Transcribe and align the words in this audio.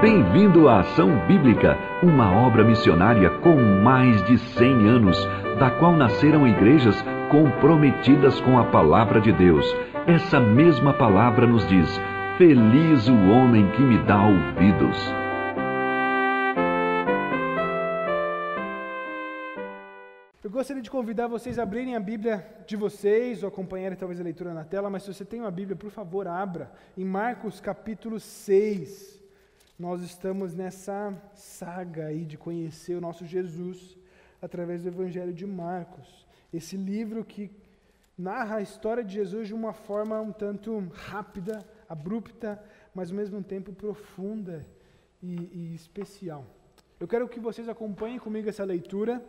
Bem-vindo 0.00 0.68
à 0.68 0.80
Ação 0.80 1.26
Bíblica, 1.26 1.74
uma 2.02 2.30
obra 2.30 2.62
missionária 2.62 3.30
com 3.40 3.56
mais 3.56 4.22
de 4.26 4.36
100 4.36 4.86
anos, 4.86 5.16
da 5.58 5.70
qual 5.70 5.96
nasceram 5.96 6.46
igrejas 6.46 6.94
comprometidas 7.30 8.38
com 8.42 8.58
a 8.58 8.66
palavra 8.66 9.22
de 9.22 9.32
Deus. 9.32 9.64
Essa 10.06 10.38
mesma 10.38 10.92
palavra 10.92 11.46
nos 11.46 11.66
diz: 11.66 11.88
Feliz 12.36 13.08
o 13.08 13.30
homem 13.30 13.70
que 13.70 13.80
me 13.80 13.96
dá 14.04 14.22
ouvidos. 14.22 14.98
Eu 20.44 20.50
gostaria 20.50 20.82
de 20.82 20.90
convidar 20.90 21.26
vocês 21.26 21.58
a 21.58 21.62
abrirem 21.62 21.96
a 21.96 22.00
Bíblia 22.00 22.46
de 22.66 22.76
vocês 22.76 23.42
ou 23.42 23.48
acompanharem 23.48 23.96
talvez 23.96 24.20
a 24.20 24.24
leitura 24.24 24.52
na 24.52 24.62
tela, 24.62 24.90
mas 24.90 25.04
se 25.04 25.14
você 25.14 25.24
tem 25.24 25.40
uma 25.40 25.50
Bíblia, 25.50 25.74
por 25.74 25.90
favor, 25.90 26.28
abra 26.28 26.70
em 26.98 27.04
Marcos 27.04 27.60
capítulo 27.60 28.20
6. 28.20 29.24
Nós 29.78 30.00
estamos 30.00 30.54
nessa 30.54 31.14
saga 31.34 32.06
aí 32.06 32.24
de 32.24 32.38
conhecer 32.38 32.94
o 32.94 33.00
nosso 33.00 33.26
Jesus 33.26 33.94
através 34.40 34.82
do 34.82 34.88
Evangelho 34.88 35.34
de 35.34 35.44
Marcos. 35.44 36.26
Esse 36.50 36.78
livro 36.78 37.22
que 37.22 37.50
narra 38.16 38.56
a 38.56 38.62
história 38.62 39.04
de 39.04 39.12
Jesus 39.12 39.48
de 39.48 39.52
uma 39.52 39.74
forma 39.74 40.18
um 40.18 40.32
tanto 40.32 40.78
rápida, 40.94 41.62
abrupta, 41.86 42.58
mas 42.94 43.10
ao 43.10 43.16
mesmo 43.16 43.42
tempo 43.42 43.70
profunda 43.70 44.66
e, 45.22 45.34
e 45.52 45.74
especial. 45.74 46.46
Eu 46.98 47.06
quero 47.06 47.28
que 47.28 47.38
vocês 47.38 47.68
acompanhem 47.68 48.18
comigo 48.18 48.48
essa 48.48 48.64
leitura. 48.64 49.22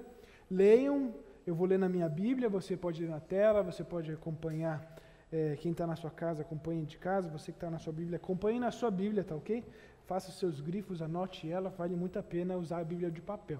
Leiam, 0.49 1.13
eu 1.45 1.53
vou 1.53 1.67
ler 1.67 1.77
na 1.77 1.89
minha 1.89 2.07
Bíblia, 2.07 2.47
você 2.47 2.77
pode 2.77 3.03
ler 3.03 3.09
na 3.09 3.19
tela, 3.19 3.61
você 3.63 3.83
pode 3.83 4.13
acompanhar, 4.13 4.95
é, 5.29 5.57
quem 5.59 5.73
está 5.73 5.85
na 5.85 5.97
sua 5.97 6.09
casa, 6.09 6.43
acompanhe 6.43 6.85
de 6.85 6.97
casa, 6.97 7.27
você 7.27 7.51
que 7.51 7.57
está 7.57 7.69
na 7.69 7.79
sua 7.79 7.91
Bíblia, 7.91 8.15
acompanhe 8.15 8.57
na 8.57 8.71
sua 8.71 8.89
Bíblia, 8.89 9.25
tá 9.25 9.35
ok? 9.35 9.61
Faça 10.07 10.29
os 10.29 10.39
seus 10.39 10.61
grifos, 10.61 11.01
anote 11.01 11.49
ela, 11.49 11.69
vale 11.69 11.95
muito 11.95 12.17
a 12.17 12.23
pena 12.23 12.55
usar 12.55 12.79
a 12.79 12.83
Bíblia 12.83 13.11
de 13.11 13.21
papel. 13.21 13.59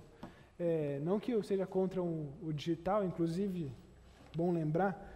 É, 0.57 0.99
não 1.03 1.19
que 1.19 1.31
eu 1.31 1.43
seja 1.43 1.67
contra 1.67 2.01
o, 2.01 2.33
o 2.41 2.53
digital, 2.53 3.03
inclusive, 3.03 3.69
bom 4.33 4.53
lembrar, 4.53 5.13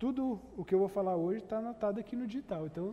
tudo 0.00 0.40
o 0.56 0.64
que 0.64 0.74
eu 0.74 0.80
vou 0.80 0.88
falar 0.88 1.14
hoje 1.14 1.44
está 1.44 1.58
anotado 1.58 2.00
aqui 2.00 2.16
no 2.16 2.26
digital, 2.26 2.66
então 2.66 2.92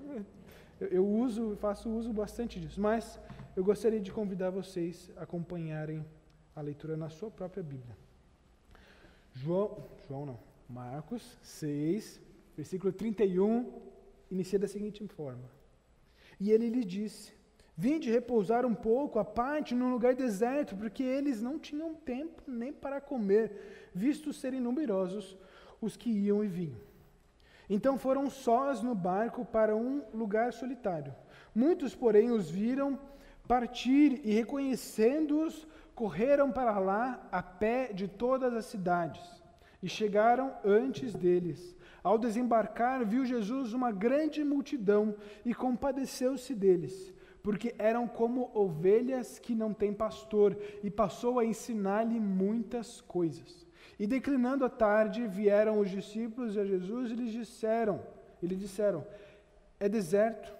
eu, 0.79 0.87
eu 0.87 1.05
uso, 1.05 1.55
faço 1.57 1.89
uso 1.89 2.13
bastante 2.13 2.59
disso, 2.59 2.79
mas 2.79 3.19
eu 3.55 3.63
gostaria 3.63 3.99
de 3.99 4.11
convidar 4.11 4.51
vocês 4.51 5.11
a 5.17 5.23
acompanharem 5.23 6.05
a 6.55 6.61
leitura 6.61 6.95
na 6.95 7.09
sua 7.09 7.31
própria 7.31 7.63
Bíblia. 7.63 7.97
João, 9.33 9.83
João 10.07 10.25
não, 10.27 10.39
Marcos 10.69 11.39
6, 11.41 12.21
versículo 12.55 12.93
31, 12.93 13.73
inicia 14.29 14.59
da 14.59 14.67
seguinte 14.67 15.05
forma: 15.07 15.49
E 16.39 16.51
ele 16.51 16.69
lhe 16.69 16.85
disse: 16.85 17.40
Vinde 17.83 18.11
repousar 18.11 18.63
um 18.63 18.75
pouco 18.75 19.17
à 19.17 19.25
parte 19.25 19.73
num 19.73 19.89
lugar 19.89 20.13
deserto, 20.13 20.75
porque 20.75 21.01
eles 21.01 21.41
não 21.41 21.57
tinham 21.57 21.95
tempo 21.95 22.43
nem 22.45 22.71
para 22.71 23.01
comer, 23.01 23.89
visto 23.91 24.31
serem 24.31 24.59
numerosos 24.59 25.35
os 25.81 25.97
que 25.97 26.11
iam 26.11 26.43
e 26.43 26.47
vinham. 26.47 26.79
Então 27.67 27.97
foram 27.97 28.29
sós 28.29 28.83
no 28.83 28.93
barco 28.93 29.43
para 29.43 29.75
um 29.75 30.03
lugar 30.13 30.53
solitário. 30.53 31.11
Muitos, 31.55 31.95
porém, 31.95 32.29
os 32.29 32.51
viram 32.51 32.99
partir 33.47 34.21
e, 34.23 34.31
reconhecendo-os, 34.31 35.67
correram 35.95 36.51
para 36.51 36.77
lá 36.77 37.27
a 37.31 37.41
pé 37.41 37.91
de 37.91 38.07
todas 38.07 38.53
as 38.53 38.65
cidades 38.65 39.23
e 39.81 39.89
chegaram 39.89 40.53
antes 40.63 41.15
deles. 41.15 41.75
Ao 42.03 42.19
desembarcar, 42.19 43.03
viu 43.03 43.25
Jesus 43.25 43.73
uma 43.73 43.91
grande 43.91 44.43
multidão 44.43 45.15
e 45.43 45.51
compadeceu-se 45.51 46.53
deles, 46.53 47.11
porque 47.43 47.73
eram 47.77 48.07
como 48.07 48.51
ovelhas 48.53 49.39
que 49.39 49.55
não 49.55 49.73
têm 49.73 49.93
pastor, 49.93 50.57
e 50.83 50.89
passou 50.89 51.39
a 51.39 51.45
ensinar-lhe 51.45 52.19
muitas 52.19 53.01
coisas. 53.01 53.65
E 53.99 54.07
declinando 54.07 54.65
a 54.65 54.69
tarde, 54.69 55.27
vieram 55.27 55.79
os 55.79 55.89
discípulos 55.89 56.57
a 56.57 56.65
Jesus 56.65 57.11
e 57.11 57.15
disseram, 57.15 58.01
e 58.41 58.47
lhe 58.47 58.55
disseram: 58.55 59.05
É 59.79 59.87
deserto, 59.87 60.51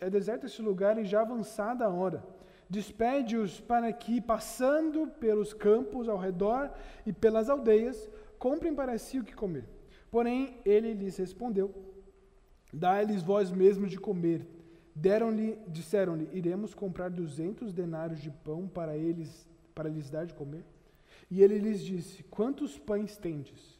é 0.00 0.08
deserto 0.08 0.46
esse 0.46 0.62
lugar 0.62 0.98
e 0.98 1.04
já 1.04 1.20
avançada 1.20 1.84
a 1.84 1.90
hora 1.90 2.22
despede-os 2.70 3.60
para 3.60 3.92
que, 3.92 4.20
passando 4.20 5.08
pelos 5.18 5.52
campos 5.52 6.08
ao 6.08 6.16
redor 6.16 6.70
e 7.04 7.12
pelas 7.12 7.50
aldeias, 7.50 8.08
comprem 8.38 8.72
para 8.72 8.96
si 8.96 9.18
o 9.18 9.24
que 9.24 9.34
comer. 9.34 9.64
Porém, 10.08 10.60
ele 10.64 10.94
lhes 10.94 11.16
respondeu: 11.16 11.74
Dá-lhes 12.72 13.24
vós 13.24 13.50
mesmos 13.50 13.90
de 13.90 13.98
comer. 13.98 14.46
Deram-lhe, 14.94 15.58
disseram-lhe: 15.68 16.28
Iremos 16.32 16.74
comprar 16.74 17.10
duzentos 17.10 17.72
denários 17.72 18.20
de 18.20 18.30
pão 18.30 18.68
para 18.68 18.96
eles, 18.96 19.48
para 19.74 19.88
lhes 19.88 20.10
dar 20.10 20.26
de 20.26 20.34
comer. 20.34 20.64
E 21.30 21.42
ele 21.42 21.58
lhes 21.58 21.82
disse: 21.82 22.22
Quantos 22.24 22.78
pães 22.78 23.16
tendes? 23.16 23.78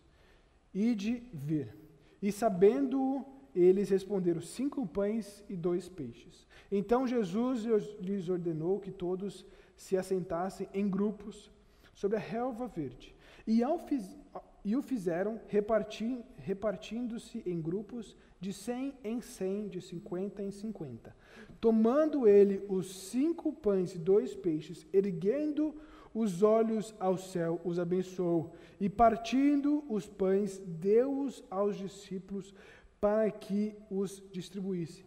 Ide 0.72 1.22
ver. 1.32 1.76
E 2.22 2.31
sabendo 2.31 3.25
eles 3.54 3.88
responderam: 3.88 4.41
Cinco 4.41 4.87
pães 4.87 5.44
e 5.49 5.56
dois 5.56 5.88
peixes. 5.88 6.47
Então 6.70 7.06
Jesus 7.06 7.65
lhes 8.00 8.28
ordenou 8.28 8.78
que 8.78 8.91
todos 8.91 9.44
se 9.76 9.97
assentassem 9.97 10.69
em 10.72 10.88
grupos 10.88 11.50
sobre 11.94 12.16
a 12.16 12.20
relva 12.20 12.69
verde. 12.69 13.15
E, 13.47 13.62
fiz, 13.88 14.16
e 14.65 14.76
o 14.76 14.82
fizeram 14.82 15.41
reparti, 15.48 16.19
repartindo-se 16.37 17.43
em 17.47 17.60
grupos 17.60 18.16
de 18.41 18.53
cem 18.53 18.94
em 19.03 19.21
cem, 19.21 19.69
de 19.69 19.81
cinquenta 19.81 20.43
em 20.43 20.50
cinquenta. 20.50 21.15
Tomando 21.60 22.26
ele 22.26 22.65
os 22.69 23.10
cinco 23.10 23.53
pães 23.53 23.94
e 23.94 23.99
dois 23.99 24.34
peixes, 24.34 24.87
erguendo 24.93 25.75
os 26.12 26.43
olhos 26.43 26.94
ao 26.99 27.16
céu, 27.16 27.60
os 27.65 27.78
abençoou, 27.78 28.53
e 28.81 28.88
partindo 28.88 29.84
os 29.88 30.09
pães, 30.09 30.59
deu-os 30.59 31.44
aos 31.50 31.76
discípulos 31.76 32.54
para 33.00 33.31
que 33.31 33.75
os 33.91 34.22
distribuísse. 34.32 35.04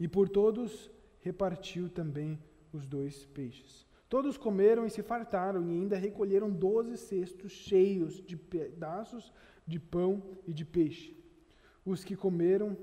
E 0.00 0.08
por 0.08 0.28
todos 0.28 0.90
repartiu 1.20 1.88
também 1.88 2.38
os 2.72 2.86
dois 2.86 3.26
peixes. 3.26 3.86
Todos 4.14 4.38
comeram 4.38 4.86
e 4.86 4.90
se 4.90 5.02
fartaram, 5.02 5.60
e 5.66 5.72
ainda 5.72 5.96
recolheram 5.96 6.48
doze 6.48 6.96
cestos 6.96 7.50
cheios 7.50 8.22
de 8.24 8.36
pedaços 8.36 9.32
de 9.66 9.80
pão 9.80 10.22
e 10.46 10.52
de 10.52 10.64
peixe. 10.64 11.20
Os 11.84 12.04
que 12.04 12.14
comeram 12.14 12.76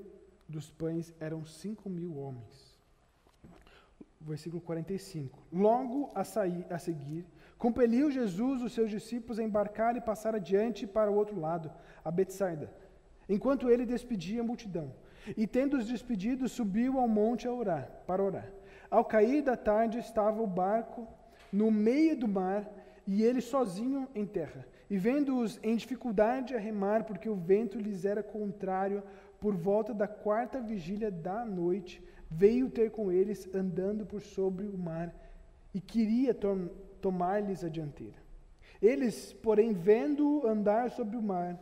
dos 0.46 0.68
pães 0.70 1.14
eram 1.18 1.42
cinco 1.42 1.88
mil 1.88 2.18
homens. 2.18 2.78
Versículo 4.20 4.60
45. 4.60 5.42
Logo 5.50 6.10
a, 6.14 6.22
sair, 6.22 6.66
a 6.68 6.78
seguir, 6.78 7.24
compeliu 7.56 8.10
Jesus 8.10 8.60
os 8.60 8.74
seus 8.74 8.90
discípulos 8.90 9.38
a 9.38 9.42
embarcar 9.42 9.96
e 9.96 10.02
passar 10.02 10.34
adiante 10.34 10.86
para 10.86 11.10
o 11.10 11.14
outro 11.14 11.40
lado, 11.40 11.72
a 12.04 12.10
Betsaida, 12.10 12.70
enquanto 13.26 13.70
ele 13.70 13.86
despedia 13.86 14.42
a 14.42 14.44
multidão. 14.44 14.92
E 15.34 15.46
tendo-os 15.46 15.86
despedido, 15.86 16.46
subiu 16.46 16.98
ao 16.98 17.08
monte 17.08 17.48
a 17.48 17.54
orar, 17.54 17.90
para 18.06 18.22
orar. 18.22 18.52
Ao 18.90 19.02
cair 19.02 19.40
da 19.40 19.56
tarde 19.56 19.96
estava 19.96 20.42
o 20.42 20.46
barco 20.46 21.08
no 21.52 21.70
meio 21.70 22.16
do 22.16 22.26
mar 22.26 22.68
e 23.06 23.22
ele 23.22 23.40
sozinho 23.40 24.08
em 24.14 24.24
terra. 24.24 24.66
E 24.88 24.96
vendo-os 24.96 25.58
em 25.62 25.76
dificuldade 25.76 26.54
a 26.54 26.58
remar, 26.58 27.04
porque 27.04 27.28
o 27.28 27.34
vento 27.34 27.78
lhes 27.78 28.04
era 28.04 28.22
contrário, 28.22 29.02
por 29.40 29.54
volta 29.56 29.92
da 29.92 30.06
quarta 30.06 30.60
vigília 30.60 31.10
da 31.10 31.44
noite, 31.44 32.02
veio 32.30 32.70
ter 32.70 32.90
com 32.90 33.10
eles 33.10 33.48
andando 33.54 34.06
por 34.06 34.20
sobre 34.20 34.66
o 34.66 34.78
mar 34.78 35.14
e 35.74 35.80
queria 35.80 36.32
tom 36.32 36.68
tomar-lhes 37.00 37.64
a 37.64 37.68
dianteira. 37.68 38.16
Eles, 38.80 39.32
porém, 39.32 39.72
vendo-o 39.72 40.46
andar 40.46 40.90
sobre 40.90 41.16
o 41.16 41.22
mar, 41.22 41.58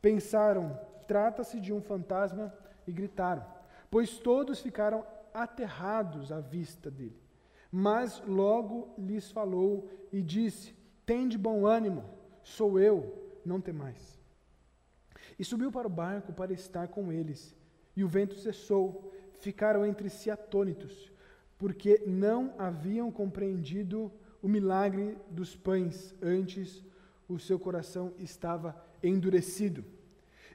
pensaram: 0.00 0.78
trata-se 1.06 1.60
de 1.60 1.72
um 1.72 1.80
fantasma 1.80 2.52
e 2.86 2.92
gritaram, 2.92 3.44
pois 3.90 4.18
todos 4.18 4.60
ficaram 4.60 5.04
aterrados 5.32 6.30
à 6.32 6.40
vista 6.40 6.90
dele. 6.90 7.21
Mas 7.74 8.22
logo 8.26 8.94
lhes 8.98 9.30
falou 9.30 9.88
e 10.12 10.20
disse: 10.20 10.74
Tende 11.06 11.38
bom 11.38 11.66
ânimo, 11.66 12.04
sou 12.42 12.78
eu, 12.78 13.32
não 13.42 13.62
temais. 13.62 14.20
E 15.38 15.44
subiu 15.44 15.72
para 15.72 15.86
o 15.86 15.90
barco 15.90 16.34
para 16.34 16.52
estar 16.52 16.88
com 16.88 17.10
eles. 17.10 17.56
E 17.96 18.04
o 18.04 18.08
vento 18.08 18.34
cessou, 18.34 19.10
ficaram 19.40 19.86
entre 19.86 20.10
si 20.10 20.30
atônitos, 20.30 21.10
porque 21.56 22.02
não 22.06 22.54
haviam 22.58 23.10
compreendido 23.10 24.12
o 24.42 24.48
milagre 24.48 25.16
dos 25.30 25.56
pães, 25.56 26.14
antes 26.20 26.84
o 27.28 27.38
seu 27.38 27.58
coração 27.58 28.12
estava 28.18 28.76
endurecido. 29.02 29.84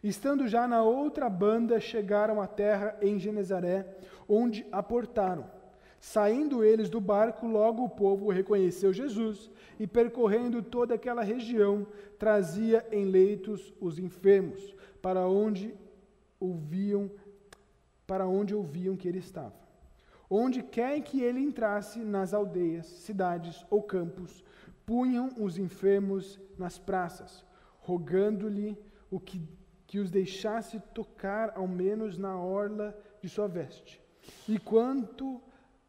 Estando 0.03 0.47
já 0.47 0.67
na 0.67 0.83
outra 0.83 1.29
banda, 1.29 1.79
chegaram 1.79 2.39
à 2.41 2.47
terra 2.47 2.95
em 3.01 3.19
Genezaré, 3.19 3.97
onde 4.29 4.65
aportaram. 4.71 5.49
Saindo 5.99 6.63
eles 6.63 6.89
do 6.89 7.01
barco, 7.01 7.47
logo 7.47 7.83
o 7.83 7.89
povo 7.89 8.29
reconheceu 8.29 8.94
Jesus 8.94 9.49
e, 9.79 9.88
percorrendo 9.88 10.61
toda 10.61 10.94
aquela 10.94 11.23
região, 11.23 11.88
trazia 12.19 12.85
em 12.91 13.05
leitos 13.05 13.73
os 13.79 13.97
enfermos, 13.97 14.75
para 15.01 15.27
onde 15.27 15.73
ouviam, 16.39 17.09
para 18.05 18.27
onde 18.27 18.53
ouviam 18.53 18.95
que 18.95 19.07
ele 19.07 19.19
estava. 19.19 19.67
Onde 20.29 20.61
quer 20.61 21.01
que 21.01 21.21
ele 21.21 21.39
entrasse, 21.39 21.99
nas 21.99 22.33
aldeias, 22.33 22.85
cidades 22.85 23.65
ou 23.69 23.81
campos, 23.81 24.44
punham 24.85 25.29
os 25.38 25.57
enfermos 25.57 26.39
nas 26.57 26.77
praças, 26.77 27.45
rogando-lhe 27.79 28.77
o 29.09 29.19
que, 29.19 29.41
que 29.85 29.99
os 29.99 30.11
deixasse 30.11 30.79
tocar 30.94 31.53
ao 31.55 31.67
menos 31.67 32.17
na 32.17 32.38
orla 32.38 32.97
de 33.21 33.29
sua 33.29 33.47
veste. 33.47 34.01
E 34.47 34.59
quanto 34.59 35.41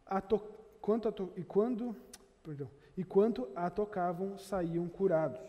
a 0.08 0.20
to, 0.20 0.40
quanto 0.80 1.06
a 1.06 1.12
to, 1.12 1.30
e 1.36 1.44
quando, 1.44 1.94
perdão, 2.42 2.68
e 2.96 3.04
quanto 3.04 3.48
a 3.54 3.70
tocavam, 3.70 4.38
saíam 4.38 4.88
curados. 4.88 5.40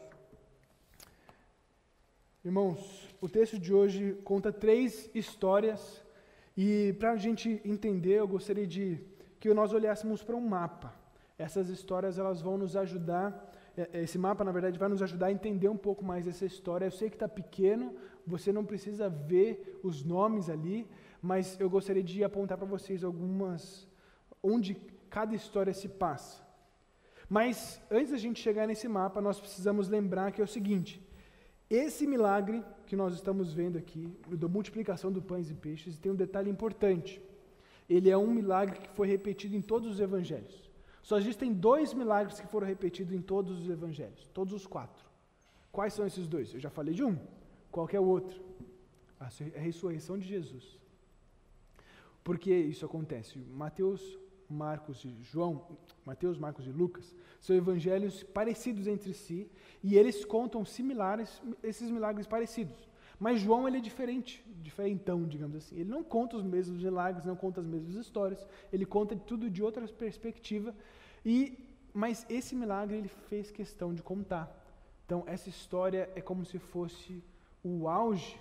Irmãos, 2.43 3.09
o 3.19 3.27
texto 3.27 3.57
de 3.57 3.73
hoje 3.73 4.19
conta 4.23 4.51
três 4.51 5.09
histórias 5.15 6.03
e 6.55 6.93
para 6.99 7.11
a 7.11 7.17
gente 7.17 7.61
entender, 7.65 8.19
eu 8.19 8.27
gostaria 8.27 8.67
de 8.67 8.99
que 9.39 9.53
nós 9.53 9.73
olhássemos 9.73 10.21
para 10.21 10.35
um 10.35 10.47
mapa. 10.47 10.93
Essas 11.37 11.69
histórias 11.69 12.19
elas 12.19 12.41
vão 12.41 12.57
nos 12.57 12.75
ajudar. 12.75 13.51
É, 13.77 13.89
é, 13.93 14.03
esse 14.03 14.17
mapa, 14.17 14.43
na 14.43 14.51
verdade, 14.51 14.77
vai 14.77 14.89
nos 14.89 15.01
ajudar 15.01 15.27
a 15.27 15.31
entender 15.31 15.69
um 15.69 15.77
pouco 15.77 16.03
mais 16.03 16.27
essa 16.27 16.45
história. 16.45 16.85
Eu 16.85 16.91
sei 16.91 17.09
que 17.09 17.15
está 17.15 17.27
pequeno, 17.27 17.95
você 18.27 18.51
não 18.51 18.65
precisa 18.65 19.09
ver 19.09 19.79
os 19.81 20.03
nomes 20.03 20.49
ali, 20.49 20.87
mas 21.21 21.59
eu 21.59 21.69
gostaria 21.69 22.03
de 22.03 22.23
apontar 22.23 22.57
para 22.57 22.67
vocês 22.67 23.03
algumas 23.03 23.88
onde 24.43 24.75
cada 25.09 25.35
história 25.35 25.73
se 25.73 25.87
passa. 25.87 26.41
Mas 27.27 27.81
antes 27.91 28.11
da 28.11 28.17
gente 28.17 28.41
chegar 28.41 28.67
nesse 28.67 28.87
mapa, 28.87 29.21
nós 29.21 29.39
precisamos 29.39 29.87
lembrar 29.87 30.31
que 30.31 30.41
é 30.41 30.43
o 30.43 30.47
seguinte: 30.47 31.01
esse 31.69 32.07
milagre 32.07 32.63
que 32.87 32.95
nós 32.95 33.13
estamos 33.13 33.53
vendo 33.53 33.77
aqui, 33.77 34.11
da 34.27 34.47
multiplicação 34.47 35.11
do 35.11 35.21
pães 35.21 35.49
e 35.51 35.53
peixes, 35.53 35.97
tem 35.97 36.11
um 36.11 36.15
detalhe 36.15 36.49
importante. 36.49 37.21
Ele 37.87 38.09
é 38.09 38.17
um 38.17 38.31
milagre 38.31 38.79
que 38.79 38.89
foi 38.89 39.07
repetido 39.07 39.55
em 39.55 39.61
todos 39.61 39.87
os 39.87 39.99
evangelhos. 39.99 40.69
Só 41.01 41.17
existem 41.17 41.53
dois 41.53 41.93
milagres 41.93 42.39
que 42.39 42.47
foram 42.47 42.67
repetidos 42.67 43.13
em 43.13 43.21
todos 43.21 43.59
os 43.59 43.69
evangelhos, 43.69 44.27
todos 44.33 44.53
os 44.53 44.67
quatro. 44.67 45.03
Quais 45.71 45.93
são 45.93 46.05
esses 46.05 46.27
dois? 46.27 46.53
Eu 46.53 46.59
já 46.59 46.69
falei 46.69 46.93
de 46.93 47.03
um. 47.03 47.17
Qual 47.71 47.87
é 47.91 47.99
o 47.99 48.05
outro? 48.05 48.39
A 49.19 49.27
ressurreição 49.59 50.17
de 50.17 50.27
Jesus. 50.27 50.77
Por 52.23 52.37
que 52.37 52.53
isso 52.53 52.85
acontece? 52.85 53.37
Mateus 53.39 54.19
Marcos 54.49 55.03
e 55.05 55.15
João, 55.21 55.65
Mateus, 56.05 56.37
Marcos 56.37 56.65
e 56.65 56.71
Lucas, 56.71 57.15
são 57.39 57.55
evangelhos 57.55 58.23
parecidos 58.23 58.87
entre 58.87 59.13
si 59.13 59.49
e 59.83 59.95
eles 59.95 60.25
contam 60.25 60.65
similares, 60.65 61.41
esses 61.63 61.89
milagres 61.89 62.27
parecidos. 62.27 62.89
Mas 63.19 63.41
João 63.41 63.67
ele 63.67 63.77
é 63.77 63.81
diferente, 63.81 64.43
diferentão, 64.61 65.25
digamos 65.25 65.57
assim. 65.57 65.75
Ele 65.75 65.89
não 65.89 66.03
conta 66.03 66.37
os 66.37 66.43
mesmos 66.43 66.81
milagres, 66.81 67.25
não 67.25 67.35
conta 67.35 67.59
as 67.59 67.67
mesmas 67.67 67.95
histórias, 67.95 68.45
ele 68.71 68.85
conta 68.85 69.15
tudo 69.15 69.49
de 69.49 69.61
outra 69.61 69.85
perspectiva. 69.87 70.73
E 71.25 71.65
mas 71.93 72.25
esse 72.29 72.55
milagre 72.55 72.97
ele 72.97 73.09
fez 73.29 73.51
questão 73.51 73.93
de 73.93 74.01
contar. 74.01 74.55
Então 75.05 75.23
essa 75.27 75.49
história 75.49 76.09
é 76.15 76.21
como 76.21 76.45
se 76.45 76.59
fosse 76.59 77.23
o 77.63 77.87
auge 77.87 78.39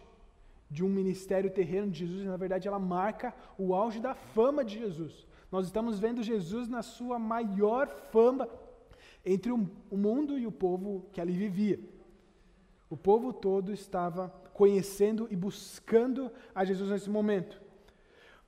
de 0.70 0.84
um 0.84 0.88
ministério 0.88 1.50
terreno 1.50 1.90
de 1.90 2.00
Jesus, 2.00 2.22
e 2.22 2.26
na 2.26 2.36
verdade 2.36 2.68
ela 2.68 2.78
marca 2.78 3.34
o 3.56 3.74
auge 3.74 4.00
da 4.00 4.14
fama 4.14 4.64
de 4.64 4.78
Jesus. 4.78 5.26
Nós 5.50 5.66
estamos 5.66 5.98
vendo 5.98 6.22
Jesus 6.22 6.68
na 6.68 6.82
sua 6.82 7.18
maior 7.18 7.88
fama 8.10 8.48
entre 9.24 9.50
o 9.52 9.68
mundo 9.90 10.38
e 10.38 10.46
o 10.46 10.52
povo 10.52 11.06
que 11.12 11.20
ali 11.20 11.32
vivia. 11.32 11.80
O 12.90 12.96
povo 12.96 13.32
todo 13.32 13.72
estava 13.72 14.28
conhecendo 14.52 15.26
e 15.30 15.36
buscando 15.36 16.30
a 16.54 16.64
Jesus 16.64 16.90
nesse 16.90 17.10
momento. 17.10 17.60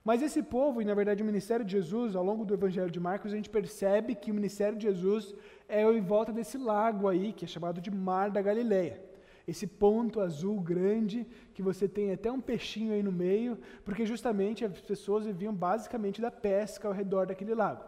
Mas 0.02 0.22
esse 0.22 0.42
povo, 0.42 0.80
e 0.80 0.84
na 0.84 0.94
verdade 0.94 1.22
o 1.22 1.26
ministério 1.26 1.64
de 1.64 1.72
Jesus, 1.72 2.16
ao 2.16 2.24
longo 2.24 2.44
do 2.44 2.54
Evangelho 2.54 2.90
de 2.90 2.98
Marcos, 2.98 3.32
a 3.32 3.36
gente 3.36 3.50
percebe 3.50 4.14
que 4.14 4.30
o 4.30 4.34
ministério 4.34 4.78
de 4.78 4.84
Jesus 4.84 5.34
é 5.68 5.82
em 5.82 6.00
volta 6.00 6.32
desse 6.32 6.56
lago 6.56 7.06
aí, 7.06 7.32
que 7.32 7.44
é 7.44 7.48
chamado 7.48 7.80
de 7.80 7.90
Mar 7.90 8.30
da 8.30 8.40
Galileia 8.40 9.09
esse 9.46 9.66
ponto 9.66 10.20
azul 10.20 10.60
grande, 10.60 11.26
que 11.54 11.62
você 11.62 11.88
tem 11.88 12.12
até 12.12 12.30
um 12.30 12.40
peixinho 12.40 12.92
aí 12.92 13.02
no 13.02 13.12
meio, 13.12 13.58
porque 13.84 14.06
justamente 14.06 14.64
as 14.64 14.80
pessoas 14.80 15.26
viviam 15.26 15.54
basicamente 15.54 16.20
da 16.20 16.30
pesca 16.30 16.88
ao 16.88 16.94
redor 16.94 17.26
daquele 17.26 17.54
lago. 17.54 17.84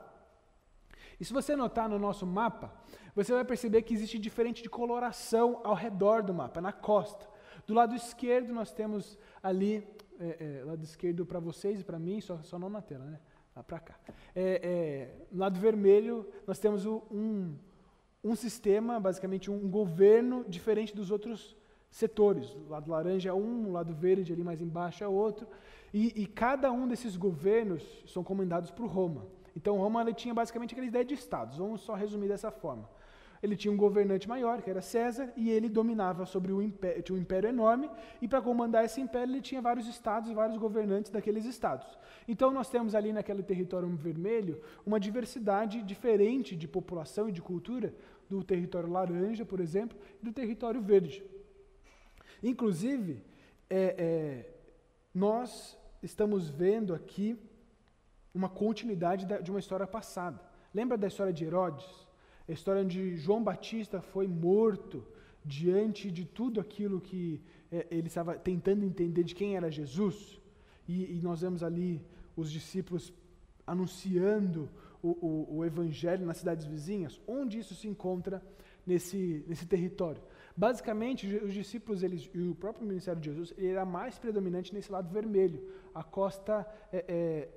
E 1.21 1.25
se 1.25 1.33
você 1.33 1.55
notar 1.55 1.89
no 1.89 1.99
nosso 1.99 2.27
mapa, 2.27 2.73
você 3.15 3.33
vai 3.33 3.45
perceber 3.45 3.83
que 3.83 3.95
existe 3.95 4.19
diferente 4.19 4.63
de 4.63 4.69
coloração 4.69 5.61
ao 5.63 5.75
redor 5.75 6.23
do 6.23 6.35
mapa, 6.35 6.61
na 6.61 6.73
costa. 6.73 7.29
Do 7.67 7.75
lado 7.75 7.95
esquerdo 7.95 8.53
nós 8.53 8.73
temos 8.73 9.19
ali, 9.43 9.87
é, 10.19 10.61
é, 10.61 10.65
lado 10.65 10.83
esquerdo 10.83 11.25
para 11.25 11.39
vocês 11.39 11.81
e 11.81 11.85
para 11.85 11.99
mim, 11.99 12.21
só, 12.21 12.39
só 12.43 12.59
não 12.59 12.69
na 12.69 12.83
tela, 12.83 13.05
né? 13.05 13.21
Lá 13.55 13.63
para 13.63 13.79
cá. 13.79 13.95
É, 14.35 14.61
é, 14.63 15.27
lado 15.33 15.61
vermelho 15.61 16.27
nós 16.47 16.59
temos 16.59 16.87
o, 16.87 17.03
um, 17.11 17.55
um 18.25 18.37
sistema, 18.37 19.01
basicamente 19.01 19.51
um 19.51 19.69
governo 19.69 20.45
diferente 20.49 20.95
dos 20.95 21.11
outros 21.11 21.57
setores. 21.91 22.55
O 22.55 22.71
lado 22.71 22.91
laranja 22.91 23.31
é 23.31 23.33
um, 23.33 23.69
o 23.69 23.73
lado 23.73 23.93
verde 23.95 24.33
ali 24.33 24.43
mais 24.43 24.61
embaixo 24.61 25.05
é 25.05 25.09
outro. 25.09 25.47
E, 25.93 26.23
e 26.23 26.27
cada 26.27 26.73
um 26.73 26.89
desses 26.89 27.17
governos 27.17 27.83
são 28.07 28.25
comandados 28.25 28.71
por 28.71 28.87
Roma. 28.87 29.27
Então 29.55 29.77
Roma 29.77 30.11
tinha 30.13 30.33
basicamente 30.33 30.73
aquela 30.73 30.87
ideia 30.87 31.05
de 31.05 31.15
estados. 31.15 31.59
Vamos 31.59 31.83
só 31.83 31.95
resumir 31.95 32.29
dessa 32.29 32.51
forma. 32.51 32.89
Ele 33.43 33.57
tinha 33.57 33.73
um 33.73 33.77
governante 33.77 34.29
maior, 34.29 34.63
que 34.63 34.71
era 34.71 34.81
César, 34.81 35.33
e 35.37 35.51
ele 35.51 35.69
dominava 35.69 36.25
sobre 36.25 36.53
o 36.53 36.63
império, 36.63 37.03
tinha 37.03 37.19
um 37.19 37.21
império 37.21 37.49
enorme, 37.49 37.91
e 38.21 38.29
para 38.29 38.41
comandar 38.41 38.85
esse 38.85 39.01
império 39.01 39.33
ele 39.33 39.43
tinha 39.43 39.61
vários 39.61 39.89
estados 39.89 40.31
e 40.31 40.35
vários 40.35 40.57
governantes 40.57 41.11
daqueles 41.11 41.45
estados. 41.45 41.99
Então 42.29 42.53
nós 42.53 42.71
temos 42.71 42.95
ali 42.95 43.13
naquele 43.13 43.43
território 43.43 43.89
vermelho 43.97 44.63
uma 44.87 45.01
diversidade 45.01 45.83
diferente 45.83 46.55
de 46.55 46.69
população 46.69 47.29
e 47.29 47.33
de 47.33 47.43
cultura 47.43 47.93
do 48.29 48.43
território 48.43 48.91
laranja, 48.91 49.45
por 49.45 49.61
exemplo, 49.61 49.99
e 50.21 50.25
do 50.25 50.33
território 50.33 50.81
verde. 50.81 51.23
Inclusive, 52.43 53.23
é, 53.69 53.95
é, 53.99 54.55
nós 55.15 55.79
estamos 56.03 56.49
vendo 56.49 56.95
aqui 56.95 57.39
uma 58.35 58.49
continuidade 58.49 59.27
de 59.43 59.51
uma 59.51 59.61
história 59.61 59.87
passada. 59.87 60.41
Lembra 60.75 60.97
da 60.97 61.07
história 61.07 61.33
de 61.33 61.45
Herodes? 61.45 61.87
A 62.49 62.53
história 62.53 62.83
onde 62.83 63.17
João 63.17 63.43
Batista 63.43 64.01
foi 64.01 64.27
morto 64.27 65.07
diante 65.45 66.11
de 66.11 66.25
tudo 66.25 66.61
aquilo 66.61 67.01
que 67.01 67.41
é, 67.71 67.87
ele 67.91 68.09
estava 68.09 68.35
tentando 68.35 68.85
entender 68.85 69.23
de 69.25 69.35
quem 69.35 69.57
era 69.57 69.71
Jesus. 69.71 70.41
E, 70.89 71.17
e 71.17 71.21
nós 71.23 71.41
vemos 71.43 71.63
ali 71.63 72.05
os 72.37 72.51
discípulos 72.51 73.13
anunciando 73.67 74.69
o, 75.03 75.09
o, 75.09 75.57
o, 75.57 75.65
evangelho 75.65 76.25
nas 76.25 76.39
cidades 76.39 76.65
vizinhas. 76.65 77.21
Onde 77.27 77.59
isso 77.59 77.75
se 77.75 77.89
encontra 77.89 78.43
nesse, 78.87 79.45
nesse 79.49 79.67
território? 79.67 80.23
Basicamente, 80.57 81.27
os 81.37 81.53
discípulos 81.53 82.03
eles, 82.03 82.31
e 82.35 82.41
o 82.41 82.55
próprio 82.55 82.87
ministério 82.87 83.21
de 83.21 83.31
Jesus 83.31 83.53
ele 83.57 83.69
era 83.69 83.85
mais 83.85 84.19
predominante 84.19 84.73
nesse 84.75 84.93
lado 84.93 85.13
vermelho, 85.13 85.67
a 85.95 86.03
costa 86.03 86.67
é, 86.93 87.05
é, 87.09 87.49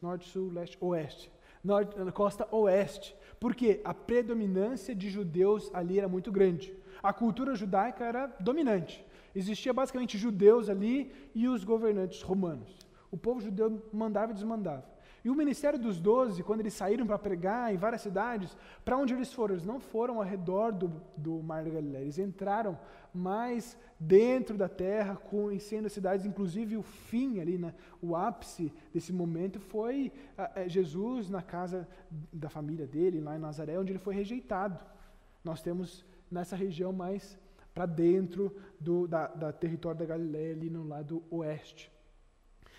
norte, 0.00 0.28
sul, 0.28 0.50
leste, 0.50 0.78
oeste. 0.80 1.30
Norte, 1.62 1.96
costa 2.12 2.46
oeste, 2.54 3.16
porque 3.40 3.80
a 3.84 3.94
predominância 3.94 4.94
de 4.94 5.08
judeus 5.08 5.70
ali 5.72 5.98
era 5.98 6.08
muito 6.08 6.30
grande. 6.30 6.74
A 7.02 7.12
cultura 7.12 7.54
judaica 7.54 8.04
era 8.04 8.26
dominante. 8.38 9.04
Existia 9.34 9.72
basicamente 9.72 10.16
judeus 10.16 10.68
ali 10.68 11.10
e 11.34 11.48
os 11.48 11.64
governantes 11.64 12.22
romanos. 12.22 12.78
O 13.10 13.16
povo 13.16 13.40
judeu 13.40 13.82
mandava 13.92 14.32
e 14.32 14.34
desmandava. 14.34 14.93
E 15.24 15.30
o 15.30 15.34
ministério 15.34 15.78
dos 15.78 15.98
doze, 15.98 16.42
quando 16.42 16.60
eles 16.60 16.74
saíram 16.74 17.06
para 17.06 17.18
pregar 17.18 17.72
em 17.72 17.78
várias 17.78 18.02
cidades, 18.02 18.54
para 18.84 18.98
onde 18.98 19.14
eles 19.14 19.32
foram? 19.32 19.54
Eles 19.54 19.64
não 19.64 19.80
foram 19.80 20.18
ao 20.18 20.22
redor 20.22 20.70
do, 20.70 20.92
do 21.16 21.42
Mar 21.42 21.64
da 21.64 21.70
Galileia, 21.70 22.02
eles 22.02 22.18
entraram 22.18 22.78
mais 23.12 23.78
dentro 23.98 24.58
da 24.58 24.68
terra, 24.68 25.16
conhecendo 25.16 25.86
as 25.86 25.92
cidades, 25.92 26.26
inclusive 26.26 26.76
o 26.76 26.82
fim 26.82 27.40
ali, 27.40 27.56
né, 27.56 27.72
o 28.02 28.14
ápice 28.14 28.70
desse 28.92 29.14
momento 29.14 29.58
foi 29.58 30.12
é, 30.36 30.68
Jesus 30.68 31.30
na 31.30 31.40
casa 31.40 31.88
da 32.30 32.50
família 32.50 32.86
dele, 32.86 33.20
lá 33.20 33.34
em 33.34 33.40
Nazaré, 33.40 33.78
onde 33.78 33.92
ele 33.92 33.98
foi 33.98 34.14
rejeitado. 34.14 34.78
Nós 35.42 35.62
temos 35.62 36.04
nessa 36.30 36.54
região 36.54 36.92
mais 36.92 37.38
para 37.72 37.86
dentro 37.86 38.54
do 38.78 39.08
da, 39.08 39.28
da 39.28 39.52
território 39.52 39.98
da 39.98 40.04
Galileia, 40.04 40.52
ali 40.52 40.68
no 40.68 40.86
lado 40.86 41.22
oeste. 41.30 41.90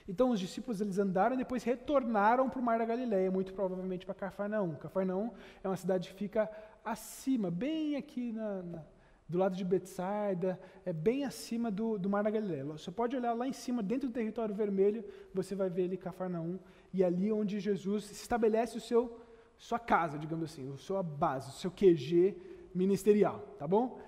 Então 0.08 0.30
os 0.30 0.40
discípulos 0.40 0.82
eles 0.82 1.00
andaram 1.00 1.36
e 1.36 1.38
depois 1.38 1.64
retornaram 1.64 2.50
para 2.50 2.60
o 2.60 2.64
Mar 2.64 2.78
da 2.78 2.86
Galileia, 2.86 3.32
muito 3.32 3.54
provavelmente 3.54 4.06
para 4.06 4.14
Cafarnaum. 4.14 4.76
Cafarnaum 4.76 5.32
é 5.64 5.68
uma 5.68 5.78
cidade 5.78 6.10
que 6.10 6.16
fica 6.16 6.50
acima, 6.84 7.50
bem 7.50 7.96
aqui 7.96 8.32
na, 8.32 8.62
na, 8.62 8.84
do 9.28 9.40
lado 9.40 9.56
de 9.56 9.66
Betsaida, 9.66 10.60
é 10.86 10.94
bem 10.94 11.26
acima 11.26 11.72
do, 11.72 11.98
do 11.98 12.08
Mar 12.08 12.24
da 12.24 12.30
Galileia. 12.30 12.64
Você 12.66 12.92
pode 12.92 13.16
olhar 13.16 13.34
lá 13.34 13.48
em 13.48 13.54
cima, 13.54 13.82
dentro 13.82 14.08
do 14.08 14.14
território 14.14 14.54
vermelho, 14.54 15.04
você 15.34 15.56
vai 15.56 15.70
ver 15.70 15.86
ali 15.86 15.98
Cafarnaum, 15.98 16.60
e 16.94 17.04
ali 17.04 17.32
onde 17.32 17.60
Jesus 17.60 18.12
estabelece 18.12 18.78
o 18.78 18.82
seu 18.82 19.22
sua 19.58 19.80
casa, 19.80 20.20
digamos 20.20 20.52
assim, 20.52 20.72
a 20.74 20.78
sua 20.78 21.02
base, 21.02 21.50
o 21.50 21.54
seu 21.54 21.72
QG 21.72 22.36
ministerial, 22.74 23.40
tá 23.58 23.66
bom? 23.66 24.00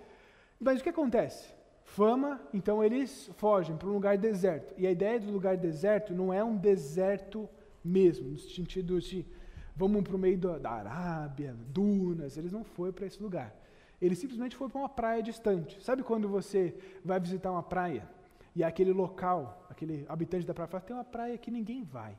Mas 0.60 0.80
o 0.80 0.84
que 0.84 0.90
acontece? 0.90 1.57
Fama, 1.88 2.40
então 2.54 2.84
eles 2.84 3.30
fogem 3.38 3.76
para 3.76 3.88
um 3.88 3.94
lugar 3.94 4.18
deserto. 4.18 4.74
E 4.78 4.86
a 4.86 4.92
ideia 4.92 5.20
do 5.20 5.32
lugar 5.32 5.58
deserto 5.58 6.14
não 6.14 6.34
é 6.34 6.44
um 6.44 6.56
deserto 6.56 7.50
mesmo, 7.84 8.32
no 8.32 8.38
sentido 8.38 9.00
de 9.00 9.26
vamos 9.76 10.04
para 10.04 10.16
o 10.16 10.20
meio 10.20 10.38
da, 10.38 10.70
Arábia, 10.70 11.56
Dunas, 11.70 12.38
eles 12.38 12.52
não 12.52 12.64
foram 12.64 12.92
para 12.92 13.06
esse 13.06 13.22
lugar. 13.22 13.56
Ele 14.02 14.16
simplesmente 14.16 14.56
foi 14.56 14.70
para 14.70 14.80
uma 14.80 14.90
praia 14.90 15.24
distante. 15.24 15.82
Sabe 15.82 16.04
quando 16.04 16.28
você 16.28 16.76
vai 17.04 17.20
visitar 17.20 17.52
uma 17.52 17.64
praia 17.64 18.08
e 18.56 18.64
aquele 18.64 18.92
local, 18.92 19.66
aquele 19.70 20.06
habitante 20.10 20.46
da 20.46 20.54
praia 20.54 20.68
fala, 20.68 20.84
tem 20.84 20.96
uma 20.96 21.06
praia 21.06 21.38
que 21.38 21.50
ninguém 21.50 21.84
vai, 21.84 22.18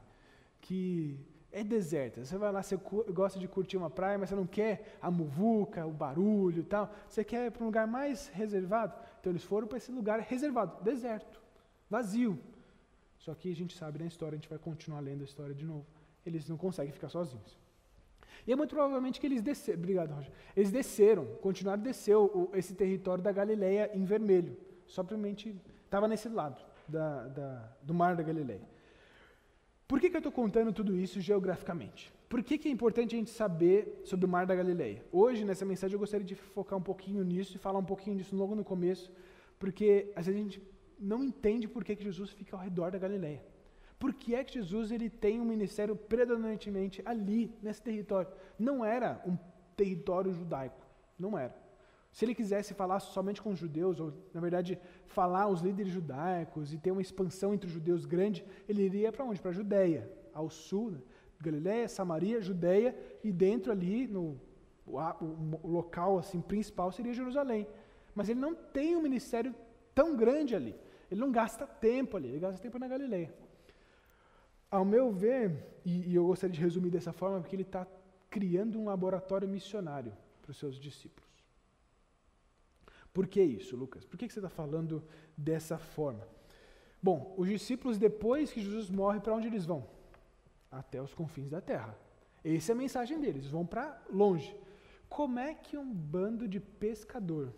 que 0.60 1.20
é 1.50 1.64
deserta. 1.64 2.24
Você 2.24 2.36
vai 2.36 2.52
lá, 2.52 2.62
você 2.62 2.76
gosta 3.10 3.38
de 3.38 3.48
curtir 3.48 3.76
uma 3.76 3.90
praia, 3.90 4.18
mas 4.18 4.28
você 4.28 4.34
não 4.34 4.46
quer 4.46 4.96
a 5.00 5.10
muvuca, 5.10 5.86
o 5.86 5.90
barulho 5.90 6.60
e 6.60 6.64
tal. 6.64 6.92
Você 7.08 7.24
quer 7.24 7.46
ir 7.46 7.50
para 7.50 7.62
um 7.62 7.66
lugar 7.66 7.86
mais 7.86 8.28
reservado. 8.28 8.94
Então 9.20 9.32
eles 9.32 9.44
foram 9.44 9.66
para 9.66 9.78
esse 9.78 9.90
lugar 9.90 10.20
reservado, 10.20 10.82
deserto, 10.82 11.40
vazio. 11.88 12.38
Só 13.18 13.34
que 13.34 13.50
a 13.50 13.56
gente 13.56 13.76
sabe 13.76 13.98
na 13.98 14.06
história, 14.06 14.36
a 14.36 14.38
gente 14.38 14.48
vai 14.48 14.58
continuar 14.58 15.00
lendo 15.00 15.22
a 15.22 15.24
história 15.24 15.54
de 15.54 15.64
novo. 15.64 15.86
Eles 16.24 16.48
não 16.48 16.56
conseguem 16.56 16.92
ficar 16.92 17.08
sozinhos. 17.08 17.58
E 18.46 18.52
é 18.52 18.56
muito 18.56 18.74
provavelmente 18.74 19.20
que 19.20 19.26
eles 19.26 19.42
desceram, 19.42 19.78
obrigado, 19.78 20.14
Roger. 20.14 20.32
Eles 20.56 20.70
desceram, 20.70 21.26
continuaram 21.42 21.82
a 21.82 21.84
descer 21.84 22.16
esse 22.54 22.74
território 22.74 23.22
da 23.22 23.32
Galileia 23.32 23.90
em 23.94 24.04
vermelho. 24.04 24.56
Simplesmente 24.86 25.54
estava 25.84 26.06
nesse 26.06 26.28
lado 26.28 26.62
da, 26.86 27.24
da, 27.28 27.72
do 27.82 27.92
mar 27.92 28.16
da 28.16 28.22
Galileia. 28.22 28.62
Por 29.88 29.98
que, 29.98 30.10
que 30.10 30.16
eu 30.16 30.18
estou 30.18 30.30
contando 30.30 30.70
tudo 30.70 30.94
isso 30.94 31.18
geograficamente? 31.18 32.12
Por 32.28 32.42
que, 32.42 32.58
que 32.58 32.68
é 32.68 32.70
importante 32.70 33.14
a 33.14 33.18
gente 33.18 33.30
saber 33.30 34.02
sobre 34.04 34.26
o 34.26 34.28
mar 34.28 34.44
da 34.44 34.54
Galileia? 34.54 35.02
Hoje, 35.10 35.46
nessa 35.46 35.64
mensagem, 35.64 35.94
eu 35.94 35.98
gostaria 35.98 36.26
de 36.26 36.34
focar 36.34 36.78
um 36.78 36.82
pouquinho 36.82 37.24
nisso 37.24 37.56
e 37.56 37.58
falar 37.58 37.78
um 37.78 37.84
pouquinho 37.84 38.14
disso 38.14 38.36
logo 38.36 38.54
no 38.54 38.62
começo, 38.62 39.10
porque 39.58 40.12
às 40.14 40.26
vezes 40.26 40.38
a 40.38 40.44
gente 40.44 40.62
não 41.00 41.24
entende 41.24 41.66
por 41.66 41.82
que, 41.82 41.96
que 41.96 42.04
Jesus 42.04 42.28
fica 42.30 42.54
ao 42.54 42.62
redor 42.62 42.90
da 42.90 42.98
Galileia. 42.98 43.42
Por 43.98 44.12
que 44.12 44.34
é 44.34 44.44
que 44.44 44.52
Jesus 44.52 44.92
ele 44.92 45.08
tem 45.08 45.40
um 45.40 45.44
ministério 45.44 45.96
predominantemente 45.96 47.00
ali, 47.02 47.50
nesse 47.62 47.80
território? 47.80 48.30
Não 48.58 48.84
era 48.84 49.22
um 49.26 49.38
território 49.74 50.34
judaico, 50.34 50.86
não 51.18 51.38
era. 51.38 51.56
Se 52.10 52.24
ele 52.24 52.34
quisesse 52.34 52.74
falar 52.74 53.00
somente 53.00 53.40
com 53.40 53.50
os 53.50 53.58
judeus, 53.58 54.00
ou 54.00 54.12
na 54.32 54.40
verdade 54.40 54.78
falar 55.06 55.42
aos 55.42 55.60
líderes 55.60 55.92
judaicos 55.92 56.72
e 56.72 56.78
ter 56.78 56.90
uma 56.90 57.02
expansão 57.02 57.54
entre 57.54 57.66
os 57.68 57.72
judeus 57.72 58.06
grande, 58.06 58.44
ele 58.68 58.82
iria 58.82 59.12
para 59.12 59.24
onde? 59.24 59.40
Para 59.40 59.50
a 59.50 59.54
Judéia, 59.54 60.10
ao 60.32 60.48
sul, 60.48 60.90
né? 60.90 61.00
Galiléia, 61.40 61.88
Samaria, 61.88 62.40
Judéia 62.40 62.96
e 63.22 63.30
dentro 63.30 63.70
ali 63.70 64.08
no 64.08 64.40
o, 64.84 64.96
o, 65.62 65.70
local 65.70 66.18
assim 66.18 66.40
principal 66.40 66.90
seria 66.90 67.12
Jerusalém. 67.12 67.66
Mas 68.14 68.28
ele 68.28 68.40
não 68.40 68.54
tem 68.54 68.96
um 68.96 69.02
ministério 69.02 69.54
tão 69.94 70.16
grande 70.16 70.56
ali. 70.56 70.74
Ele 71.10 71.20
não 71.20 71.30
gasta 71.30 71.66
tempo 71.66 72.16
ali, 72.16 72.28
ele 72.28 72.40
gasta 72.40 72.60
tempo 72.60 72.78
na 72.78 72.88
Galileia. 72.88 73.32
Ao 74.70 74.84
meu 74.84 75.10
ver, 75.12 75.80
e, 75.84 76.10
e 76.10 76.14
eu 76.14 76.26
gostaria 76.26 76.54
de 76.54 76.60
resumir 76.60 76.90
dessa 76.90 77.12
forma, 77.12 77.40
porque 77.40 77.54
ele 77.54 77.62
está 77.62 77.86
criando 78.28 78.78
um 78.78 78.86
laboratório 78.86 79.48
missionário 79.48 80.12
para 80.42 80.50
os 80.50 80.58
seus 80.58 80.78
discípulos. 80.78 81.27
Por 83.18 83.26
que 83.26 83.42
isso, 83.42 83.74
Lucas? 83.74 84.04
Por 84.04 84.16
que 84.16 84.28
você 84.28 84.38
está 84.38 84.48
falando 84.48 85.02
dessa 85.36 85.76
forma? 85.76 86.24
Bom, 87.02 87.34
os 87.36 87.48
discípulos, 87.48 87.98
depois 87.98 88.52
que 88.52 88.60
Jesus 88.60 88.88
morre, 88.88 89.18
para 89.18 89.34
onde 89.34 89.48
eles 89.48 89.66
vão? 89.66 89.88
Até 90.70 91.02
os 91.02 91.12
confins 91.14 91.50
da 91.50 91.60
terra. 91.60 91.98
Essa 92.44 92.70
é 92.70 92.74
a 92.74 92.76
mensagem 92.76 93.18
deles, 93.18 93.50
vão 93.50 93.66
para 93.66 94.00
longe. 94.08 94.56
Como 95.08 95.36
é 95.36 95.52
que 95.52 95.76
um 95.76 95.92
bando 95.92 96.46
de 96.46 96.60
pescador 96.60 97.52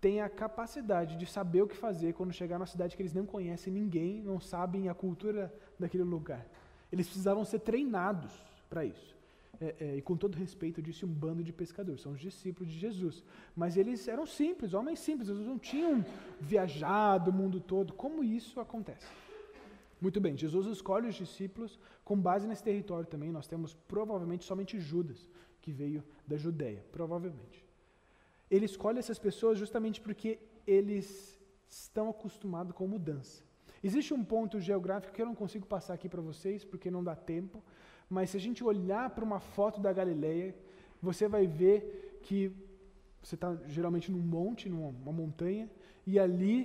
tem 0.00 0.20
a 0.20 0.28
capacidade 0.28 1.16
de 1.16 1.26
saber 1.26 1.62
o 1.62 1.66
que 1.66 1.76
fazer 1.76 2.12
quando 2.12 2.32
chegar 2.32 2.56
numa 2.56 2.66
cidade 2.66 2.94
que 2.94 3.02
eles 3.02 3.12
não 3.12 3.26
conhecem 3.26 3.72
ninguém, 3.72 4.22
não 4.22 4.38
sabem 4.38 4.88
a 4.88 4.94
cultura 4.94 5.52
daquele 5.80 6.04
lugar. 6.04 6.46
Eles 6.92 7.08
precisavam 7.08 7.44
ser 7.44 7.58
treinados 7.58 8.32
para 8.70 8.84
isso. 8.84 9.13
É, 9.60 9.74
é, 9.80 9.96
e 9.96 10.02
com 10.02 10.16
todo 10.16 10.36
respeito, 10.36 10.80
eu 10.80 10.84
disse 10.84 11.04
um 11.04 11.08
bando 11.08 11.42
de 11.42 11.52
pescadores, 11.52 12.00
são 12.00 12.12
os 12.12 12.20
discípulos 12.20 12.72
de 12.72 12.78
Jesus. 12.78 13.22
Mas 13.54 13.76
eles 13.76 14.06
eram 14.08 14.26
simples, 14.26 14.74
homens 14.74 15.00
simples, 15.00 15.28
eles 15.28 15.46
não 15.46 15.58
tinham 15.58 16.04
viajado 16.40 17.30
o 17.30 17.34
mundo 17.34 17.60
todo. 17.60 17.92
Como 17.92 18.22
isso 18.22 18.60
acontece? 18.60 19.06
Muito 20.00 20.20
bem, 20.20 20.36
Jesus 20.36 20.66
escolhe 20.66 21.08
os 21.08 21.14
discípulos 21.14 21.78
com 22.04 22.18
base 22.20 22.46
nesse 22.46 22.62
território 22.62 23.06
também. 23.06 23.30
Nós 23.30 23.46
temos 23.46 23.74
provavelmente 23.88 24.44
somente 24.44 24.78
Judas, 24.78 25.30
que 25.60 25.72
veio 25.72 26.04
da 26.26 26.36
Judéia, 26.36 26.84
provavelmente. 26.92 27.64
Ele 28.50 28.66
escolhe 28.66 28.98
essas 28.98 29.18
pessoas 29.18 29.58
justamente 29.58 30.00
porque 30.00 30.38
eles 30.66 31.40
estão 31.68 32.10
acostumados 32.10 32.74
com 32.74 32.86
mudança. 32.86 33.42
Existe 33.82 34.14
um 34.14 34.24
ponto 34.24 34.60
geográfico 34.60 35.12
que 35.12 35.20
eu 35.20 35.26
não 35.26 35.34
consigo 35.34 35.66
passar 35.66 35.94
aqui 35.94 36.08
para 36.08 36.20
vocês, 36.20 36.64
porque 36.64 36.90
não 36.90 37.04
dá 37.04 37.14
tempo, 37.14 37.62
mas 38.14 38.30
se 38.30 38.36
a 38.36 38.44
gente 38.46 38.62
olhar 38.72 39.06
para 39.10 39.24
uma 39.24 39.40
foto 39.40 39.80
da 39.80 39.92
Galileia, 39.92 40.54
você 41.02 41.24
vai 41.34 41.44
ver 41.46 42.20
que 42.26 42.38
você 43.22 43.34
está 43.34 43.50
geralmente 43.66 44.10
num 44.14 44.24
monte, 44.36 44.68
numa 44.68 45.12
montanha, 45.22 45.68
e 46.06 46.18
ali 46.18 46.56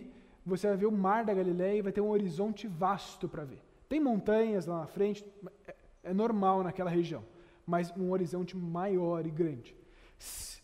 você 0.45 0.67
vai 0.67 0.77
ver 0.77 0.85
o 0.85 0.91
mar 1.05 1.21
da 1.25 1.33
Galileia 1.33 1.77
e 1.79 1.85
vai 1.87 1.91
ter 1.91 2.01
um 2.01 2.09
horizonte 2.09 2.67
vasto 2.67 3.27
para 3.27 3.43
ver. 3.43 3.61
Tem 3.87 3.99
montanhas 3.99 4.65
lá 4.65 4.81
na 4.81 4.87
frente, 4.87 5.25
é, 5.67 5.75
é 6.03 6.13
normal 6.13 6.63
naquela 6.63 6.89
região, 6.89 7.23
mas 7.65 7.91
um 7.97 8.11
horizonte 8.11 8.55
maior 8.55 9.25
e 9.25 9.31
grande 9.41 9.71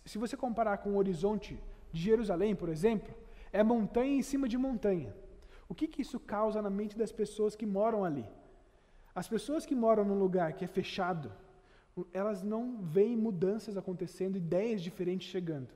se 0.05 0.17
você 0.17 0.37
comparar 0.37 0.77
com 0.77 0.91
o 0.91 0.97
horizonte 0.97 1.59
de 1.91 2.01
Jerusalém, 2.01 2.55
por 2.55 2.69
exemplo, 2.69 3.13
é 3.51 3.63
montanha 3.63 4.15
em 4.15 4.21
cima 4.21 4.47
de 4.47 4.57
montanha. 4.57 5.15
O 5.67 5.73
que, 5.73 5.87
que 5.87 6.01
isso 6.03 6.19
causa 6.19 6.61
na 6.61 6.69
mente 6.69 6.97
das 6.97 7.11
pessoas 7.11 7.55
que 7.55 7.65
moram 7.65 8.05
ali? 8.05 8.25
As 9.15 9.29
pessoas 9.29 9.65
que 9.65 9.73
moram 9.73 10.03
num 10.03 10.19
lugar 10.19 10.51
que 10.53 10.65
é 10.65 10.67
fechado, 10.67 11.31
elas 12.11 12.43
não 12.43 12.81
veem 12.81 13.15
mudanças 13.15 13.77
acontecendo, 13.77 14.37
ideias 14.37 14.81
diferentes 14.81 15.29
chegando. 15.29 15.69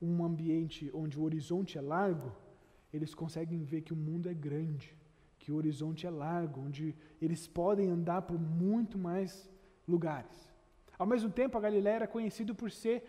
Um 0.00 0.22
ambiente 0.22 0.90
onde 0.92 1.18
o 1.18 1.22
horizonte 1.22 1.78
é 1.78 1.80
largo, 1.80 2.30
eles 2.92 3.14
conseguem 3.14 3.64
ver 3.64 3.80
que 3.80 3.94
o 3.94 3.96
mundo 3.96 4.28
é 4.28 4.34
grande, 4.34 4.94
que 5.38 5.50
o 5.50 5.56
horizonte 5.56 6.06
é 6.06 6.10
largo, 6.10 6.60
onde 6.60 6.94
eles 7.22 7.46
podem 7.48 7.88
andar 7.88 8.22
por 8.22 8.38
muito 8.38 8.98
mais 8.98 9.48
lugares. 9.86 10.52
Ao 10.98 11.06
mesmo 11.06 11.30
tempo, 11.30 11.56
a 11.56 11.60
Galiléia 11.60 11.96
era 11.96 12.06
conhecida 12.06 12.52
por 12.54 12.70
ser 12.70 13.02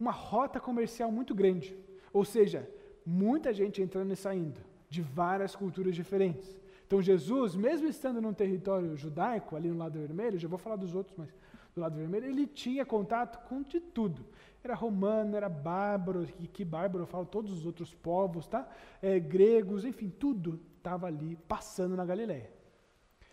uma 0.00 0.10
rota 0.10 0.58
comercial 0.58 1.12
muito 1.12 1.36
grande. 1.36 1.76
Ou 2.12 2.24
seja, 2.24 2.68
muita 3.06 3.52
gente 3.52 3.80
entrando 3.80 4.12
e 4.12 4.16
saindo, 4.16 4.60
de 4.90 5.02
várias 5.02 5.54
culturas 5.54 5.94
diferentes. 5.94 6.58
Então 6.88 7.02
Jesus, 7.02 7.54
mesmo 7.54 7.86
estando 7.86 8.18
num 8.18 8.32
território 8.32 8.96
judaico, 8.96 9.54
ali 9.54 9.68
no 9.68 9.76
lado 9.76 9.98
vermelho, 9.98 10.38
já 10.38 10.48
vou 10.48 10.58
falar 10.58 10.76
dos 10.76 10.94
outros, 10.94 11.14
mas 11.18 11.28
do 11.74 11.82
lado 11.82 11.94
vermelho, 11.94 12.24
ele 12.24 12.46
tinha 12.46 12.82
contato 12.86 13.46
com 13.46 13.60
de 13.60 13.78
tudo. 13.78 14.24
Era 14.64 14.74
romano, 14.74 15.36
era 15.36 15.50
bárbaro, 15.50 16.26
e 16.40 16.48
que 16.48 16.64
bárbaro 16.64 17.02
eu 17.02 17.06
falo 17.06 17.26
todos 17.26 17.52
os 17.52 17.66
outros 17.66 17.94
povos, 17.94 18.48
tá? 18.48 18.66
É, 19.02 19.20
gregos, 19.20 19.84
enfim, 19.84 20.08
tudo 20.08 20.58
estava 20.78 21.06
ali 21.06 21.36
passando 21.46 21.94
na 21.94 22.06
Galileia. 22.06 22.50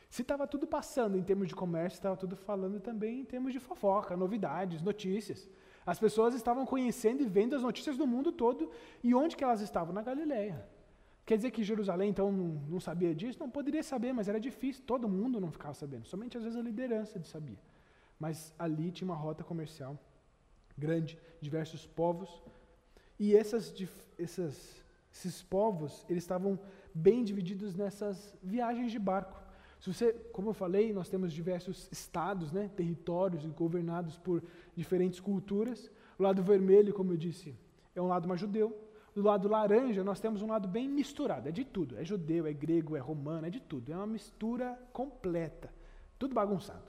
Se 0.10 0.22
estava 0.22 0.46
tudo 0.46 0.68
passando 0.68 1.18
em 1.18 1.24
termos 1.24 1.48
de 1.48 1.56
comércio, 1.56 1.96
estava 1.96 2.18
tudo 2.18 2.36
falando 2.36 2.82
também 2.82 3.22
em 3.22 3.26
termos 3.26 3.54
de 3.54 3.60
fofoca, 3.62 4.18
novidades, 4.18 4.82
notícias. 4.82 5.50
As 5.86 5.98
pessoas 5.98 6.36
estavam 6.36 6.66
conhecendo 6.66 7.24
e 7.24 7.26
vendo 7.26 7.56
as 7.56 7.64
notícias 7.64 7.96
do 7.96 8.06
mundo 8.06 8.34
todo. 8.34 8.70
E 9.02 9.16
onde 9.16 9.38
que 9.38 9.46
elas 9.46 9.62
estavam? 9.62 9.94
Na 9.94 10.02
Galileia. 10.02 10.75
Quer 11.26 11.38
dizer 11.38 11.52
que 11.52 11.64
Jerusalém, 11.64 12.10
então, 12.10 12.32
não, 12.32 12.48
não 12.70 12.80
sabia 12.80 13.14
disso? 13.16 13.40
Não 13.40 13.50
poderia 13.50 13.82
saber, 13.82 14.14
mas 14.14 14.28
era 14.28 14.40
difícil. 14.40 14.84
Todo 14.86 15.10
mundo 15.10 15.42
não 15.42 15.52
ficava 15.52 15.74
sabendo. 15.74 16.06
Somente, 16.06 16.38
às 16.38 16.44
vezes, 16.44 16.58
a 16.58 16.62
liderança 16.62 17.22
sabia. 17.24 17.58
Mas 18.20 18.54
ali 18.60 18.92
tinha 18.92 19.08
uma 19.08 19.16
rota 19.16 19.44
comercial 19.44 19.98
grande, 20.78 21.18
diversos 21.42 21.86
povos. 21.86 22.44
E 23.20 23.36
essas, 23.36 23.74
essas, 24.20 24.84
esses 25.12 25.42
povos, 25.42 26.06
eles 26.10 26.24
estavam 26.24 26.60
bem 26.94 27.24
divididos 27.24 27.76
nessas 27.76 28.38
viagens 28.44 28.92
de 28.92 29.00
barco. 29.00 29.42
Se 29.80 29.92
você, 29.92 30.14
como 30.32 30.50
eu 30.50 30.54
falei, 30.54 30.94
nós 30.94 31.10
temos 31.10 31.34
diversos 31.34 31.90
estados, 31.92 32.52
né, 32.52 32.70
territórios 32.76 33.46
governados 33.46 34.18
por 34.18 34.44
diferentes 34.76 35.20
culturas. 35.20 35.92
O 36.20 36.24
lado 36.24 36.44
vermelho, 36.44 36.94
como 36.94 37.14
eu 37.14 37.18
disse, 37.18 37.56
é 37.96 38.02
um 38.02 38.08
lado 38.08 38.28
mais 38.28 38.40
judeu. 38.40 38.85
Do 39.16 39.22
lado 39.22 39.48
laranja, 39.48 40.04
nós 40.04 40.20
temos 40.20 40.42
um 40.42 40.48
lado 40.48 40.68
bem 40.68 40.90
misturado, 40.90 41.48
é 41.48 41.52
de 41.52 41.64
tudo. 41.64 41.98
É 41.98 42.04
judeu, 42.04 42.46
é 42.46 42.52
grego, 42.52 42.98
é 42.98 43.00
romano, 43.00 43.48
é 43.48 43.50
de 43.50 43.62
tudo. 43.62 43.94
É 43.94 43.96
uma 43.96 44.06
mistura 44.06 44.78
completa, 44.92 45.74
tudo 46.20 46.36
bagunçado. 46.36 46.84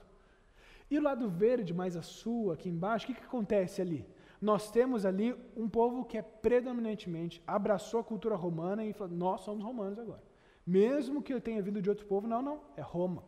E 0.91 0.99
o 0.99 1.01
lado 1.01 1.29
verde, 1.29 1.73
mais 1.73 1.95
a 1.95 2.01
sul, 2.01 2.51
aqui 2.51 2.67
embaixo, 2.67 3.05
o 3.05 3.07
que, 3.07 3.13
que 3.19 3.25
acontece 3.25 3.81
ali? 3.81 4.05
Nós 4.41 4.69
temos 4.69 5.05
ali 5.05 5.33
um 5.55 5.69
povo 5.69 6.03
que 6.03 6.17
é 6.17 6.21
predominantemente 6.21 7.41
abraçou 7.47 8.01
a 8.01 8.03
cultura 8.03 8.35
romana 8.35 8.83
e 8.83 8.91
falou: 8.91 9.15
nós 9.15 9.41
somos 9.41 9.63
romanos 9.63 9.97
agora. 9.97 10.23
Mesmo 10.65 11.21
que 11.21 11.33
eu 11.33 11.39
tenha 11.39 11.61
vindo 11.61 11.81
de 11.81 11.89
outro 11.89 12.05
povo, 12.05 12.27
não, 12.27 12.41
não, 12.41 12.59
é 12.75 12.81
Roma. 12.81 13.23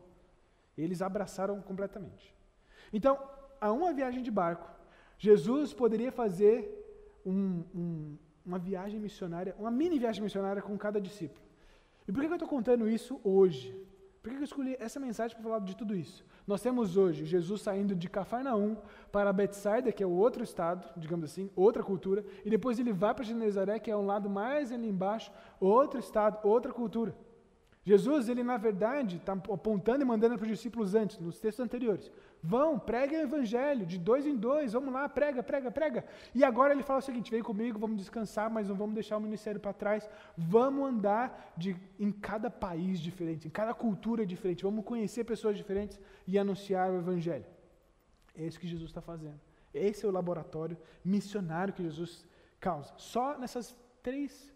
Eles 0.77 1.01
abraçaram 1.01 1.61
completamente. 1.61 2.35
Então, 2.91 3.17
a 3.61 3.71
uma 3.71 3.93
viagem 3.93 4.21
de 4.21 4.29
barco, 4.29 4.69
Jesus 5.17 5.73
poderia 5.73 6.11
fazer 6.11 7.21
um, 7.25 7.63
um, 7.73 8.17
uma 8.49 8.57
viagem 8.57 8.99
missionária, 8.99 9.55
uma 9.59 9.69
mini 9.69 9.99
viagem 9.99 10.23
missionária 10.23 10.59
com 10.59 10.75
cada 10.75 10.99
discípulo. 10.99 11.41
E 12.07 12.11
por 12.11 12.21
que 12.21 12.27
eu 12.27 12.33
estou 12.33 12.49
contando 12.49 12.89
isso 12.89 13.21
hoje? 13.23 13.67
Por 14.23 14.31
que 14.31 14.37
eu 14.37 14.43
escolhi 14.43 14.75
essa 14.79 14.99
mensagem 14.99 15.35
para 15.35 15.43
falar 15.43 15.59
de 15.59 15.75
tudo 15.77 15.95
isso? 15.95 16.25
Nós 16.47 16.59
temos 16.59 16.97
hoje 16.97 17.25
Jesus 17.25 17.61
saindo 17.61 17.95
de 17.95 18.09
Cafarnaum 18.09 18.75
para 19.11 19.31
Betsaida, 19.31 19.91
que 19.91 20.03
é 20.03 20.07
o 20.07 20.09
outro 20.09 20.43
estado, 20.43 20.89
digamos 20.97 21.25
assim, 21.25 21.51
outra 21.55 21.83
cultura, 21.83 22.25
e 22.43 22.49
depois 22.49 22.79
ele 22.79 22.91
vai 22.91 23.13
para 23.13 23.23
Genezaré, 23.23 23.77
que 23.77 23.91
é 23.91 23.95
um 23.95 24.05
lado 24.05 24.27
mais 24.27 24.71
ali 24.71 24.89
embaixo, 24.89 25.31
outro 25.59 25.99
estado, 25.99 26.39
outra 26.43 26.73
cultura. 26.73 27.15
Jesus, 27.83 28.29
ele 28.29 28.43
na 28.43 28.57
verdade 28.57 29.17
está 29.17 29.33
apontando 29.33 30.01
e 30.01 30.05
mandando 30.05 30.35
para 30.37 30.45
os 30.45 30.51
discípulos 30.51 30.95
antes, 30.95 31.19
nos 31.19 31.39
textos 31.39 31.63
anteriores. 31.63 32.11
Vão, 32.41 32.79
preguem 32.79 33.19
o 33.19 33.23
evangelho, 33.23 33.85
de 33.85 33.97
dois 33.97 34.25
em 34.25 34.35
dois, 34.35 34.71
vamos 34.71 34.93
lá, 34.93 35.09
prega, 35.09 35.43
prega, 35.43 35.69
prega. 35.69 36.05
E 36.33 36.43
agora 36.43 36.73
ele 36.73 36.83
fala 36.83 36.99
o 36.99 37.01
seguinte: 37.01 37.29
vem 37.29 37.43
comigo, 37.43 37.77
vamos 37.77 37.97
descansar, 37.97 38.49
mas 38.49 38.69
não 38.69 38.75
vamos 38.75 38.95
deixar 38.95 39.17
o 39.17 39.21
ministério 39.21 39.59
para 39.59 39.73
trás. 39.73 40.09
Vamos 40.37 40.87
andar 40.87 41.53
de, 41.57 41.75
em 41.99 42.11
cada 42.11 42.49
país 42.49 42.99
diferente, 43.01 43.47
em 43.47 43.51
cada 43.51 43.73
cultura 43.73 44.25
diferente. 44.25 44.63
Vamos 44.63 44.85
conhecer 44.85 45.25
pessoas 45.25 45.57
diferentes 45.57 45.99
e 46.25 46.39
anunciar 46.39 46.89
o 46.89 46.97
evangelho. 46.97 47.45
É 48.35 48.45
isso 48.45 48.59
que 48.59 48.67
Jesus 48.67 48.89
está 48.89 49.01
fazendo. 49.01 49.39
Esse 49.73 50.05
é 50.05 50.07
o 50.07 50.11
laboratório 50.11 50.77
missionário 51.03 51.73
que 51.73 51.83
Jesus 51.83 52.25
causa. 52.59 52.93
Só 52.97 53.37
nessas 53.37 53.75
três 54.01 54.53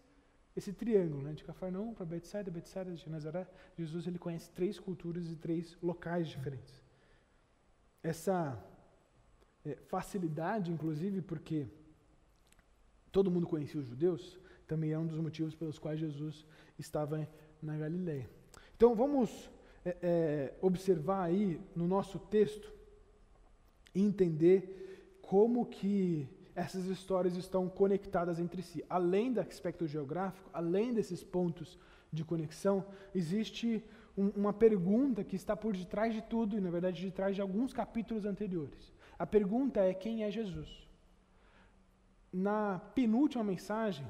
esse 0.56 0.72
triângulo, 0.72 1.22
né, 1.22 1.32
de 1.32 1.42
Cafarnaum 1.42 1.92
para 1.92 2.06
Betsaida, 2.06 2.50
Betsaida 2.50 2.92
de 2.92 3.10
Nazaré, 3.10 3.46
Jesus 3.76 4.06
ele 4.06 4.20
conhece 4.20 4.48
três 4.52 4.78
culturas 4.78 5.28
e 5.28 5.34
três 5.34 5.76
locais 5.82 6.28
diferentes. 6.28 6.83
Essa 8.04 8.62
é, 9.64 9.76
facilidade, 9.88 10.70
inclusive, 10.70 11.22
porque 11.22 11.66
todo 13.10 13.30
mundo 13.30 13.46
conhecia 13.46 13.80
os 13.80 13.86
judeus, 13.86 14.38
também 14.66 14.92
é 14.92 14.98
um 14.98 15.06
dos 15.06 15.18
motivos 15.18 15.54
pelos 15.54 15.78
quais 15.78 15.98
Jesus 15.98 16.44
estava 16.78 17.26
na 17.62 17.78
Galileia. 17.78 18.28
Então 18.76 18.94
vamos 18.94 19.50
é, 19.86 19.96
é, 20.02 20.54
observar 20.60 21.22
aí 21.22 21.58
no 21.74 21.88
nosso 21.88 22.18
texto 22.18 22.70
e 23.94 24.02
entender 24.02 25.18
como 25.22 25.64
que 25.64 26.28
essas 26.54 26.84
histórias 26.84 27.36
estão 27.36 27.70
conectadas 27.70 28.38
entre 28.38 28.60
si. 28.60 28.84
Além 28.88 29.32
do 29.32 29.40
aspecto 29.40 29.86
geográfico, 29.86 30.50
além 30.52 30.92
desses 30.92 31.24
pontos 31.24 31.78
de 32.12 32.22
conexão, 32.22 32.84
existe 33.14 33.82
um, 34.16 34.28
uma 34.30 34.52
pergunta 34.52 35.24
que 35.24 35.36
está 35.36 35.56
por 35.56 35.76
detrás 35.76 36.14
de 36.14 36.22
tudo, 36.22 36.56
e 36.56 36.60
na 36.60 36.70
verdade 36.70 37.00
de 37.00 37.10
trás 37.10 37.34
de 37.34 37.42
alguns 37.42 37.72
capítulos 37.72 38.24
anteriores. 38.24 38.92
A 39.18 39.26
pergunta 39.26 39.80
é: 39.80 39.92
quem 39.92 40.24
é 40.24 40.30
Jesus? 40.30 40.88
Na 42.32 42.78
penúltima 42.94 43.44
mensagem, 43.44 44.06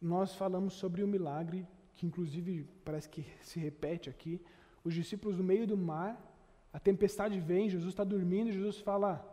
nós 0.00 0.34
falamos 0.34 0.74
sobre 0.74 1.02
o 1.02 1.08
milagre, 1.08 1.66
que 1.94 2.06
inclusive 2.06 2.66
parece 2.84 3.08
que 3.08 3.26
se 3.42 3.58
repete 3.58 4.08
aqui. 4.08 4.40
Os 4.82 4.94
discípulos 4.94 5.36
no 5.36 5.44
meio 5.44 5.66
do 5.66 5.76
mar, 5.76 6.18
a 6.72 6.78
tempestade 6.78 7.38
vem, 7.38 7.68
Jesus 7.68 7.92
está 7.92 8.04
dormindo, 8.04 8.52
Jesus 8.52 8.80
fala: 8.80 9.24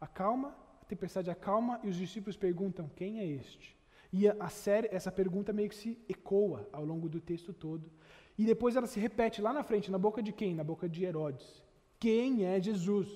acalma, 0.00 0.54
a 0.80 0.84
tempestade 0.84 1.30
acalma 1.30 1.80
e 1.82 1.88
os 1.88 1.96
discípulos 1.96 2.36
perguntam: 2.36 2.90
quem 2.94 3.18
é 3.18 3.26
este? 3.26 3.76
E 4.12 4.28
a, 4.28 4.36
a 4.38 4.48
série, 4.48 4.88
essa 4.92 5.10
pergunta 5.10 5.52
meio 5.52 5.68
que 5.68 5.74
se 5.74 5.98
ecoa 6.08 6.68
ao 6.72 6.84
longo 6.84 7.08
do 7.08 7.20
texto 7.20 7.52
todo. 7.52 7.90
E 8.36 8.44
depois 8.44 8.74
ela 8.74 8.86
se 8.86 8.98
repete 8.98 9.40
lá 9.40 9.52
na 9.52 9.62
frente, 9.62 9.90
na 9.90 9.98
boca 9.98 10.22
de 10.22 10.32
quem? 10.32 10.54
Na 10.54 10.64
boca 10.64 10.88
de 10.88 11.04
Herodes. 11.04 11.62
Quem 12.00 12.44
é 12.44 12.60
Jesus? 12.60 13.08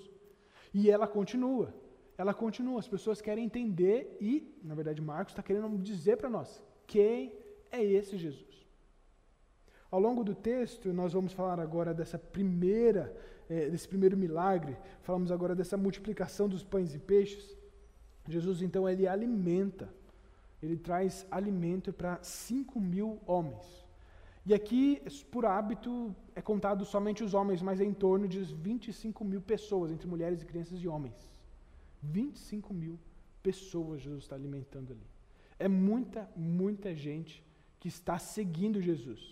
E 0.73 0.91
ela 0.91 1.07
continua. 1.07 1.75
Ela 2.17 2.33
continua. 2.33 2.79
As 2.79 2.89
pessoas 2.89 3.21
querem 3.21 3.45
entender 3.45 4.17
e, 4.21 4.57
na 4.63 4.75
verdade, 4.75 5.03
Marcos 5.03 5.33
está 5.33 5.43
querendo 5.43 5.77
dizer 5.79 6.17
para 6.17 6.31
nós: 6.31 6.63
quem 6.87 7.33
é 7.71 7.83
esse 7.83 8.17
Jesus? 8.17 8.67
Ao 9.91 9.99
longo 9.99 10.23
do 10.23 10.35
texto, 10.35 10.93
nós 10.93 11.13
vamos 11.13 11.33
falar 11.33 11.59
agora 11.59 11.95
dessa 11.95 12.19
primeira, 12.19 13.17
eh, 13.49 13.71
desse 13.71 13.89
primeiro 13.89 14.17
milagre. 14.17 14.77
Falamos 15.03 15.33
agora 15.33 15.55
dessa 15.55 15.77
multiplicação 15.77 16.49
dos 16.49 16.63
pães 16.63 16.95
e 16.95 16.99
peixes. 16.99 17.57
Jesus, 18.29 18.61
então, 18.61 18.87
ele 18.87 19.09
alimenta, 19.09 19.89
ele 20.63 20.77
traz 20.77 21.27
alimento 21.31 21.93
para 21.93 22.23
5 22.23 22.79
mil 22.79 23.19
homens. 23.27 23.88
E 24.49 24.55
aqui, 24.55 25.03
por 25.31 25.45
hábito, 25.45 25.93
é 26.35 26.41
contado 26.41 26.83
somente 26.93 27.23
os 27.23 27.35
homens, 27.35 27.61
mas 27.61 27.81
é 27.83 27.85
em 27.85 27.93
torno 27.93 28.27
de 28.27 28.41
25 28.41 29.23
mil 29.31 29.43
pessoas, 29.43 29.91
entre 29.93 30.09
mulheres 30.09 30.41
e 30.41 30.47
crianças 30.47 30.79
e 30.83 30.89
homens. 30.89 31.19
25 32.03 32.73
mil 32.73 32.99
pessoas 33.43 34.01
Jesus 34.01 34.23
está 34.23 34.37
alimentando 34.37 34.93
ali. 34.95 35.07
É 35.59 35.69
muita, 35.69 36.31
muita 36.35 36.95
gente 36.95 37.45
que 37.79 37.89
está 37.89 38.17
seguindo 38.19 38.81
Jesus. 38.81 39.23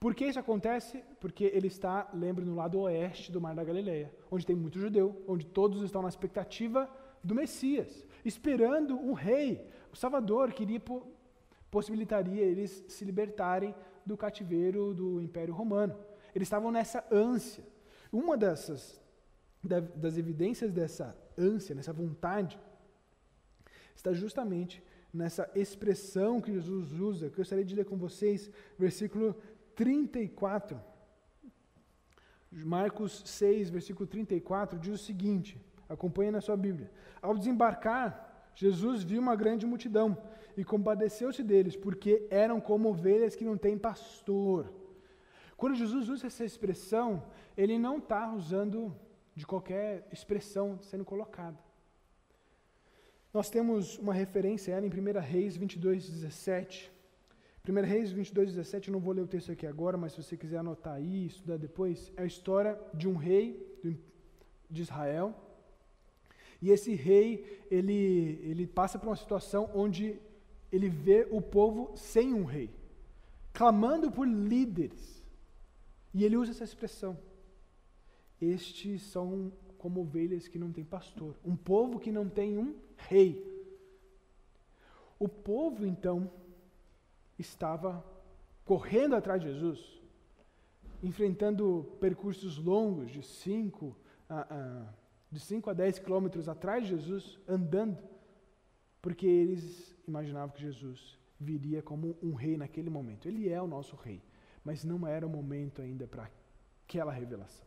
Por 0.00 0.12
que 0.12 0.26
isso 0.26 0.40
acontece? 0.40 1.04
Porque 1.20 1.44
ele 1.44 1.68
está, 1.68 2.10
lembre, 2.12 2.44
no 2.44 2.56
lado 2.56 2.80
oeste 2.80 3.30
do 3.30 3.40
Mar 3.40 3.54
da 3.54 3.62
Galileia, 3.62 4.12
onde 4.28 4.44
tem 4.44 4.56
muito 4.56 4.80
judeu, 4.84 5.22
onde 5.28 5.46
todos 5.46 5.80
estão 5.82 6.02
na 6.02 6.08
expectativa 6.08 6.90
do 7.22 7.34
Messias 7.34 8.04
esperando 8.24 8.96
um 8.96 9.12
rei, 9.12 9.64
o 9.92 9.96
Salvador, 9.96 10.52
que 10.52 10.62
iria, 10.62 10.82
possibilitaria 11.70 12.42
eles 12.42 12.84
se 12.88 13.04
libertarem 13.04 13.74
do 14.04 14.16
cativeiro 14.16 14.94
do 14.94 15.20
Império 15.20 15.54
Romano. 15.54 15.96
Eles 16.34 16.46
estavam 16.46 16.70
nessa 16.70 17.04
ânsia. 17.10 17.64
Uma 18.12 18.36
dessas 18.36 19.00
das 19.94 20.18
evidências 20.18 20.72
dessa 20.72 21.16
ânsia, 21.38 21.74
nessa 21.74 21.92
vontade, 21.92 22.58
está 23.94 24.12
justamente 24.12 24.82
nessa 25.12 25.48
expressão 25.54 26.40
que 26.40 26.52
Jesus 26.52 26.92
usa, 26.92 27.28
que 27.28 27.34
eu 27.34 27.38
gostaria 27.38 27.64
de 27.64 27.74
ler 27.74 27.84
com 27.84 27.96
vocês, 27.96 28.50
versículo 28.78 29.36
34. 29.76 30.80
Marcos 32.50 33.22
6, 33.24 33.70
versículo 33.70 34.06
34, 34.06 34.78
diz 34.78 34.94
o 34.94 35.04
seguinte: 35.04 35.60
Acompanhe 35.88 36.30
na 36.30 36.40
sua 36.40 36.56
Bíblia. 36.56 36.90
Ao 37.20 37.36
desembarcar, 37.36 38.31
Jesus 38.54 39.02
viu 39.02 39.20
uma 39.20 39.34
grande 39.34 39.66
multidão 39.66 40.16
e 40.56 40.64
compadeceu-se 40.64 41.42
deles, 41.42 41.76
porque 41.76 42.26
eram 42.30 42.60
como 42.60 42.90
ovelhas 42.90 43.34
que 43.34 43.44
não 43.44 43.56
têm 43.56 43.78
pastor. 43.78 44.72
Quando 45.56 45.76
Jesus 45.76 46.08
usa 46.08 46.26
essa 46.26 46.44
expressão, 46.44 47.22
ele 47.56 47.78
não 47.78 47.98
está 47.98 48.32
usando 48.32 48.94
de 49.34 49.46
qualquer 49.46 50.06
expressão 50.12 50.78
sendo 50.82 51.04
colocada. 51.04 51.58
Nós 53.32 53.48
temos 53.48 53.98
uma 53.98 54.12
referência 54.12 54.72
ela 54.72 54.86
em 54.86 54.90
1 54.90 55.20
Reis 55.20 55.56
22, 55.56 56.08
17. 56.08 56.92
1 57.66 57.72
Reis 57.82 58.10
22, 58.10 58.50
17, 58.50 58.88
eu 58.88 58.92
não 58.92 59.00
vou 59.00 59.14
ler 59.14 59.22
o 59.22 59.26
texto 59.26 59.52
aqui 59.52 59.66
agora, 59.66 59.96
mas 59.96 60.12
se 60.12 60.22
você 60.22 60.36
quiser 60.36 60.58
anotar 60.58 60.94
aí, 60.94 61.26
estudar 61.26 61.56
depois, 61.56 62.12
é 62.16 62.22
a 62.22 62.26
história 62.26 62.78
de 62.92 63.08
um 63.08 63.14
rei 63.14 63.66
de 64.68 64.82
Israel 64.82 65.34
e 66.62 66.70
esse 66.70 66.94
rei, 66.94 67.66
ele, 67.68 68.38
ele 68.44 68.68
passa 68.68 68.96
por 68.96 69.08
uma 69.08 69.16
situação 69.16 69.68
onde 69.74 70.16
ele 70.70 70.88
vê 70.88 71.26
o 71.28 71.42
povo 71.42 71.90
sem 71.96 72.32
um 72.32 72.44
rei, 72.44 72.70
clamando 73.52 74.12
por 74.12 74.26
líderes. 74.28 75.20
E 76.14 76.24
ele 76.24 76.36
usa 76.36 76.52
essa 76.52 76.62
expressão. 76.62 77.18
Estes 78.40 79.02
são 79.02 79.52
como 79.76 80.02
ovelhas 80.02 80.46
que 80.46 80.58
não 80.58 80.70
têm 80.70 80.84
pastor, 80.84 81.34
um 81.44 81.56
povo 81.56 81.98
que 81.98 82.12
não 82.12 82.28
tem 82.28 82.56
um 82.56 82.76
rei. 82.96 83.44
O 85.18 85.28
povo, 85.28 85.84
então, 85.84 86.30
estava 87.36 88.04
correndo 88.64 89.16
atrás 89.16 89.42
de 89.42 89.48
Jesus, 89.52 90.00
enfrentando 91.02 91.92
percursos 91.98 92.56
longos 92.56 93.10
de 93.10 93.22
cinco 93.24 93.96
a, 94.28 94.86
de 95.32 95.40
5 95.40 95.70
a 95.70 95.72
10 95.72 95.98
quilômetros 96.00 96.46
atrás 96.46 96.84
de 96.84 96.90
Jesus, 96.90 97.40
andando, 97.48 97.98
porque 99.00 99.26
eles 99.26 99.96
imaginavam 100.06 100.54
que 100.54 100.60
Jesus 100.60 101.18
viria 101.40 101.82
como 101.82 102.14
um 102.22 102.34
rei 102.34 102.58
naquele 102.58 102.90
momento. 102.90 103.26
Ele 103.26 103.48
é 103.48 103.60
o 103.60 103.66
nosso 103.66 103.96
rei, 103.96 104.22
mas 104.62 104.84
não 104.84 105.06
era 105.06 105.26
o 105.26 105.30
momento 105.30 105.80
ainda 105.80 106.06
para 106.06 106.30
aquela 106.84 107.10
revelação. 107.10 107.66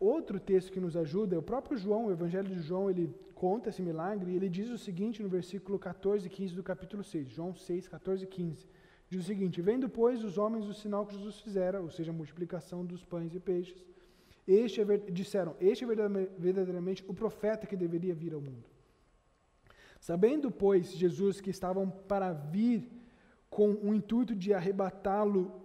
Outro 0.00 0.40
texto 0.40 0.72
que 0.72 0.80
nos 0.80 0.96
ajuda 0.96 1.36
é 1.36 1.38
o 1.38 1.42
próprio 1.42 1.76
João, 1.76 2.06
o 2.06 2.12
Evangelho 2.12 2.48
de 2.48 2.60
João, 2.60 2.88
ele 2.88 3.14
conta 3.34 3.68
esse 3.68 3.82
milagre 3.82 4.32
e 4.32 4.36
ele 4.36 4.48
diz 4.48 4.70
o 4.70 4.78
seguinte 4.78 5.22
no 5.22 5.28
versículo 5.28 5.78
14 5.78 6.26
e 6.26 6.30
15 6.30 6.54
do 6.54 6.62
capítulo 6.62 7.04
6, 7.04 7.28
João 7.28 7.54
6, 7.54 7.86
14 7.86 8.24
e 8.24 8.26
15. 8.26 8.66
Diz 9.10 9.20
o 9.22 9.26
seguinte: 9.26 9.60
Vendo, 9.60 9.88
pois, 9.88 10.24
os 10.24 10.38
homens 10.38 10.66
o 10.66 10.74
sinal 10.74 11.06
que 11.06 11.14
Jesus 11.14 11.38
fizera, 11.40 11.80
ou 11.80 11.90
seja, 11.90 12.10
a 12.10 12.14
multiplicação 12.14 12.84
dos 12.84 13.04
pães 13.04 13.34
e 13.34 13.40
peixes, 13.40 13.84
este 14.46 14.80
é, 14.80 14.96
disseram: 15.10 15.56
Este 15.60 15.84
é 15.84 15.86
verdadeiramente 15.86 17.04
o 17.08 17.14
profeta 17.14 17.66
que 17.66 17.76
deveria 17.76 18.14
vir 18.14 18.34
ao 18.34 18.40
mundo. 18.40 18.64
Sabendo, 20.00 20.50
pois, 20.50 20.92
Jesus 20.92 21.40
que 21.40 21.50
estavam 21.50 21.90
para 21.90 22.32
vir 22.32 22.90
com 23.48 23.72
o 23.72 23.94
intuito 23.94 24.34
de 24.34 24.52
arrebatá-lo 24.52 25.62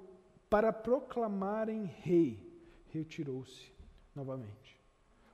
para 0.50 0.72
proclamarem 0.72 1.84
rei, 1.84 2.40
retirou-se 2.88 3.72
novamente. 4.16 4.80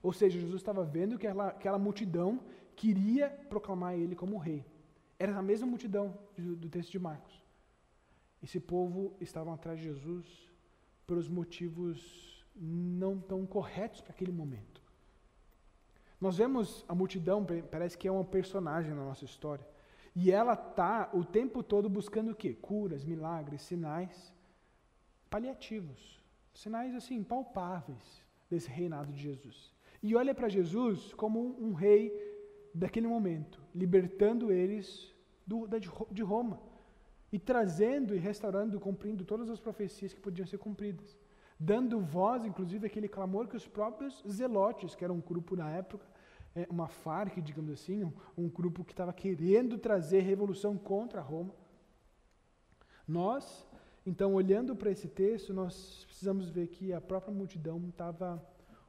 Ou 0.01 0.11
seja, 0.11 0.39
Jesus 0.39 0.61
estava 0.61 0.83
vendo 0.83 1.17
que 1.17 1.27
aquela, 1.27 1.47
aquela 1.49 1.79
multidão 1.79 2.39
queria 2.75 3.29
proclamar 3.29 3.93
ele 3.93 4.15
como 4.15 4.37
rei. 4.37 4.65
Era 5.19 5.37
a 5.37 5.41
mesma 5.41 5.67
multidão 5.67 6.17
do, 6.37 6.55
do 6.55 6.69
texto 6.69 6.91
de 6.91 6.99
Marcos. 6.99 7.33
Esse 8.43 8.59
povo 8.59 9.15
estava 9.19 9.53
atrás 9.53 9.79
de 9.79 9.85
Jesus 9.85 10.25
pelos 11.07 11.27
motivos 11.27 12.34
não 12.55 13.19
tão 13.19 13.45
corretos 13.45 14.01
para 14.01 14.11
aquele 14.11 14.31
momento. 14.31 14.81
Nós 16.19 16.37
vemos 16.37 16.85
a 16.87 16.95
multidão, 16.95 17.45
parece 17.69 17.97
que 17.97 18.07
é 18.07 18.11
um 18.11 18.23
personagem 18.23 18.93
na 18.93 19.03
nossa 19.03 19.25
história. 19.25 19.67
E 20.15 20.31
ela 20.31 20.53
está 20.53 21.09
o 21.13 21.25
tempo 21.25 21.61
todo 21.61 21.89
buscando 21.89 22.31
o 22.31 22.35
quê? 22.35 22.53
Curas, 22.53 23.03
milagres, 23.03 23.61
sinais 23.63 24.33
paliativos. 25.29 26.23
Sinais 26.53 26.95
assim, 26.95 27.21
palpáveis 27.21 28.23
desse 28.49 28.69
reinado 28.69 29.11
de 29.11 29.21
Jesus. 29.21 29.73
E 30.01 30.15
olha 30.15 30.33
para 30.33 30.47
Jesus 30.47 31.13
como 31.13 31.39
um, 31.39 31.67
um, 31.67 31.73
rei 31.73 32.13
daquele 32.73 33.07
momento, 33.07 33.61
libertando 33.73 34.51
eles 34.51 35.13
do, 35.45 35.67
da, 35.67 35.77
de 35.77 36.21
Roma. 36.21 36.61
E 37.31 37.37
trazendo 37.37 38.15
e 38.15 38.17
restaurando, 38.17 38.79
cumprindo 38.79 39.25
todas 39.25 39.49
as 39.49 39.59
profecias 39.59 40.13
que 40.13 40.21
podiam 40.21 40.47
ser 40.47 40.57
cumpridas. 40.57 41.17
Dando 41.59 41.99
voz, 41.99 42.45
inclusive, 42.45 42.87
àquele 42.87 43.07
clamor 43.07 43.47
que 43.47 43.55
os 43.55 43.67
próprios 43.67 44.23
zelotes, 44.27 44.93
que 44.93 45.03
era 45.03 45.13
um 45.13 45.21
grupo 45.21 45.55
na 45.55 45.69
época, 45.69 46.05
é, 46.55 46.67
uma 46.69 46.87
Farc, 46.87 47.41
digamos 47.41 47.71
assim, 47.71 48.03
um, 48.03 48.13
um 48.37 48.49
grupo 48.49 48.83
que 48.83 48.93
estava 48.93 49.13
querendo 49.13 49.77
trazer 49.77 50.21
revolução 50.21 50.77
contra 50.77 51.21
Roma. 51.21 51.53
Nós, 53.07 53.67
então, 54.05 54.33
olhando 54.33 54.75
para 54.75 54.91
esse 54.91 55.07
texto, 55.07 55.53
nós 55.53 56.03
precisamos 56.05 56.49
ver 56.49 56.67
que 56.67 56.91
a 56.93 57.01
própria 57.01 57.33
multidão 57.33 57.81
estava 57.89 58.43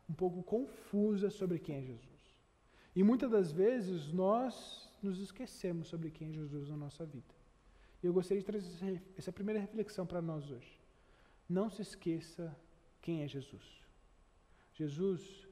um 0.09 0.14
pouco 0.14 0.42
confusa 0.42 1.31
sobre 1.31 1.59
quem 1.59 1.76
é 1.76 1.83
Jesus. 1.83 2.37
E 2.94 3.02
muitas 3.02 3.31
das 3.31 3.52
vezes 3.52 4.12
nós 4.12 4.90
nos 5.02 5.20
esquecemos 5.20 5.88
sobre 5.88 6.11
quem 6.11 6.31
é 6.31 6.33
Jesus 6.33 6.68
na 6.68 6.76
nossa 6.76 7.05
vida. 7.05 7.35
E 8.02 8.07
eu 8.07 8.12
gostaria 8.12 8.40
de 8.40 8.46
trazer 8.46 9.02
essa 9.16 9.33
primeira 9.33 9.61
reflexão 9.61 10.07
para 10.07 10.22
nós 10.22 10.50
hoje. 10.50 10.86
Não 11.48 11.70
se 11.70 11.82
esqueça 11.82 12.56
quem 13.00 13.22
é 13.22 13.28
Jesus. 13.28 13.62
Jesus 14.74 15.46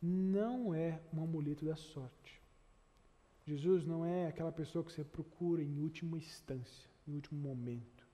não 0.00 0.74
é 0.74 1.00
um 1.12 1.22
amuleto 1.22 1.64
da 1.64 1.76
sorte. 1.76 2.40
Jesus 3.46 3.84
não 3.84 4.04
é 4.04 4.26
aquela 4.26 4.52
pessoa 4.52 4.84
que 4.84 4.92
você 4.92 5.04
procura 5.04 5.62
em 5.62 5.80
última 5.80 6.16
instância, 6.16 6.88
em 7.06 7.14
último 7.14 7.40
momento. 7.40 8.06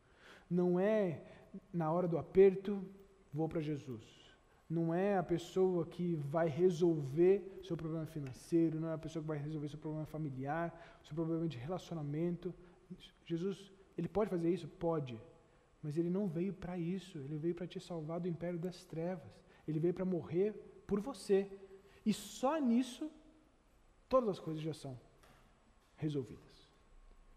Não 0.50 0.78
é 0.78 1.22
na 1.72 1.90
hora 1.92 2.08
do 2.08 2.18
aperto, 2.18 2.84
vou 3.32 3.48
para 3.48 3.60
Jesus. 3.60 4.04
Não 4.68 4.92
é 4.92 5.16
a 5.16 5.22
pessoa 5.22 5.86
que 5.86 6.16
vai 6.16 6.48
resolver 6.48 7.60
seu 7.62 7.76
problema 7.76 8.06
financeiro, 8.06 8.78
não 8.78 8.88
é 8.88 8.94
a 8.94 8.98
pessoa 8.98 9.22
que 9.22 9.28
vai 9.28 9.38
resolver 9.38 9.68
seu 9.68 9.78
problema 9.78 10.04
familiar, 10.04 10.98
seu 11.02 11.14
problema 11.14 11.48
de 11.48 11.56
relacionamento. 11.56 12.54
Jesus, 13.24 13.72
ele 13.96 14.08
pode 14.08 14.28
fazer 14.28 14.50
isso? 14.50 14.68
Pode. 14.68 15.18
Mas 15.82 15.96
ele 15.96 16.10
não 16.10 16.26
veio 16.26 16.52
para 16.52 16.76
isso. 16.78 17.18
Ele 17.18 17.36
veio 17.36 17.54
para 17.54 17.66
te 17.66 17.80
salvar 17.80 18.20
do 18.20 18.28
império 18.28 18.58
das 18.58 18.84
trevas. 18.84 19.32
Ele 19.66 19.78
veio 19.78 19.94
para 19.94 20.04
morrer 20.04 20.52
por 20.86 21.00
você. 21.00 21.50
E 22.04 22.12
só 22.12 22.58
nisso, 22.58 23.10
todas 24.08 24.30
as 24.30 24.40
coisas 24.40 24.62
já 24.62 24.74
são 24.74 24.98
resolvidas. 25.96 26.48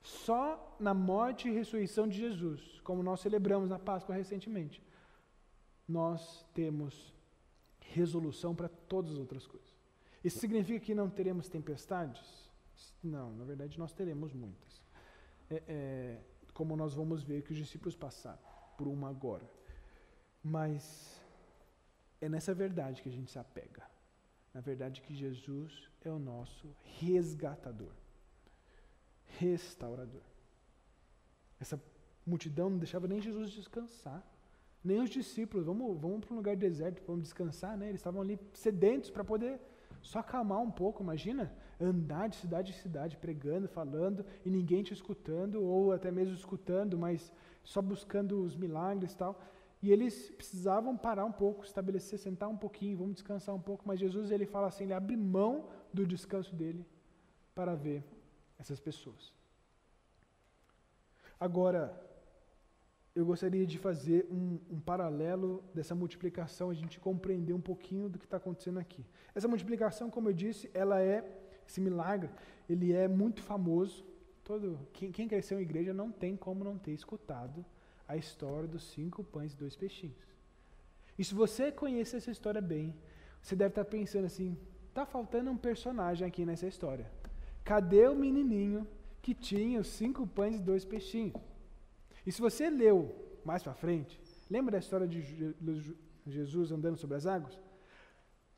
Só 0.01 0.75
na 0.79 0.93
morte 0.93 1.47
e 1.47 1.51
ressurreição 1.51 2.07
de 2.07 2.17
Jesus, 2.17 2.79
como 2.81 3.03
nós 3.03 3.19
celebramos 3.19 3.69
na 3.69 3.77
Páscoa 3.77 4.15
recentemente, 4.15 4.81
nós 5.87 6.43
temos 6.53 7.13
resolução 7.79 8.55
para 8.55 8.69
todas 8.69 9.11
as 9.11 9.17
outras 9.17 9.45
coisas. 9.45 9.69
Isso 10.23 10.39
significa 10.39 10.79
que 10.79 10.95
não 10.95 11.09
teremos 11.09 11.49
tempestades? 11.49 12.49
Não, 13.03 13.35
na 13.35 13.43
verdade 13.43 13.77
nós 13.77 13.91
teremos 13.91 14.33
muitas. 14.33 14.81
É, 15.49 15.63
é, 15.67 16.21
como 16.61 16.75
nós 16.75 16.93
vamos 16.93 17.23
ver 17.23 17.41
que 17.43 17.53
os 17.53 17.57
discípulos 17.57 17.95
passaram 17.95 18.43
por 18.77 18.87
uma 18.87 19.09
agora. 19.09 19.47
Mas 20.43 21.19
é 22.19 22.29
nessa 22.29 22.53
verdade 22.53 23.01
que 23.01 23.09
a 23.09 23.11
gente 23.11 23.31
se 23.31 23.39
apega 23.39 23.83
na 24.53 24.59
verdade, 24.59 25.01
que 25.01 25.13
Jesus 25.13 25.89
é 26.03 26.09
o 26.09 26.19
nosso 26.19 26.75
resgatador, 26.99 27.93
restaurador. 29.39 30.21
Essa 31.59 31.81
multidão 32.25 32.69
não 32.69 32.77
deixava 32.77 33.07
nem 33.07 33.21
Jesus 33.21 33.51
descansar, 33.51 34.21
nem 34.83 34.99
os 35.01 35.09
discípulos. 35.09 35.65
Vamos, 35.65 35.99
vamos 36.01 36.25
para 36.25 36.33
um 36.33 36.37
lugar 36.37 36.57
deserto, 36.57 37.01
vamos 37.07 37.23
descansar, 37.23 37.77
né? 37.77 37.87
Eles 37.87 38.01
estavam 38.01 38.21
ali 38.21 38.37
sedentos 38.53 39.09
para 39.09 39.23
poder 39.23 39.59
só 40.01 40.19
acalmar 40.19 40.59
um 40.59 40.71
pouco. 40.71 41.01
Imagina 41.01 41.53
andar 41.81 42.29
de 42.29 42.35
cidade 42.35 42.71
em 42.71 42.75
cidade, 42.75 43.17
pregando, 43.17 43.67
falando 43.67 44.25
e 44.45 44.49
ninguém 44.49 44.83
te 44.83 44.93
escutando, 44.93 45.63
ou 45.63 45.91
até 45.91 46.11
mesmo 46.11 46.35
escutando, 46.35 46.97
mas 46.97 47.33
só 47.63 47.81
buscando 47.81 48.43
os 48.43 48.55
milagres 48.55 49.13
e 49.13 49.17
tal. 49.17 49.41
E 49.81 49.91
eles 49.91 50.29
precisavam 50.29 50.95
parar 50.95 51.25
um 51.25 51.31
pouco, 51.31 51.65
estabelecer, 51.65 52.19
sentar 52.19 52.47
um 52.47 52.57
pouquinho, 52.57 52.97
vamos 52.97 53.15
descansar 53.15 53.55
um 53.55 53.59
pouco. 53.59 53.83
Mas 53.85 53.99
Jesus 53.99 54.29
ele 54.31 54.45
fala 54.45 54.67
assim, 54.67 54.83
ele 54.83 54.93
abre 54.93 55.17
mão 55.17 55.69
do 55.91 56.05
descanso 56.05 56.55
dele 56.55 56.85
para 57.55 57.73
ver 57.73 58.03
essas 58.59 58.79
pessoas. 58.79 59.33
Agora, 61.39 61.99
eu 63.15 63.25
gostaria 63.25 63.65
de 63.65 63.77
fazer 63.77 64.27
um, 64.31 64.59
um, 64.69 64.79
paralelo 64.79 65.63
dessa 65.73 65.93
multiplicação, 65.93 66.69
a 66.69 66.73
gente 66.73 66.99
compreender 66.99 67.53
um 67.53 67.59
pouquinho 67.59 68.07
do 68.07 68.17
que 68.17 68.25
está 68.25 68.37
acontecendo 68.37 68.77
aqui. 68.79 69.03
Essa 69.35 69.47
multiplicação, 69.47 70.09
como 70.09 70.29
eu 70.29 70.33
disse, 70.33 70.69
ela 70.73 71.01
é, 71.01 71.19
esse 71.71 71.81
milagre, 71.81 72.29
ele 72.69 72.91
é 72.93 73.07
muito 73.07 73.41
famoso. 73.41 74.05
Todo, 74.43 74.77
quem, 74.93 75.11
quem 75.11 75.27
cresceu 75.27 75.57
em 75.59 75.63
igreja 75.63 75.93
não 75.93 76.11
tem 76.11 76.35
como 76.35 76.63
não 76.63 76.77
ter 76.77 76.91
escutado 76.91 77.65
a 78.07 78.17
história 78.17 78.67
dos 78.67 78.83
cinco 78.91 79.23
pães 79.23 79.53
e 79.53 79.57
dois 79.57 79.75
peixinhos. 79.75 80.17
E 81.17 81.23
se 81.23 81.33
você 81.33 81.71
conhece 81.71 82.17
essa 82.17 82.31
história 82.31 82.61
bem, 82.61 82.93
você 83.41 83.55
deve 83.55 83.71
estar 83.71 83.85
pensando 83.85 84.25
assim: 84.25 84.57
está 84.89 85.05
faltando 85.05 85.49
um 85.49 85.57
personagem 85.57 86.27
aqui 86.27 86.45
nessa 86.45 86.67
história. 86.67 87.09
Cadê 87.63 88.07
o 88.07 88.15
menininho 88.15 88.87
que 89.21 89.33
tinha 89.33 89.79
os 89.79 89.87
cinco 89.87 90.25
pães 90.27 90.55
e 90.55 90.59
dois 90.59 90.83
peixinhos? 90.83 91.39
E 92.25 92.31
se 92.31 92.41
você 92.41 92.69
leu 92.69 93.15
mais 93.45 93.63
para 93.63 93.73
frente, 93.73 94.19
lembra 94.49 94.73
da 94.73 94.79
história 94.79 95.07
de 95.07 95.95
Jesus 96.25 96.71
andando 96.71 96.97
sobre 96.97 97.15
as 97.17 97.25
águas? 97.25 97.59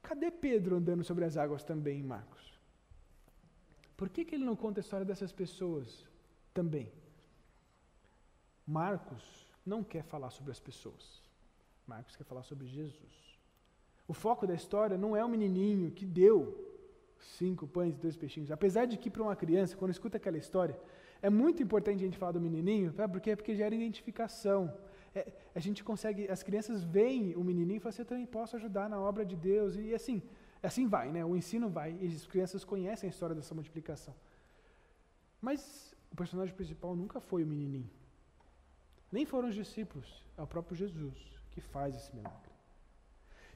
Cadê 0.02 0.32
Pedro 0.32 0.78
andando 0.78 1.04
sobre 1.04 1.26
as 1.26 1.38
águas 1.38 1.64
também 1.64 2.02
Marcos? 2.02 2.53
Por 3.96 4.10
que, 4.10 4.26
que 4.26 4.36
ele 4.36 4.46
não 4.46 4.56
conta 4.56 4.80
a 4.80 4.84
história 4.84 5.06
dessas 5.06 5.32
pessoas 5.32 6.08
também? 6.54 6.92
Marcos 8.66 9.24
não 9.66 9.84
quer 9.84 10.04
falar 10.04 10.30
sobre 10.30 10.52
as 10.52 10.60
pessoas. 10.60 11.22
Marcos 11.86 12.16
quer 12.16 12.24
falar 12.24 12.44
sobre 12.44 12.68
Jesus. 12.68 13.34
O 14.08 14.14
foco 14.14 14.46
da 14.46 14.54
história 14.54 14.98
não 14.98 15.16
é 15.16 15.24
o 15.24 15.30
menininho 15.30 15.92
que 15.92 16.06
deu 16.06 16.38
cinco 17.38 17.68
pães 17.68 17.96
e 17.96 18.00
dois 18.00 18.18
peixinhos. 18.18 18.52
Apesar 18.52 18.86
de 18.86 18.98
que 18.98 19.10
para 19.10 19.24
uma 19.24 19.36
criança, 19.36 19.78
quando 19.78 19.92
escuta 19.92 20.18
aquela 20.18 20.38
história, 20.38 20.78
é 21.22 21.30
muito 21.30 21.64
importante 21.64 22.02
a 22.02 22.06
gente 22.06 22.18
falar 22.18 22.34
do 22.34 22.42
menininho, 22.42 22.92
sabe 22.92 23.14
por 23.14 23.22
quê? 23.22 23.36
Porque 23.36 23.56
gera 23.56 23.74
identificação. 23.74 24.74
É, 25.16 25.32
a 25.56 25.60
gente 25.60 25.84
consegue, 25.84 26.30
as 26.30 26.44
crianças 26.44 26.84
veem 26.84 27.36
o 27.36 27.44
menininho 27.44 27.78
e 27.78 27.80
falam 27.80 27.90
assim, 27.92 28.02
eu 28.02 28.06
também 28.06 28.26
posso 28.26 28.56
ajudar 28.58 28.90
na 28.90 29.00
obra 29.00 29.26
de 29.26 29.36
Deus. 29.36 29.76
E 29.76 29.94
assim, 29.94 30.22
assim 30.68 30.88
vai, 30.88 31.12
né? 31.12 31.24
O 31.26 31.36
ensino 31.36 31.70
vai, 31.70 31.98
e 32.02 32.08
as 32.08 32.26
crianças 32.26 32.64
conhecem 32.64 33.08
a 33.08 33.12
história 33.12 33.36
dessa 33.36 33.54
multiplicação. 33.54 34.16
Mas 35.42 35.94
o 36.12 36.16
personagem 36.16 36.56
principal 36.56 36.96
nunca 36.96 37.20
foi 37.20 37.44
o 37.44 37.48
menininho. 37.48 37.90
Nem 39.12 39.26
foram 39.26 39.50
os 39.50 39.56
discípulos, 39.56 40.24
é 40.38 40.42
o 40.42 40.48
próprio 40.48 40.76
Jesus 40.76 41.18
que 41.52 41.62
faz 41.62 41.96
esse 41.96 42.16
milagre. 42.16 42.52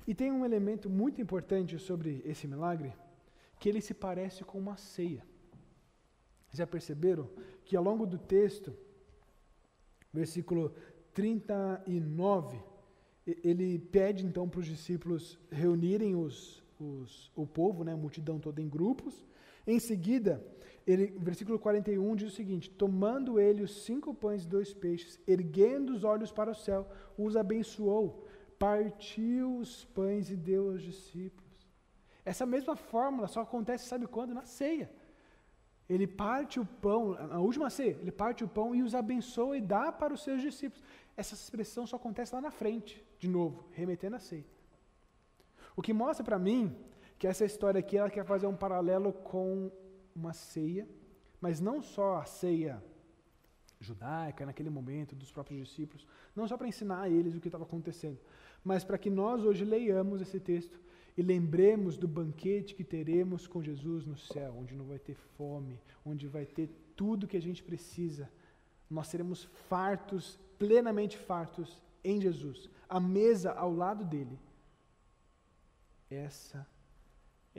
E 0.06 0.14
tem 0.14 0.32
um 0.32 0.46
elemento 0.46 0.90
muito 0.90 1.22
importante 1.22 1.80
sobre 1.80 2.22
esse 2.26 2.48
milagre, 2.48 2.94
que 3.60 3.68
ele 3.68 3.82
se 3.82 3.94
parece 3.94 4.44
com 4.44 4.58
uma 4.58 4.78
ceia. 4.78 5.26
Já 6.52 6.68
perceberam 6.68 7.30
que 7.66 7.76
ao 7.76 7.84
longo 7.84 8.06
do 8.06 8.18
texto, 8.18 8.74
versículo 10.14 10.74
39, 11.14 12.62
ele 13.26 13.80
pede 13.80 14.26
então 14.26 14.48
para 14.48 14.60
os 14.60 14.68
discípulos 14.68 15.38
reunirem 15.52 16.16
os, 16.16 16.64
os, 16.80 17.32
o 17.36 17.46
povo, 17.46 17.84
né, 17.84 17.94
a 17.94 17.98
multidão 17.98 18.40
toda 18.40 18.62
em 18.62 18.70
grupos. 18.70 19.26
Em 19.66 19.80
seguida, 19.80 20.44
ele, 20.86 21.14
versículo 21.20 21.60
41 21.60 22.16
diz 22.16 22.32
o 22.32 22.36
seguinte: 22.36 22.70
Tomando 22.70 23.40
ele 23.40 23.62
os 23.62 23.84
cinco 23.84 24.14
pães 24.14 24.44
e 24.44 24.48
dois 24.48 24.74
peixes, 24.74 25.20
erguendo 25.28 25.92
os 25.92 26.04
olhos 26.04 26.32
para 26.32 26.52
o 26.52 26.56
céu, 26.56 26.88
os 27.18 27.36
abençoou, 27.36 28.26
partiu 28.58 29.58
os 29.58 29.84
pães 29.86 30.30
e 30.30 30.36
deu 30.36 30.70
aos 30.70 30.82
discípulos. 30.82 31.48
Essa 32.24 32.46
mesma 32.46 32.76
fórmula 32.76 33.28
só 33.28 33.42
acontece, 33.42 33.86
sabe 33.86 34.08
quando? 34.08 34.34
Na 34.34 34.44
ceia. 34.44 34.90
Ele 35.90 36.06
parte 36.06 36.60
o 36.60 36.66
pão, 36.66 37.14
na 37.14 37.40
última 37.40 37.70
ceia, 37.70 37.98
ele 38.02 38.12
parte 38.12 38.44
o 38.44 38.48
pão 38.48 38.76
e 38.76 38.84
os 38.84 38.94
abençoa 38.94 39.58
e 39.58 39.62
dá 39.62 39.92
para 39.92 40.14
os 40.14 40.22
seus 40.22 40.42
discípulos. 40.42 40.84
Essa 41.16 41.34
expressão 41.34 41.88
só 41.88 41.96
acontece 41.96 42.36
lá 42.36 42.42
na 42.42 42.52
frente, 42.52 43.02
de 43.18 43.28
novo, 43.28 43.66
remetendo 43.72 44.18
à 44.18 44.20
ceia. 44.20 44.46
O 45.78 45.82
que 45.82 45.94
mostra 45.94 46.26
para 46.26 46.40
mim 46.40 46.76
que 47.20 47.28
essa 47.28 47.46
história 47.46 47.78
aqui 47.78 47.96
ela 47.96 48.10
quer 48.10 48.26
fazer 48.26 48.48
um 48.48 48.56
paralelo 48.56 49.14
com 49.14 49.72
uma 50.16 50.34
ceia, 50.34 50.88
mas 51.40 51.60
não 51.62 51.84
só 51.84 52.18
a 52.18 52.26
ceia 52.26 52.84
judaica, 53.80 54.44
naquele 54.44 54.72
momento, 54.72 55.16
dos 55.16 55.32
próprios 55.32 55.68
discípulos, 55.68 56.08
não 56.36 56.48
só 56.48 56.58
para 56.58 56.68
ensinar 56.68 57.02
a 57.02 57.10
eles 57.10 57.36
o 57.36 57.40
que 57.40 57.48
estava 57.48 57.64
acontecendo, 57.64 58.18
mas 58.64 58.84
para 58.84 58.98
que 58.98 59.12
nós 59.12 59.46
hoje 59.46 59.64
leiamos 59.64 60.20
esse 60.20 60.40
texto 60.40 60.80
e 61.16 61.22
lembremos 61.22 61.96
do 61.96 62.08
banquete 62.08 62.74
que 62.74 62.84
teremos 62.84 63.46
com 63.46 63.62
Jesus 63.62 64.04
no 64.04 64.18
céu, 64.18 64.56
onde 64.58 64.74
não 64.74 64.86
vai 64.86 64.98
ter 64.98 65.16
fome, 65.38 65.80
onde 66.04 66.28
vai 66.28 66.46
ter 66.48 66.72
tudo 66.96 67.28
que 67.28 67.38
a 67.38 67.42
gente 67.42 67.64
precisa. 67.64 68.28
Nós 68.90 69.08
seremos 69.08 69.44
fartos, 69.70 70.40
plenamente 70.58 71.20
fartos 71.20 71.84
em 72.04 72.20
Jesus, 72.20 72.68
a 72.90 73.00
mesa 73.00 73.52
ao 73.52 73.72
lado 73.72 74.04
dele. 74.04 74.40
Essa 76.10 76.66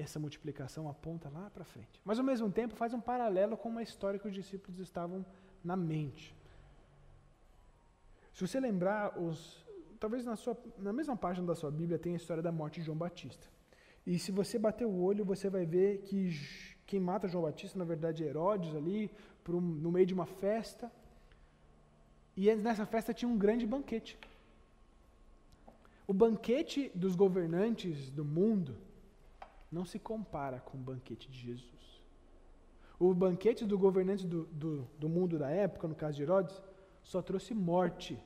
essa 0.00 0.18
multiplicação 0.18 0.88
aponta 0.88 1.28
lá 1.28 1.50
para 1.50 1.64
frente. 1.64 2.00
Mas 2.04 2.18
ao 2.18 2.24
mesmo 2.24 2.50
tempo 2.50 2.76
faz 2.76 2.94
um 2.94 3.00
paralelo 3.00 3.56
com 3.56 3.68
uma 3.68 3.82
história 3.82 4.18
que 4.18 4.28
os 4.28 4.34
discípulos 4.34 4.78
estavam 4.78 5.26
na 5.62 5.76
mente. 5.76 6.34
Se 8.32 8.46
você 8.46 8.60
lembrar, 8.60 9.18
os, 9.18 9.66
talvez 9.98 10.24
na, 10.24 10.36
sua, 10.36 10.56
na 10.78 10.92
mesma 10.92 11.16
página 11.16 11.46
da 11.46 11.54
sua 11.56 11.70
Bíblia 11.70 11.98
tem 11.98 12.12
a 12.12 12.16
história 12.16 12.42
da 12.42 12.52
morte 12.52 12.78
de 12.78 12.86
João 12.86 12.96
Batista. 12.96 13.48
E 14.06 14.18
se 14.18 14.30
você 14.30 14.58
bater 14.58 14.86
o 14.86 14.96
olho, 15.02 15.24
você 15.24 15.50
vai 15.50 15.66
ver 15.66 15.98
que 16.02 16.30
quem 16.86 17.00
mata 17.00 17.28
João 17.28 17.44
Batista, 17.44 17.78
na 17.78 17.84
verdade, 17.84 18.24
é 18.24 18.28
Herodes 18.28 18.74
ali, 18.74 19.10
um, 19.48 19.60
no 19.60 19.90
meio 19.90 20.06
de 20.06 20.14
uma 20.14 20.26
festa. 20.26 20.90
E 22.36 22.54
nessa 22.54 22.86
festa 22.86 23.12
tinha 23.12 23.28
um 23.28 23.36
grande 23.36 23.66
banquete. 23.66 24.16
O 26.08 26.14
banquete 26.14 26.90
dos 26.94 27.14
governantes 27.14 28.10
do 28.10 28.24
mundo 28.24 28.74
não 29.70 29.84
se 29.84 29.98
compara 29.98 30.58
com 30.58 30.78
o 30.78 30.80
banquete 30.80 31.30
de 31.30 31.38
Jesus. 31.38 32.02
O 32.98 33.12
banquete 33.12 33.66
do 33.66 33.78
governante 33.78 34.26
do, 34.26 34.46
do, 34.46 34.88
do 34.98 35.06
mundo 35.06 35.38
da 35.38 35.50
época, 35.50 35.86
no 35.86 35.94
caso 35.94 36.16
de 36.16 36.22
Herodes, 36.22 36.62
só 37.04 37.20
trouxe 37.20 37.52
morte. 37.52 38.18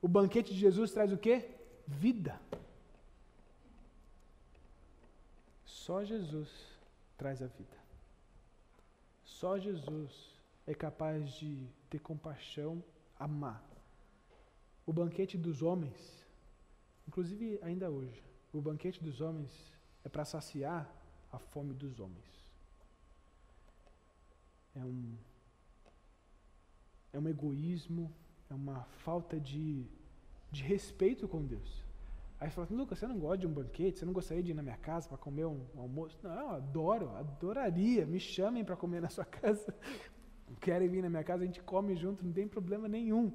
O 0.00 0.08
banquete 0.08 0.54
de 0.54 0.58
Jesus 0.58 0.90
traz 0.90 1.12
o 1.12 1.18
quê? 1.18 1.50
Vida. 1.86 2.40
Só 5.66 6.02
Jesus 6.02 6.48
traz 7.18 7.42
a 7.42 7.46
vida. 7.46 7.76
Só 9.22 9.58
Jesus 9.58 10.34
é 10.66 10.72
capaz 10.72 11.30
de 11.32 11.68
ter 11.90 11.98
compaixão, 11.98 12.82
amar. 13.18 13.62
O 14.86 14.94
banquete 14.94 15.36
dos 15.36 15.60
homens, 15.62 16.26
inclusive 17.08 17.58
ainda 17.62 17.90
hoje, 17.90 18.22
o 18.52 18.60
banquete 18.60 19.02
dos 19.02 19.20
homens 19.20 19.50
é 20.04 20.08
para 20.08 20.24
saciar 20.24 20.88
a 21.32 21.38
fome 21.38 21.74
dos 21.74 21.98
homens 21.98 22.38
é 24.78 24.84
um, 24.84 25.14
é 27.12 27.18
um 27.18 27.28
egoísmo, 27.28 28.12
é 28.50 28.54
uma 28.54 28.84
falta 29.04 29.38
de, 29.38 29.84
de 30.50 30.62
respeito 30.62 31.26
com 31.26 31.44
Deus. 31.44 31.86
Aí 32.40 32.48
você 32.48 32.54
fala, 32.54 32.68
Lucas, 32.70 32.98
você 32.98 33.06
não 33.06 33.18
gosta 33.18 33.38
de 33.38 33.46
um 33.48 33.52
banquete? 33.52 33.98
Você 33.98 34.04
não 34.04 34.12
gostaria 34.12 34.42
de 34.42 34.52
ir 34.52 34.54
na 34.54 34.62
minha 34.62 34.76
casa 34.76 35.08
para 35.08 35.18
comer 35.18 35.44
um, 35.44 35.60
um, 35.74 35.80
almoço? 35.80 36.16
Não, 36.22 36.30
eu 36.30 36.50
adoro, 36.50 37.10
adoraria. 37.16 38.06
Me 38.06 38.20
chamem 38.20 38.64
para 38.64 38.76
comer 38.76 39.02
na 39.02 39.08
sua 39.08 39.24
casa. 39.26 39.74
Querem 40.60 40.88
vir 40.88 41.02
na 41.02 41.10
minha 41.10 41.24
casa, 41.24 41.42
a 41.42 41.46
gente 41.46 41.60
come 41.60 41.96
junto, 41.96 42.24
não 42.24 42.32
tem 42.32 42.46
problema 42.46 42.86
nenhum. 42.86 43.32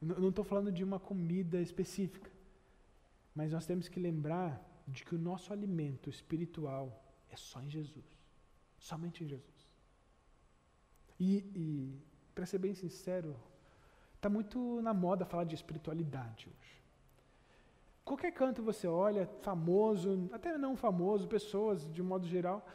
Não 0.00 0.28
estou 0.28 0.44
falando 0.44 0.70
de 0.70 0.84
uma 0.84 1.00
comida 1.00 1.60
específica. 1.60 2.30
Mas 3.36 3.52
nós 3.52 3.66
temos 3.66 3.86
que 3.86 4.00
lembrar 4.00 4.50
de 4.88 5.04
que 5.04 5.14
o 5.14 5.18
nosso 5.18 5.52
alimento 5.52 6.08
espiritual 6.08 7.04
é 7.28 7.36
só 7.36 7.60
em 7.60 7.68
Jesus. 7.68 8.06
Somente 8.78 9.22
em 9.22 9.28
Jesus. 9.28 9.56
E, 11.20 11.36
e 11.54 12.02
para 12.34 12.46
ser 12.46 12.58
bem 12.58 12.74
sincero, 12.74 13.36
está 14.14 14.30
muito 14.30 14.80
na 14.80 14.94
moda 14.94 15.26
falar 15.26 15.44
de 15.44 15.54
espiritualidade 15.54 16.48
hoje. 16.48 16.82
Qualquer 18.04 18.32
canto 18.32 18.62
você 18.62 18.86
olha, 18.86 19.26
famoso, 19.42 20.30
até 20.32 20.56
não 20.56 20.74
famoso, 20.74 21.28
pessoas 21.28 21.92
de 21.92 22.02
modo 22.02 22.26
geral, 22.26 22.66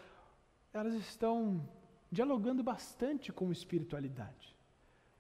elas 0.74 0.93
estão 0.93 1.67
dialogando 2.12 2.62
bastante 2.62 3.32
com 3.32 3.52
espiritualidade, 3.52 4.56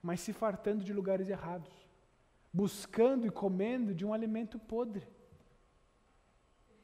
mas 0.03 0.19
se 0.19 0.33
fartando 0.33 0.83
de 0.83 0.93
lugares 0.93 1.29
errados, 1.29 1.73
buscando 2.53 3.25
e 3.25 3.31
comendo 3.31 3.95
de 3.95 4.05
um 4.05 4.13
alimento 4.13 4.59
podre. 4.59 5.07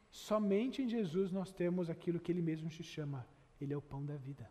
Somente 0.09 0.81
em 0.81 0.87
Jesus 0.87 1.31
nós 1.31 1.51
temos 1.51 1.89
aquilo 1.89 2.19
que 2.19 2.31
Ele 2.31 2.41
mesmo 2.41 2.69
se 2.71 2.83
chama, 2.83 3.25
Ele 3.59 3.73
é 3.73 3.77
o 3.77 3.81
pão 3.81 4.05
da 4.05 4.15
vida. 4.15 4.49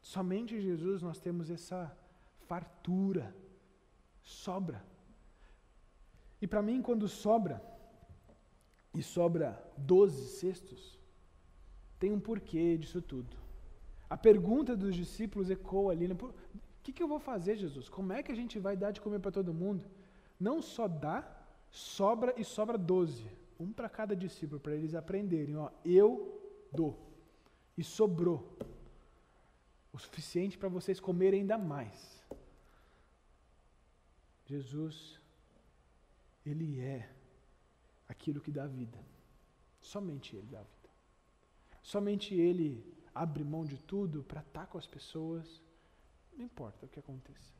Somente 0.00 0.54
em 0.54 0.60
Jesus 0.60 1.02
nós 1.02 1.20
temos 1.20 1.50
essa 1.50 1.96
fartura, 2.46 3.34
sobra. 4.22 4.84
E 6.40 6.46
para 6.46 6.62
mim, 6.62 6.80
quando 6.80 7.06
sobra, 7.06 7.62
e 8.94 9.02
sobra 9.02 9.62
doze 9.76 10.26
cestos, 10.38 10.98
tem 11.98 12.12
um 12.12 12.20
porquê 12.20 12.76
disso 12.78 13.00
tudo. 13.00 13.36
A 14.08 14.16
pergunta 14.16 14.76
dos 14.76 14.94
discípulos 14.94 15.50
ecoa 15.50 15.92
ali: 15.92 16.08
né? 16.08 16.16
o 16.20 16.32
que, 16.82 16.92
que 16.92 17.02
eu 17.02 17.06
vou 17.06 17.20
fazer, 17.20 17.56
Jesus? 17.56 17.88
Como 17.88 18.12
é 18.12 18.22
que 18.22 18.32
a 18.32 18.34
gente 18.34 18.58
vai 18.58 18.76
dar 18.76 18.90
de 18.90 19.00
comer 19.00 19.20
para 19.20 19.30
todo 19.30 19.54
mundo? 19.54 19.84
Não 20.38 20.60
só 20.62 20.88
dá, 20.88 21.18
sobra 21.70 22.34
e 22.36 22.44
sobra 22.44 22.76
doze. 22.76 23.30
Um 23.60 23.70
para 23.72 23.90
cada 23.90 24.16
discípulo, 24.16 24.58
para 24.58 24.74
eles 24.74 24.94
aprenderem: 24.94 25.54
ó, 25.56 25.70
eu 25.84 26.40
dou. 26.72 26.98
E 27.76 27.84
sobrou 27.84 28.56
o 29.92 29.98
suficiente 29.98 30.56
para 30.56 30.68
vocês 30.68 30.98
comerem 30.98 31.40
ainda 31.40 31.58
mais. 31.58 32.24
Jesus, 34.46 35.20
Ele 36.44 36.80
é 36.80 37.08
aquilo 38.08 38.40
que 38.40 38.50
dá 38.50 38.66
vida. 38.66 38.98
Somente 39.80 40.34
Ele 40.34 40.48
dá 40.50 40.62
vida. 40.62 40.90
Somente 41.82 42.34
Ele 42.34 42.82
abre 43.14 43.44
mão 43.44 43.64
de 43.64 43.76
tudo 43.76 44.22
para 44.22 44.40
estar 44.40 44.66
com 44.66 44.78
as 44.78 44.86
pessoas, 44.86 45.62
não 46.36 46.44
importa 46.44 46.86
o 46.86 46.88
que 46.88 46.98
aconteça. 46.98 47.52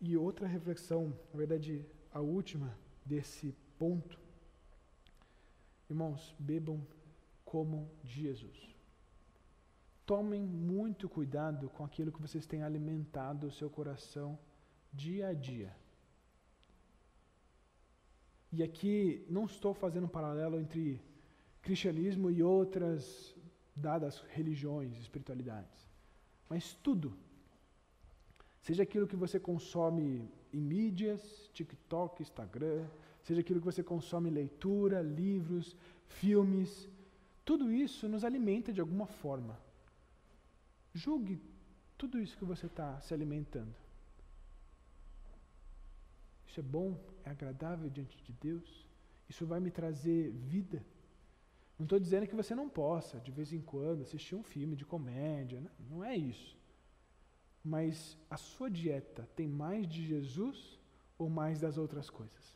E 0.00 0.16
outra 0.16 0.46
reflexão, 0.46 1.16
na 1.32 1.38
verdade, 1.38 1.86
a 2.12 2.20
última 2.20 2.76
desse 3.04 3.54
ponto. 3.78 4.18
Irmãos, 5.88 6.34
bebam 6.38 6.84
como 7.44 7.90
Jesus. 8.04 8.58
Tomem 10.04 10.42
muito 10.42 11.08
cuidado 11.08 11.68
com 11.70 11.84
aquilo 11.84 12.12
que 12.12 12.20
vocês 12.20 12.46
têm 12.46 12.62
alimentado 12.62 13.46
o 13.46 13.52
seu 13.52 13.68
coração 13.68 14.38
dia 14.92 15.28
a 15.28 15.34
dia. 15.34 15.74
E 18.52 18.62
aqui 18.62 19.26
não 19.28 19.44
estou 19.44 19.74
fazendo 19.74 20.04
um 20.04 20.16
paralelo 20.16 20.58
entre 20.58 21.00
cristianismo 21.60 22.30
e 22.30 22.42
outras 22.42 23.34
dadas 23.74 24.20
religiões, 24.30 24.96
espiritualidades, 24.98 25.90
mas 26.48 26.74
tudo. 26.74 27.16
Seja 28.60 28.82
aquilo 28.84 29.06
que 29.06 29.16
você 29.16 29.38
consome 29.38 30.30
em 30.52 30.60
mídias, 30.60 31.50
TikTok, 31.52 32.22
Instagram, 32.22 32.88
seja 33.26 33.40
aquilo 33.40 33.58
que 33.58 33.66
você 33.66 33.82
consome 33.82 34.30
leitura, 34.30 35.02
livros, 35.02 35.76
filmes, 36.06 36.88
tudo 37.44 37.72
isso 37.72 38.08
nos 38.08 38.22
alimenta 38.22 38.72
de 38.72 38.80
alguma 38.80 39.06
forma. 39.06 39.58
Julgue 40.94 41.40
tudo 41.98 42.20
isso 42.20 42.38
que 42.38 42.44
você 42.44 42.66
está 42.66 43.00
se 43.00 43.12
alimentando. 43.12 43.74
Isso 46.46 46.60
é 46.60 46.62
bom? 46.62 46.96
É 47.24 47.30
agradável 47.30 47.90
diante 47.90 48.16
de 48.22 48.32
Deus? 48.32 48.86
Isso 49.28 49.44
vai 49.44 49.58
me 49.58 49.72
trazer 49.72 50.30
vida? 50.30 50.84
Não 51.76 51.84
estou 51.84 51.98
dizendo 51.98 52.28
que 52.28 52.34
você 52.34 52.54
não 52.54 52.68
possa, 52.68 53.18
de 53.18 53.32
vez 53.32 53.52
em 53.52 53.60
quando, 53.60 54.02
assistir 54.02 54.36
um 54.36 54.44
filme 54.44 54.76
de 54.76 54.84
comédia. 54.84 55.60
Né? 55.60 55.70
Não 55.90 56.04
é 56.04 56.16
isso. 56.16 56.56
Mas 57.64 58.16
a 58.30 58.36
sua 58.36 58.70
dieta 58.70 59.28
tem 59.34 59.48
mais 59.48 59.88
de 59.88 60.06
Jesus 60.06 60.78
ou 61.18 61.28
mais 61.28 61.60
das 61.60 61.76
outras 61.76 62.08
coisas? 62.08 62.55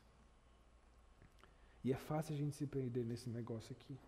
E 1.82 1.92
é 1.92 1.96
fácil 1.96 2.34
a 2.34 2.38
gente 2.38 2.56
se 2.56 2.66
perder 2.66 3.04
nesse 3.04 3.28
negócio 3.30 3.72
aqui. 3.72 3.98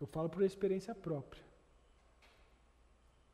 Eu 0.00 0.06
falo 0.06 0.28
por 0.28 0.42
experiência 0.42 0.94
própria. 0.94 1.42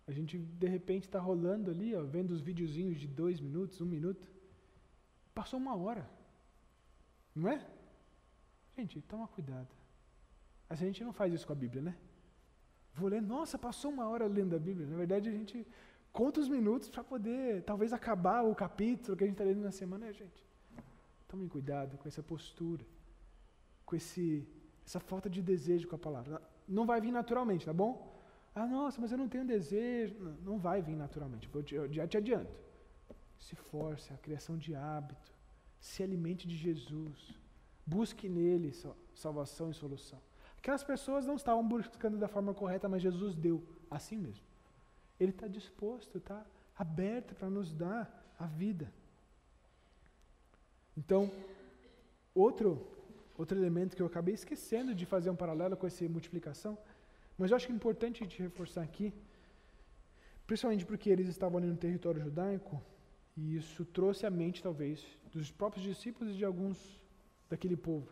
A 0.07 0.13
gente 0.13 0.39
de 0.39 0.67
repente 0.67 1.05
está 1.05 1.19
rolando 1.19 1.71
ali, 1.71 1.95
ó, 1.95 2.03
vendo 2.03 2.31
os 2.31 2.41
videozinhos 2.41 2.99
de 3.01 3.09
dois 3.09 3.41
minutos, 3.41 3.81
um 3.81 3.87
minuto. 3.87 4.31
Passou 5.35 5.59
uma 5.59 5.77
hora. 5.77 6.09
Não 7.35 7.49
é? 7.49 7.67
Gente, 8.77 9.01
toma 9.03 9.27
cuidado. 9.29 9.69
Mas 10.69 10.81
a 10.83 10.85
gente 10.85 11.03
não 11.03 11.13
faz 11.13 11.33
isso 11.33 11.47
com 11.47 11.53
a 11.53 11.57
Bíblia, 11.57 11.83
né? 11.83 11.97
Vou 12.95 13.09
ler, 13.09 13.21
nossa, 13.21 13.59
passou 13.59 13.91
uma 13.91 14.09
hora 14.09 14.27
lendo 14.27 14.55
a 14.57 14.59
Bíblia. 14.59 14.87
Na 14.87 14.97
verdade, 14.97 15.29
a 15.29 15.33
gente 15.33 15.67
conta 16.13 16.41
os 16.41 16.49
minutos 16.49 16.89
para 16.89 17.05
poder, 17.05 17.63
talvez, 17.63 17.93
acabar 17.93 18.43
o 18.43 18.55
capítulo 18.55 19.17
que 19.17 19.25
a 19.25 19.27
gente 19.27 19.35
está 19.35 19.45
lendo 19.45 19.63
na 19.63 19.71
semana. 19.71 20.07
É, 20.07 20.13
gente, 20.13 20.46
tomem 21.29 21.49
cuidado 21.49 21.97
com 21.99 22.09
essa 22.09 22.23
postura, 22.23 22.85
com 23.85 23.95
esse, 23.97 24.47
essa 24.85 25.01
falta 25.01 25.29
de 25.29 25.43
desejo 25.43 25.89
com 25.89 25.97
a 25.97 25.99
palavra. 25.99 26.43
Não 26.67 26.87
vai 26.87 27.01
vir 27.01 27.13
naturalmente, 27.13 27.67
tá 27.67 27.73
bom? 27.73 28.15
Ah, 28.55 28.67
nossa, 28.67 29.01
mas 29.01 29.13
eu 29.13 29.19
não 29.19 29.29
tenho 29.29 29.47
desejo. 29.47 30.15
Não, 30.19 30.33
não 30.49 30.59
vai 30.59 30.81
vir 30.81 30.97
naturalmente, 30.97 31.49
eu 31.73 31.93
já 31.93 32.07
te 32.07 32.17
adianto. 32.17 32.53
Se 33.39 33.55
force 33.55 34.13
a 34.13 34.17
criação 34.17 34.57
de 34.57 34.75
hábito. 34.75 35.31
Se 35.79 36.03
alimente 36.03 36.49
de 36.49 36.57
Jesus. 36.57 37.39
Busque 37.85 38.29
nele 38.29 38.73
salvação 39.15 39.71
e 39.71 39.75
solução. 39.75 40.21
Aquelas 40.59 40.83
pessoas 40.83 41.27
não 41.27 41.37
estavam 41.37 41.67
buscando 41.67 42.19
da 42.19 42.27
forma 42.27 42.53
correta, 42.53 42.89
mas 42.89 43.03
Jesus 43.03 43.37
deu 43.37 43.63
assim 43.89 44.17
mesmo. 44.17 44.45
Ele 45.21 45.31
está 45.31 45.47
disposto, 45.47 46.19
está 46.19 46.45
aberto 46.77 47.35
para 47.35 47.49
nos 47.49 47.73
dar 47.73 48.35
a 48.39 48.47
vida. 48.47 48.93
Então, 50.97 51.31
outro, 52.35 52.87
outro 53.37 53.57
elemento 53.59 53.95
que 53.95 54.03
eu 54.03 54.07
acabei 54.07 54.35
esquecendo 54.35 54.95
de 54.95 55.05
fazer 55.05 55.31
um 55.31 55.37
paralelo 55.37 55.77
com 55.77 55.87
essa 55.87 56.09
multiplicação 56.09 56.79
mas 57.39 57.51
eu 57.51 57.57
acho 57.57 57.67
que 57.67 57.73
é 57.73 57.77
importante 57.77 58.23
a 58.23 58.27
gente 58.27 58.43
reforçar 58.43 58.83
aqui, 58.83 59.13
principalmente 60.47 60.87
porque 60.87 61.11
eles 61.11 61.29
estavam 61.29 61.59
ali 61.59 61.67
no 61.67 61.77
território 61.77 62.21
judaico, 62.21 62.83
e 63.37 63.57
isso 63.57 63.85
trouxe 63.85 64.25
à 64.25 64.31
mente, 64.31 64.63
talvez, 64.63 65.05
dos 65.31 65.51
próprios 65.51 65.85
discípulos 65.85 66.33
e 66.33 66.37
de 66.39 66.45
alguns 66.45 66.79
daquele 67.51 67.77
povo. 67.77 68.11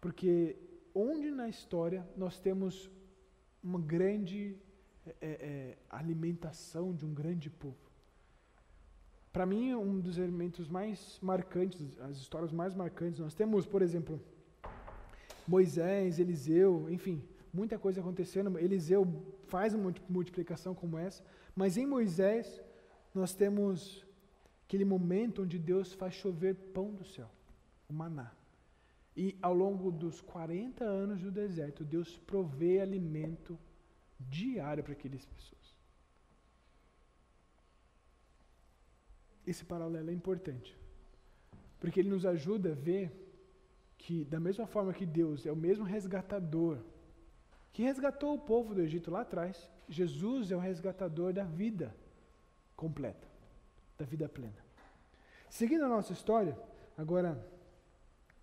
Porque 0.00 0.56
onde 0.94 1.30
na 1.30 1.48
história 1.48 2.06
nós 2.16 2.38
temos 2.38 2.90
uma 3.62 3.80
grande 3.80 4.58
é, 5.06 5.16
é, 5.20 5.30
é 5.30 5.78
alimentação 5.88 6.94
de 6.94 7.06
um 7.06 7.14
grande 7.14 7.48
povo? 7.48 7.87
Para 9.38 9.46
mim, 9.46 9.72
um 9.72 10.00
dos 10.00 10.18
elementos 10.18 10.68
mais 10.68 11.16
marcantes, 11.22 11.80
as 12.00 12.16
histórias 12.16 12.50
mais 12.50 12.74
marcantes, 12.74 13.20
nós 13.20 13.34
temos, 13.34 13.64
por 13.64 13.82
exemplo, 13.82 14.20
Moisés, 15.46 16.18
Eliseu, 16.18 16.90
enfim, 16.90 17.22
muita 17.54 17.78
coisa 17.78 18.00
acontecendo. 18.00 18.58
Eliseu 18.58 19.06
faz 19.46 19.74
uma 19.74 19.94
multiplicação 20.08 20.74
como 20.74 20.98
essa, 20.98 21.22
mas 21.54 21.76
em 21.76 21.86
Moisés 21.86 22.60
nós 23.14 23.32
temos 23.32 24.04
aquele 24.64 24.84
momento 24.84 25.42
onde 25.42 25.56
Deus 25.56 25.92
faz 25.92 26.14
chover 26.14 26.56
pão 26.74 26.92
do 26.92 27.04
céu, 27.04 27.30
o 27.88 27.92
maná. 27.92 28.32
E 29.16 29.36
ao 29.40 29.54
longo 29.54 29.92
dos 29.92 30.20
40 30.20 30.82
anos 30.82 31.20
do 31.20 31.30
deserto, 31.30 31.84
Deus 31.84 32.16
provê 32.16 32.80
alimento 32.80 33.56
diário 34.18 34.82
para 34.82 34.94
aquelas 34.94 35.24
pessoas. 35.24 35.57
Esse 39.50 39.64
paralelo 39.64 40.10
é 40.10 40.12
importante, 40.12 40.76
porque 41.80 42.00
ele 42.00 42.10
nos 42.10 42.26
ajuda 42.26 42.72
a 42.72 42.74
ver 42.74 43.10
que, 43.96 44.24
da 44.24 44.38
mesma 44.38 44.66
forma 44.66 44.92
que 44.92 45.06
Deus 45.06 45.46
é 45.46 45.52
o 45.52 45.56
mesmo 45.56 45.84
resgatador 45.84 46.78
que 47.72 47.82
resgatou 47.82 48.34
o 48.34 48.38
povo 48.38 48.74
do 48.74 48.80
Egito 48.82 49.10
lá 49.10 49.20
atrás, 49.20 49.70
Jesus 49.88 50.50
é 50.50 50.56
o 50.56 50.58
resgatador 50.58 51.32
da 51.32 51.44
vida 51.44 51.94
completa, 52.74 53.26
da 53.96 54.04
vida 54.04 54.28
plena. 54.28 54.56
Seguindo 55.48 55.84
a 55.84 55.88
nossa 55.88 56.12
história, 56.12 56.58
agora 56.96 57.40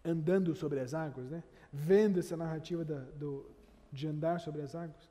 andando 0.03 0.55
sobre 0.55 0.79
as 0.79 0.93
águas, 0.93 1.29
né? 1.29 1.43
vendo 1.71 2.19
essa 2.19 2.37
narrativa 2.37 2.85
da, 2.85 2.99
do, 2.99 3.45
de 3.91 4.07
andar 4.07 4.39
sobre 4.39 4.61
as 4.61 4.73
águas, 4.73 5.09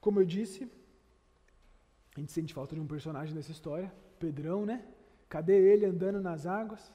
como 0.00 0.20
eu 0.20 0.24
disse, 0.24 0.70
a 2.16 2.20
gente 2.20 2.32
sente 2.32 2.52
falta 2.52 2.74
de 2.74 2.80
um 2.80 2.86
personagem 2.86 3.34
nessa 3.34 3.52
história, 3.52 3.92
Pedrão, 4.16 4.66
né? 4.66 4.84
Cadê 5.28 5.54
ele 5.72 5.84
andando 5.86 6.20
nas 6.20 6.46
águas? 6.46 6.92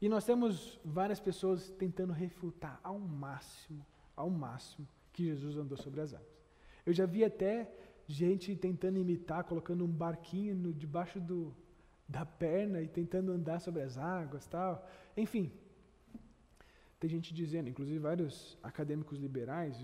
E 0.00 0.08
nós 0.08 0.24
temos 0.24 0.78
várias 0.84 1.18
pessoas 1.18 1.70
tentando 1.70 2.12
refutar 2.12 2.80
ao 2.82 2.98
máximo, 2.98 3.84
ao 4.14 4.30
máximo, 4.30 4.86
que 5.12 5.24
Jesus 5.24 5.56
andou 5.56 5.76
sobre 5.76 6.00
as 6.00 6.14
águas. 6.14 6.38
Eu 6.86 6.92
já 6.92 7.04
vi 7.04 7.24
até 7.24 7.70
gente 8.06 8.54
tentando 8.56 8.98
imitar, 8.98 9.44
colocando 9.44 9.84
um 9.84 9.88
barquinho 9.88 10.54
no, 10.54 10.72
debaixo 10.72 11.20
do, 11.20 11.54
da 12.08 12.24
perna 12.24 12.80
e 12.80 12.88
tentando 12.88 13.32
andar 13.32 13.60
sobre 13.60 13.82
as 13.82 13.98
águas, 13.98 14.46
tal. 14.46 14.88
Enfim, 15.16 15.52
tem 16.98 17.10
gente 17.10 17.34
dizendo, 17.34 17.68
inclusive 17.68 17.98
vários 17.98 18.58
acadêmicos 18.62 19.18
liberais, 19.18 19.76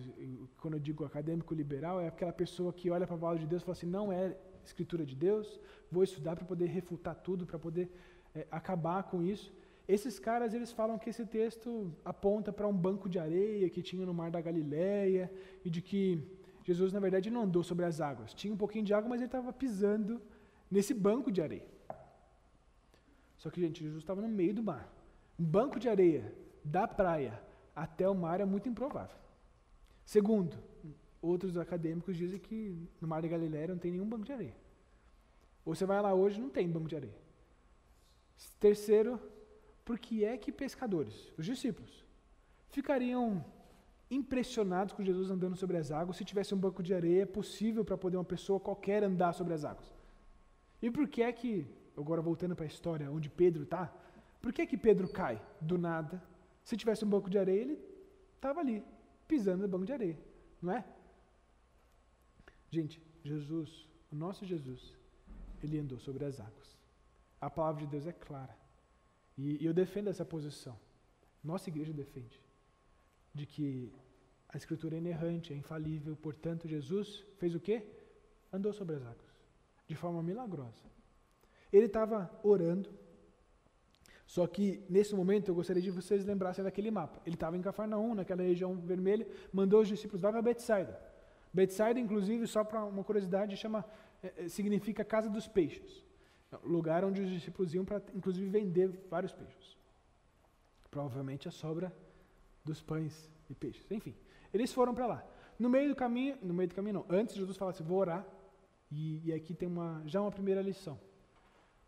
quando 0.58 0.74
eu 0.74 0.80
digo 0.80 1.04
acadêmico 1.04 1.54
liberal, 1.54 2.00
é 2.00 2.08
aquela 2.08 2.32
pessoa 2.32 2.72
que 2.72 2.90
olha 2.90 3.06
para 3.06 3.14
a 3.16 3.18
palavra 3.18 3.40
de 3.40 3.46
Deus 3.46 3.62
e 3.62 3.64
fala 3.64 3.76
assim: 3.76 3.86
não 3.86 4.12
é 4.12 4.36
escritura 4.66 5.04
de 5.04 5.14
Deus, 5.14 5.60
vou 5.90 6.02
estudar 6.02 6.36
para 6.36 6.44
poder 6.44 6.66
refutar 6.66 7.14
tudo, 7.14 7.46
para 7.46 7.58
poder 7.58 7.90
é, 8.34 8.46
acabar 8.50 9.02
com 9.04 9.22
isso. 9.22 9.52
Esses 9.86 10.18
caras, 10.18 10.54
eles 10.54 10.72
falam 10.72 10.98
que 10.98 11.10
esse 11.10 11.26
texto 11.26 11.92
aponta 12.04 12.52
para 12.52 12.66
um 12.66 12.72
banco 12.72 13.08
de 13.08 13.18
areia 13.18 13.68
que 13.68 13.82
tinha 13.82 14.06
no 14.06 14.14
mar 14.14 14.30
da 14.30 14.40
Galileia 14.40 15.30
e 15.64 15.68
de 15.68 15.82
que 15.82 16.22
Jesus, 16.64 16.92
na 16.92 17.00
verdade, 17.00 17.30
não 17.30 17.42
andou 17.42 17.62
sobre 17.62 17.84
as 17.84 18.00
águas. 18.00 18.32
Tinha 18.32 18.52
um 18.52 18.56
pouquinho 18.56 18.84
de 18.84 18.94
água, 18.94 19.08
mas 19.08 19.20
ele 19.20 19.26
estava 19.26 19.52
pisando 19.52 20.20
nesse 20.70 20.94
banco 20.94 21.30
de 21.30 21.42
areia. 21.42 21.66
Só 23.36 23.50
que, 23.50 23.60
gente, 23.60 23.82
Jesus 23.84 24.02
estava 24.02 24.22
no 24.22 24.28
meio 24.28 24.54
do 24.54 24.62
mar. 24.62 24.90
Um 25.38 25.44
banco 25.44 25.78
de 25.78 25.88
areia 25.88 26.32
da 26.64 26.88
praia 26.88 27.38
até 27.76 28.08
o 28.08 28.14
mar 28.14 28.40
é 28.40 28.46
muito 28.46 28.68
improvável. 28.68 29.16
Segundo, 30.06 30.56
outros 31.24 31.56
acadêmicos 31.56 32.16
dizem 32.16 32.38
que 32.38 32.88
no 33.00 33.08
mar 33.08 33.22
da 33.22 33.28
Galileia 33.28 33.68
não 33.68 33.78
tem 33.78 33.92
nenhum 33.92 34.08
banco 34.08 34.24
de 34.24 34.32
areia. 34.32 34.56
Ou 35.64 35.74
você 35.74 35.86
vai 35.86 36.00
lá 36.00 36.12
hoje, 36.12 36.40
não 36.40 36.50
tem 36.50 36.68
banco 36.68 36.88
de 36.88 36.96
areia. 36.96 37.18
Terceiro, 38.60 39.20
por 39.84 39.98
que 39.98 40.24
é 40.24 40.36
que 40.36 40.52
pescadores, 40.52 41.32
os 41.38 41.46
discípulos, 41.46 42.04
ficariam 42.68 43.44
impressionados 44.10 44.92
com 44.92 45.02
Jesus 45.02 45.30
andando 45.30 45.56
sobre 45.56 45.76
as 45.76 45.90
águas 45.90 46.16
se 46.16 46.24
tivesse 46.24 46.54
um 46.54 46.58
banco 46.58 46.82
de 46.82 46.92
areia 46.94 47.26
possível 47.26 47.84
para 47.84 47.96
poder 47.96 48.16
uma 48.16 48.24
pessoa 48.24 48.60
qualquer 48.60 49.02
andar 49.02 49.32
sobre 49.32 49.54
as 49.54 49.64
águas? 49.64 49.92
E 50.82 50.90
por 50.90 51.08
que 51.08 51.22
é 51.22 51.32
que, 51.32 51.66
agora 51.96 52.20
voltando 52.20 52.54
para 52.54 52.64
a 52.64 52.68
história 52.68 53.10
onde 53.10 53.30
Pedro 53.30 53.62
está, 53.62 53.92
por 54.42 54.52
que 54.52 54.62
é 54.62 54.66
que 54.66 54.76
Pedro 54.76 55.08
cai 55.08 55.40
do 55.60 55.78
nada? 55.78 56.22
Se 56.62 56.76
tivesse 56.76 57.04
um 57.04 57.08
banco 57.08 57.30
de 57.30 57.38
areia, 57.38 57.60
ele 57.62 57.78
estava 58.34 58.60
ali, 58.60 58.84
pisando 59.26 59.62
no 59.62 59.68
banco 59.68 59.86
de 59.86 59.92
areia, 59.92 60.18
não 60.60 60.72
é? 60.72 60.84
Gente, 62.74 63.00
Jesus, 63.22 63.70
o 64.10 64.16
nosso 64.16 64.44
Jesus, 64.44 64.82
ele 65.62 65.78
andou 65.78 66.00
sobre 66.00 66.24
as 66.24 66.40
águas. 66.40 66.68
A 67.40 67.48
palavra 67.48 67.84
de 67.84 67.90
Deus 67.94 68.04
é 68.04 68.12
clara. 68.12 68.56
E, 69.38 69.64
eu 69.64 69.72
defendo 69.72 70.08
essa 70.08 70.24
posição. 70.24 70.76
Nossa 71.50 71.70
igreja 71.70 71.92
defende. 71.92 72.36
De 73.32 73.46
que 73.46 73.92
a 74.48 74.56
escritura 74.56 74.96
é 74.96 74.98
inerrante, 74.98 75.52
é 75.52 75.56
infalível, 75.56 76.16
portanto, 76.16 76.66
Jesus 76.66 77.24
fez 77.38 77.54
o 77.54 77.60
quê? 77.60 77.76
Andou 78.52 78.72
sobre 78.72 78.96
as 78.96 79.02
águas. 79.02 79.32
De 79.86 79.94
forma 79.94 80.20
milagrosa. 80.20 80.84
Ele 81.72 81.86
estava 81.86 82.18
orando. 82.42 82.90
Só 84.26 84.48
que 84.48 84.84
nesse 84.90 85.14
momento 85.14 85.48
eu 85.48 85.54
gostaria 85.54 85.82
de 85.82 85.92
vocês 85.92 86.24
lembrassem 86.24 86.64
daquele 86.64 86.90
mapa. 86.90 87.22
Ele 87.24 87.36
estava 87.36 87.56
em 87.56 87.62
Cafarnaum, 87.62 88.16
naquela 88.16 88.42
região 88.42 88.74
vermelha, 88.74 89.28
mandou 89.52 89.80
os 89.80 89.86
discípulos, 89.86 90.22
vai 90.22 90.32
para 90.32 90.42
Betsaida. 90.42 91.13
Betsaida, 91.54 92.00
inclusive, 92.00 92.46
só 92.46 92.64
para 92.64 92.84
uma 92.84 93.04
curiosidade, 93.04 93.56
chama, 93.56 93.84
é, 94.22 94.48
significa 94.48 95.04
casa 95.04 95.30
dos 95.30 95.46
peixes 95.46 96.04
lugar 96.62 97.04
onde 97.04 97.22
os 97.22 97.30
discípulos 97.30 97.74
iam 97.74 97.84
para, 97.84 98.02
inclusive, 98.14 98.48
vender 98.48 98.88
vários 99.10 99.32
peixes. 99.32 99.76
Provavelmente 100.90 101.48
a 101.48 101.50
sobra 101.50 101.92
dos 102.64 102.80
pães 102.80 103.30
e 103.50 103.54
peixes. 103.54 103.90
Enfim, 103.90 104.14
eles 104.52 104.72
foram 104.72 104.94
para 104.94 105.06
lá. 105.06 105.26
No 105.58 105.68
meio 105.68 105.88
do 105.88 105.96
caminho, 105.96 106.38
no 106.42 106.54
meio 106.54 106.68
do 106.68 106.74
caminho 106.74 106.94
não, 106.94 107.06
antes 107.08 107.34
Jesus 107.34 107.56
fala 107.56 107.70
assim, 107.70 107.84
vou 107.84 107.98
orar, 107.98 108.26
e, 108.90 109.20
e 109.24 109.32
aqui 109.32 109.54
tem 109.54 109.66
uma, 109.66 110.02
já 110.06 110.20
uma 110.20 110.30
primeira 110.30 110.62
lição. 110.62 110.98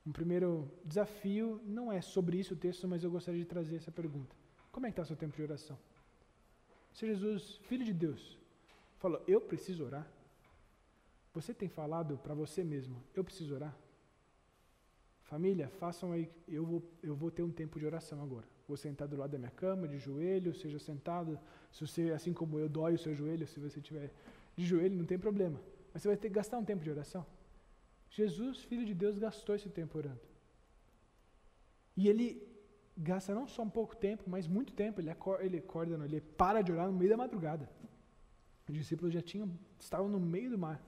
Um 0.05 0.13
primeiro 0.13 0.71
desafio, 0.85 1.61
não 1.65 1.93
é 1.93 2.01
sobre 2.01 2.39
isso 2.39 2.55
o 2.55 2.57
texto, 2.57 2.87
mas 2.87 3.03
eu 3.03 3.11
gostaria 3.11 3.41
de 3.41 3.47
trazer 3.47 3.77
essa 3.77 3.91
pergunta. 3.91 4.35
Como 4.71 4.87
é 4.87 4.91
que 4.91 4.93
está 4.93 5.03
o 5.03 5.07
seu 5.07 5.17
tempo 5.17 5.37
de 5.37 5.43
oração? 5.43 5.79
Se 6.93 7.07
Jesus, 7.07 7.61
Filho 7.65 7.85
de 7.85 7.93
Deus, 7.93 8.39
falou, 8.99 9.23
eu 9.27 9.41
preciso 9.41 9.85
orar, 9.85 10.07
você 11.35 11.53
tem 11.53 11.69
falado 11.69 12.19
para 12.19 12.35
você 12.35 12.65
mesmo, 12.65 13.03
eu 13.15 13.23
preciso 13.23 13.55
orar? 13.55 13.77
Família, 15.25 15.69
façam 15.69 16.13
aí, 16.13 16.31
eu 16.47 16.65
vou, 16.65 16.83
eu 17.03 17.15
vou 17.15 17.31
ter 17.31 17.43
um 17.43 17.51
tempo 17.51 17.79
de 17.81 17.85
oração 17.85 18.23
agora. 18.23 18.47
Vou 18.69 18.77
sentar 18.77 19.09
do 19.09 19.17
lado 19.17 19.31
da 19.31 19.39
minha 19.39 19.51
cama, 19.51 19.89
de 19.89 19.99
joelho, 19.99 20.55
seja 20.55 20.79
sentado. 20.79 21.39
Se 21.73 21.87
você, 21.87 22.11
assim 22.13 22.33
como 22.33 22.59
eu, 22.59 22.69
dói 22.69 22.95
o 22.95 22.99
seu 22.99 23.15
joelho, 23.15 23.47
se 23.47 23.59
você 23.59 23.81
estiver 23.81 24.13
de 24.57 24.65
joelho, 24.65 24.97
não 24.97 25.05
tem 25.05 25.19
problema. 25.19 25.61
Mas 25.93 26.03
você 26.03 26.09
vai 26.09 26.17
ter 26.17 26.29
que 26.29 26.35
gastar 26.35 26.59
um 26.59 26.65
tempo 26.65 26.83
de 26.83 26.91
oração. 26.91 27.27
Jesus, 28.11 28.63
Filho 28.65 28.85
de 28.85 28.95
Deus, 28.95 29.19
gastou 29.19 29.55
esse 29.55 29.69
tempo 29.69 29.99
orando. 29.99 30.21
E 31.97 32.09
ele 32.09 32.43
gasta 32.97 33.35
não 33.35 33.47
só 33.49 33.63
um 33.63 33.71
pouco 33.71 33.97
tempo, 33.97 34.25
mas 34.27 34.47
muito 34.47 34.73
tempo. 34.73 35.01
Ele 35.01 35.11
acorda, 35.11 35.45
ele 35.45 35.59
acorda, 35.59 35.99
não, 35.99 36.05
ele 36.05 36.21
para 36.21 36.63
de 36.63 36.73
orar 36.73 36.87
no 36.87 36.93
meio 36.93 37.11
da 37.11 37.17
madrugada. 37.17 37.69
Os 38.69 38.75
discípulos 38.75 39.13
já 39.13 39.23
tinham, 39.23 39.51
estavam 39.79 40.09
no 40.09 40.19
meio 40.19 40.51
do 40.51 40.59
mar. 40.59 40.81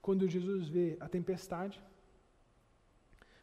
Quando 0.00 0.28
Jesus 0.28 0.68
vê 0.68 0.96
a 1.00 1.08
tempestade, 1.08 1.82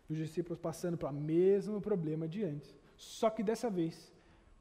os 0.10 0.18
discípulos 0.18 0.60
passando 0.60 0.98
pelo 0.98 1.14
mesmo 1.14 1.80
problema 1.82 2.28
de 2.28 2.44
antes. 2.44 2.76
Só 2.98 3.30
que 3.30 3.44
dessa 3.44 3.70
vez, 3.70 4.12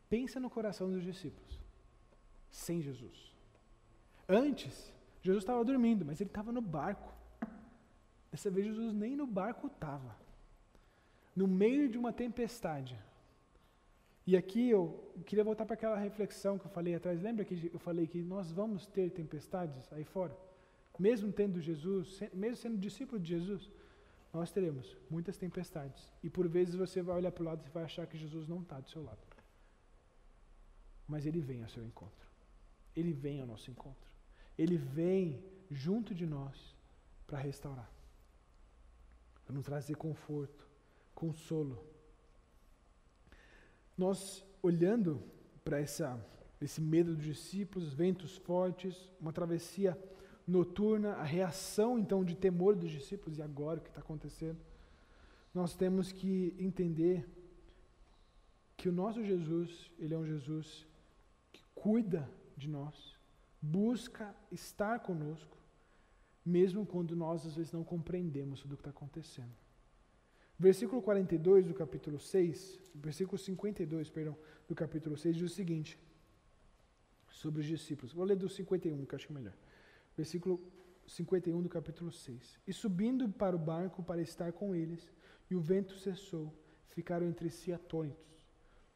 pensa 0.08 0.38
no 0.38 0.50
coração 0.50 0.90
dos 0.90 1.02
discípulos, 1.02 1.60
sem 2.50 2.80
Jesus. 2.82 3.34
Antes, 4.28 4.92
Jesus 5.22 5.42
estava 5.42 5.64
dormindo, 5.64 6.04
mas 6.04 6.20
ele 6.20 6.30
estava 6.30 6.52
no 6.52 6.60
barco. 6.60 7.12
Dessa 8.30 8.50
vez 8.50 8.66
Jesus 8.66 8.92
nem 8.92 9.16
no 9.16 9.26
barco 9.26 9.68
estava. 9.68 10.16
No 11.34 11.46
meio 11.46 11.88
de 11.88 11.96
uma 11.96 12.12
tempestade. 12.12 12.98
E 14.30 14.36
aqui 14.36 14.68
eu 14.68 15.10
queria 15.24 15.42
voltar 15.42 15.64
para 15.64 15.72
aquela 15.72 15.96
reflexão 15.96 16.58
que 16.58 16.66
eu 16.66 16.70
falei 16.70 16.94
atrás. 16.94 17.22
Lembra 17.22 17.46
que 17.46 17.70
eu 17.72 17.78
falei 17.78 18.06
que 18.06 18.20
nós 18.20 18.52
vamos 18.52 18.86
ter 18.86 19.10
tempestades 19.10 19.90
aí 19.90 20.04
fora? 20.04 20.36
Mesmo 20.98 21.32
tendo 21.32 21.62
Jesus, 21.62 22.20
mesmo 22.34 22.56
sendo 22.56 22.76
discípulo 22.76 23.18
de 23.18 23.26
Jesus, 23.26 23.70
nós 24.30 24.50
teremos 24.50 24.94
muitas 25.08 25.38
tempestades. 25.38 26.12
E 26.22 26.28
por 26.28 26.46
vezes 26.46 26.74
você 26.74 27.00
vai 27.00 27.16
olhar 27.16 27.32
para 27.32 27.42
o 27.42 27.46
lado 27.46 27.64
e 27.66 27.70
vai 27.70 27.84
achar 27.84 28.06
que 28.06 28.18
Jesus 28.18 28.46
não 28.46 28.60
está 28.60 28.78
do 28.78 28.90
seu 28.90 29.02
lado. 29.02 29.26
Mas 31.06 31.24
ele 31.24 31.40
vem 31.40 31.62
ao 31.62 31.68
seu 31.70 31.82
encontro. 31.82 32.28
Ele 32.94 33.14
vem 33.14 33.40
ao 33.40 33.46
nosso 33.46 33.70
encontro. 33.70 34.10
Ele 34.58 34.76
vem 34.76 35.42
junto 35.70 36.14
de 36.14 36.26
nós 36.26 36.76
para 37.26 37.38
restaurar, 37.38 37.90
para 39.46 39.54
nos 39.54 39.64
trazer 39.64 39.94
conforto, 39.94 40.68
consolo. 41.14 41.82
Nós, 43.98 44.46
olhando 44.62 45.20
para 45.64 45.80
esse 45.80 46.80
medo 46.80 47.14
dos 47.16 47.24
discípulos, 47.24 47.92
ventos 47.92 48.36
fortes, 48.36 49.12
uma 49.20 49.32
travessia 49.32 49.98
noturna, 50.46 51.14
a 51.14 51.24
reação 51.24 51.98
então 51.98 52.24
de 52.24 52.34
temor 52.34 52.76
dos 52.76 52.90
discípulos, 52.90 53.38
e 53.38 53.42
agora 53.42 53.80
o 53.80 53.82
que 53.82 53.90
está 53.90 54.00
acontecendo? 54.00 54.58
Nós 55.52 55.74
temos 55.74 56.12
que 56.12 56.54
entender 56.58 57.28
que 58.76 58.88
o 58.88 58.92
nosso 58.92 59.24
Jesus, 59.24 59.90
ele 59.98 60.14
é 60.14 60.16
um 60.16 60.24
Jesus 60.24 60.86
que 61.52 61.62
cuida 61.74 62.30
de 62.56 62.68
nós, 62.68 63.18
busca 63.60 64.32
estar 64.52 65.00
conosco, 65.00 65.58
mesmo 66.46 66.86
quando 66.86 67.16
nós 67.16 67.44
às 67.44 67.56
vezes 67.56 67.72
não 67.72 67.82
compreendemos 67.82 68.60
tudo 68.60 68.74
o 68.74 68.76
que 68.76 68.82
está 68.82 68.90
acontecendo. 68.90 69.52
Versículo 70.58 71.00
42 71.00 71.66
do 71.66 71.74
capítulo 71.74 72.18
6, 72.18 72.80
versículo 72.92 73.38
52, 73.38 74.10
perdão, 74.10 74.36
do 74.66 74.74
capítulo 74.74 75.16
6 75.16 75.36
diz 75.36 75.52
o 75.52 75.54
seguinte, 75.54 75.96
sobre 77.30 77.60
os 77.60 77.66
discípulos. 77.66 78.12
Vou 78.12 78.24
ler 78.24 78.36
do 78.36 78.48
51, 78.48 79.06
que 79.06 79.14
eu 79.14 79.16
acho 79.16 79.30
é 79.30 79.34
melhor. 79.34 79.54
Versículo 80.16 80.60
51 81.06 81.62
do 81.62 81.68
capítulo 81.68 82.10
6. 82.10 82.58
E 82.66 82.72
subindo 82.72 83.28
para 83.28 83.54
o 83.54 83.58
barco 83.58 84.02
para 84.02 84.20
estar 84.20 84.52
com 84.52 84.74
eles, 84.74 85.12
e 85.48 85.54
o 85.54 85.60
vento 85.60 85.96
cessou, 85.96 86.52
ficaram 86.88 87.28
entre 87.28 87.48
si 87.50 87.72
atônitos, 87.72 88.44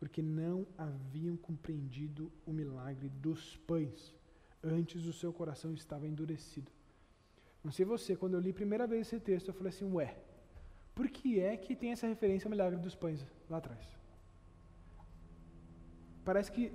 porque 0.01 0.21
não 0.21 0.67
haviam 0.77 1.37
compreendido 1.37 2.33
o 2.45 2.53
milagre 2.53 3.09
dos 3.09 3.57
pães. 3.59 4.13
Antes 4.65 5.07
o 5.07 5.13
seu 5.13 5.33
coração 5.33 5.73
estava 5.73 6.09
endurecido. 6.09 6.73
Não 7.63 7.71
sei 7.71 7.85
você, 7.85 8.17
quando 8.17 8.35
eu 8.35 8.41
li 8.41 8.51
a 8.51 8.55
primeira 8.55 8.85
vez 8.85 9.07
esse 9.07 9.21
texto, 9.21 9.49
eu 9.49 9.55
falei 9.55 9.71
assim, 9.71 9.85
ué, 9.93 10.17
por 10.95 11.09
que 11.09 11.41
é 11.41 11.57
que 11.57 11.75
tem 11.75 11.93
essa 11.93 12.07
referência 12.07 12.47
ao 12.47 12.51
milagre 12.51 12.79
dos 12.79 12.95
pães 12.95 13.25
lá 13.49 13.59
atrás? 13.59 13.81
Parece 16.25 16.53
que, 16.53 16.73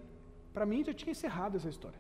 para 0.54 0.66
mim, 0.66 0.84
já 0.84 0.94
tinha 0.94 1.12
encerrado 1.12 1.58
essa 1.58 1.70
história. 1.70 2.00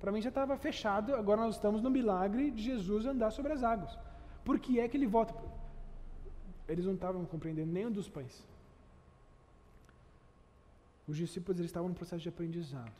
Para 0.00 0.12
mim 0.12 0.20
já 0.20 0.28
estava 0.28 0.56
fechado, 0.56 1.14
agora 1.14 1.40
nós 1.40 1.54
estamos 1.54 1.80
no 1.80 1.90
milagre 1.90 2.50
de 2.50 2.62
Jesus 2.62 3.06
andar 3.06 3.30
sobre 3.30 3.52
as 3.52 3.62
águas. 3.62 3.98
Por 4.44 4.58
que 4.58 4.78
é 4.78 4.88
que 4.88 4.96
ele 4.96 5.06
volta? 5.06 5.34
Eles 6.68 6.84
não 6.84 6.94
estavam 6.94 7.24
compreendendo 7.24 7.72
nenhum 7.72 7.90
dos 7.90 8.08
pães. 8.08 8.46
Os 11.08 11.16
discípulos 11.16 11.58
eles 11.58 11.70
estavam 11.70 11.88
no 11.88 11.94
processo 11.94 12.22
de 12.22 12.28
aprendizado. 12.28 12.92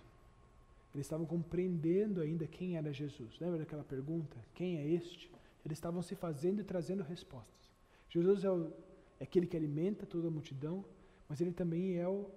Eles 0.95 1.07
estavam 1.07 1.27
compreendendo 1.27 2.21
ainda 2.23 2.47
quem 2.47 2.77
era 2.77 2.93
Jesus. 2.93 3.39
Lembra 3.39 3.59
daquela 3.59 3.85
pergunta? 3.85 4.37
Quem 4.55 4.79
é 4.79 4.89
este? 4.89 5.31
Eles 5.65 5.77
estavam 5.77 6.01
se 6.01 6.15
fazendo 6.15 6.61
e 6.61 6.65
trazendo 6.65 7.03
respostas. 7.03 7.66
Jesus 8.09 8.45
é, 8.45 8.51
o, 8.51 8.73
é 9.21 9.25
aquele 9.25 9.47
que 9.47 9.57
alimenta 9.57 10.07
toda 10.07 10.29
a 10.29 10.31
multidão, 10.31 10.85
mas 11.29 11.41
ele 11.41 11.53
também 11.53 11.99
é, 11.99 12.09
o, 12.09 12.31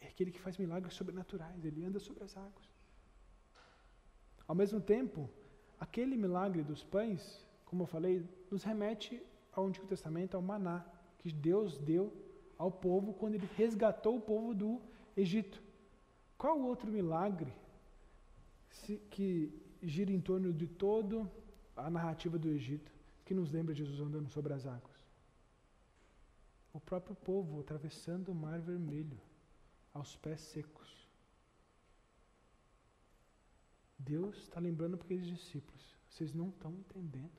é 0.00 0.06
aquele 0.08 0.30
que 0.30 0.40
faz 0.40 0.56
milagres 0.56 0.94
sobrenaturais. 0.94 1.64
Ele 1.64 1.84
anda 1.84 1.98
sobre 1.98 2.24
as 2.24 2.36
águas. 2.36 2.68
Ao 4.46 4.54
mesmo 4.54 4.80
tempo, 4.80 5.28
aquele 5.78 6.16
milagre 6.16 6.62
dos 6.62 6.82
pães, 6.82 7.46
como 7.64 7.82
eu 7.82 7.86
falei, 7.86 8.26
nos 8.50 8.64
remete 8.64 9.22
ao 9.52 9.66
Antigo 9.66 9.86
Testamento, 9.86 10.36
ao 10.36 10.42
maná, 10.42 10.84
que 11.18 11.30
Deus 11.32 11.78
deu 11.78 12.12
ao 12.56 12.70
povo 12.70 13.12
quando 13.12 13.34
ele 13.34 13.48
resgatou 13.56 14.16
o 14.16 14.20
povo 14.20 14.54
do 14.54 14.80
Egito. 15.16 15.62
Qual 16.36 16.60
outro 16.60 16.90
milagre 16.90 17.52
que 19.10 19.52
gira 19.82 20.12
em 20.12 20.20
torno 20.20 20.52
de 20.52 20.66
toda 20.66 21.30
a 21.76 21.90
narrativa 21.90 22.38
do 22.38 22.48
Egito 22.48 22.92
que 23.24 23.34
nos 23.34 23.50
lembra 23.50 23.74
Jesus 23.74 24.00
andando 24.00 24.28
sobre 24.28 24.52
as 24.52 24.66
águas? 24.66 24.87
O 26.78 26.80
próprio 26.80 27.16
povo 27.16 27.58
atravessando 27.58 28.30
o 28.30 28.34
Mar 28.36 28.60
Vermelho 28.60 29.20
aos 29.92 30.14
pés 30.14 30.40
secos. 30.40 31.08
Deus 33.98 34.36
está 34.36 34.60
lembrando 34.60 34.96
para 34.96 35.04
aqueles 35.04 35.26
discípulos: 35.26 35.96
vocês 36.08 36.32
não 36.32 36.50
estão 36.50 36.72
entendendo. 36.72 37.36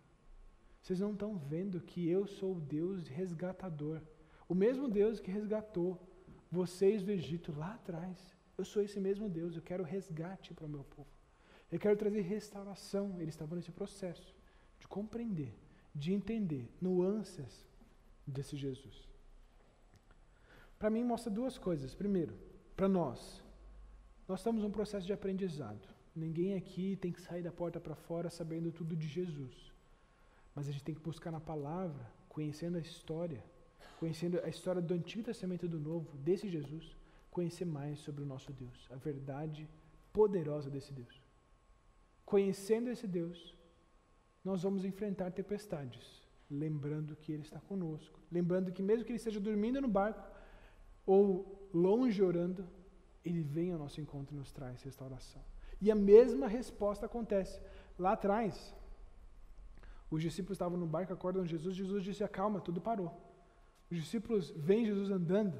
Vocês 0.82 1.00
não 1.00 1.14
estão 1.14 1.38
vendo 1.38 1.80
que 1.80 2.06
eu 2.10 2.28
sou 2.28 2.58
o 2.58 2.60
Deus 2.60 3.08
resgatador. 3.08 4.02
O 4.46 4.54
mesmo 4.54 4.90
Deus 4.90 5.22
que 5.22 5.32
resgatou 5.32 5.98
vocês 6.52 7.02
do 7.02 7.10
Egito 7.10 7.54
lá 7.58 7.76
atrás. 7.76 8.36
Eu 8.58 8.66
sou 8.66 8.84
esse 8.84 9.00
mesmo 9.00 9.30
Deus. 9.30 9.56
Eu 9.56 9.62
quero 9.62 9.86
resgate 9.86 10.54
para 10.54 10.66
o 10.66 10.70
meu 10.70 10.84
povo. 10.84 11.08
Eu 11.72 11.80
quero 11.80 11.96
trazer 11.96 12.20
restauração. 12.22 13.16
Eles 13.22 13.36
estavam 13.36 13.56
nesse 13.56 13.72
processo 13.72 14.36
de 14.78 14.86
compreender, 14.86 15.58
de 15.96 16.12
entender 16.12 16.70
nuances 16.82 17.66
desse 18.28 18.58
Jesus. 18.58 19.08
Para 20.80 20.90
mim, 20.90 21.04
mostra 21.04 21.30
duas 21.30 21.58
coisas. 21.58 21.94
Primeiro, 21.94 22.34
para 22.76 22.88
nós, 22.88 23.44
nós 24.26 24.40
estamos 24.40 24.64
num 24.64 24.72
processo 24.72 25.06
de 25.06 25.12
aprendizado. 25.12 25.86
Ninguém 26.16 26.56
aqui 26.56 26.96
tem 26.96 27.12
que 27.12 27.22
sair 27.22 27.44
da 27.44 27.52
porta 27.52 27.80
para 27.80 27.96
fora 27.96 28.30
sabendo 28.30 28.72
tudo 28.72 28.96
de 28.96 29.08
Jesus. 29.08 29.74
Mas 30.56 30.68
a 30.68 30.72
gente 30.72 30.84
tem 30.84 30.96
que 30.96 31.02
buscar 31.02 31.32
na 31.32 31.42
palavra, 31.42 32.10
conhecendo 32.30 32.78
a 32.78 32.80
história, 32.80 33.44
conhecendo 34.00 34.40
a 34.40 34.48
história 34.48 34.82
do 34.82 34.94
Antigo 34.94 35.24
Testamento 35.24 35.66
e 35.66 35.70
do 35.70 35.80
Novo, 35.80 36.18
desse 36.18 36.48
Jesus, 36.48 36.96
conhecer 37.30 37.66
mais 37.66 38.00
sobre 38.00 38.24
o 38.24 38.26
nosso 38.26 38.52
Deus, 38.54 38.88
a 38.90 38.96
verdade 38.96 39.70
poderosa 40.14 40.70
desse 40.70 40.94
Deus. 40.94 41.22
Conhecendo 42.26 42.90
esse 42.90 43.08
Deus, 43.08 43.56
nós 44.44 44.64
vamos 44.64 44.86
enfrentar 44.86 45.32
tempestades, 45.32 46.22
lembrando 46.50 47.16
que 47.16 47.32
Ele 47.32 47.44
está 47.44 47.60
conosco, 47.60 48.20
lembrando 48.32 48.72
que 48.72 48.82
mesmo 48.82 49.04
que 49.04 49.12
Ele 49.12 49.18
esteja 49.18 49.40
dormindo 49.40 49.82
no 49.82 49.88
barco 49.88 50.39
ou 51.10 51.70
longe 51.74 52.22
orando, 52.22 52.68
Ele 53.26 53.42
vem 53.42 53.72
ao 53.72 53.80
nosso 53.80 54.00
encontro 54.00 54.36
e 54.36 54.38
nos 54.38 54.52
traz 54.52 54.84
restauração. 54.84 55.42
E 55.82 55.90
a 55.90 55.96
mesma 55.96 56.48
resposta 56.48 57.08
acontece. 57.08 57.60
Lá 57.98 58.12
atrás, 58.12 58.76
os 60.12 60.22
discípulos 60.22 60.56
estavam 60.56 60.78
no 60.78 60.86
barco, 60.86 61.12
acordam 61.12 61.44
Jesus, 61.48 61.76
Jesus 61.76 62.04
disse, 62.04 62.24
acalma, 62.24 62.62
tudo 62.62 62.80
parou. 62.80 63.12
Os 63.90 63.98
discípulos 63.98 64.52
veem 64.52 64.86
Jesus 64.86 65.10
andando, 65.10 65.60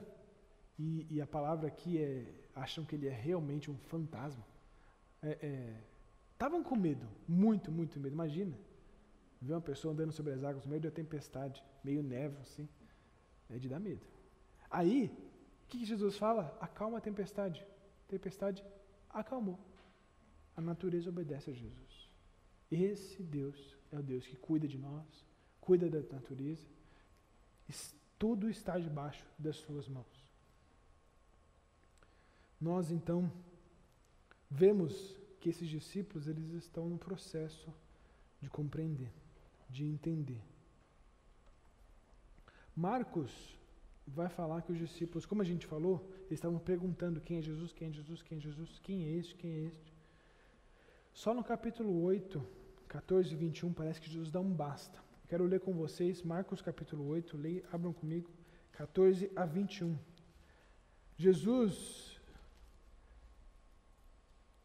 e, 0.78 1.08
e 1.10 1.20
a 1.20 1.26
palavra 1.26 1.68
aqui 1.68 1.98
é, 1.98 2.32
acham 2.54 2.86
que 2.86 2.96
ele 2.96 3.08
é 3.08 3.12
realmente 3.12 3.72
um 3.72 3.78
fantasma. 3.78 4.46
Estavam 6.32 6.60
é, 6.60 6.62
é, 6.62 6.64
com 6.64 6.76
medo, 6.76 7.08
muito, 7.28 7.72
muito 7.72 8.00
medo. 8.00 8.14
Imagina, 8.14 8.56
ver 9.42 9.54
uma 9.54 9.62
pessoa 9.62 9.96
andando 9.96 10.12
sobre 10.12 10.32
as 10.32 10.44
águas 10.44 10.64
no 10.64 10.70
meio 10.70 10.82
da 10.82 10.92
tempestade, 10.92 11.64
meio 11.84 12.04
névoa 12.04 12.40
assim, 12.42 12.70
é 13.50 13.58
de 13.58 13.68
dar 13.68 13.80
medo. 13.80 14.06
Aí, 14.70 15.12
que, 15.70 15.86
Jesus 15.86 16.18
fala? 16.18 16.58
Acalma 16.60 16.98
a 16.98 17.02
tempestade. 17.02 17.66
A 18.08 18.10
tempestade 18.10 18.64
acalmou 19.10 19.60
a 20.60 20.62
natureza 20.62 21.10
obedece 21.10 21.52
a 21.52 21.54
Jesus. 21.54 22.10
Esse 22.70 23.24
Deus 23.24 23.78
é 23.94 23.98
o 23.98 24.04
Deus 24.04 24.28
que 24.28 24.36
cuida 24.36 24.68
de 24.68 24.78
nós, 24.78 25.26
cuida 25.62 25.90
da 25.90 26.02
natureza, 26.14 26.68
tudo 28.18 28.50
está 28.50 28.78
debaixo 28.78 29.26
das 29.38 29.56
suas 29.56 29.88
mãos. 29.88 30.30
Nós 32.60 32.92
então 32.92 33.32
vemos 34.52 35.18
que 35.40 35.48
esses 35.48 35.70
discípulos 35.70 36.28
eles 36.28 36.52
estão 36.52 36.90
no 36.90 36.98
processo 36.98 37.74
de 38.42 38.50
compreender, 38.50 39.14
de 39.70 39.86
entender. 39.86 40.42
Marcos 42.76 43.32
vai 44.10 44.30
falar 44.30 44.62
que 44.62 44.72
os 44.72 44.78
discípulos, 44.78 45.26
como 45.26 45.42
a 45.42 45.46
gente 45.46 45.66
falou, 45.66 46.08
eles 46.22 46.34
estavam 46.40 46.60
perguntando 46.60 47.22
quem 47.22 47.38
é 47.38 47.42
Jesus, 47.42 47.72
quem 47.74 47.90
é 47.90 47.92
Jesus, 47.92 48.22
quem 48.22 48.38
é 48.38 48.42
Jesus, 48.42 48.80
quem 48.80 49.06
é 49.06 49.10
este, 49.18 49.36
quem 49.36 49.52
é 49.52 49.60
este. 49.68 49.94
Só 51.14 51.34
no 51.34 51.44
capítulo 51.44 52.02
8, 52.04 52.44
14 52.88 53.34
e 53.34 53.36
21, 53.36 53.74
parece 53.74 54.02
que 54.02 54.10
Jesus 54.10 54.32
dá 54.32 54.40
um 54.40 54.52
basta. 54.52 55.00
Quero 55.28 55.46
ler 55.46 55.60
com 55.60 55.74
vocês 55.74 56.24
Marcos 56.24 56.62
capítulo 56.62 57.08
8, 57.08 57.38
leia, 57.38 57.64
abram 57.72 57.94
comigo, 57.94 58.30
14 58.72 59.32
a 59.36 59.46
21. 59.46 59.98
Jesus, 61.18 62.20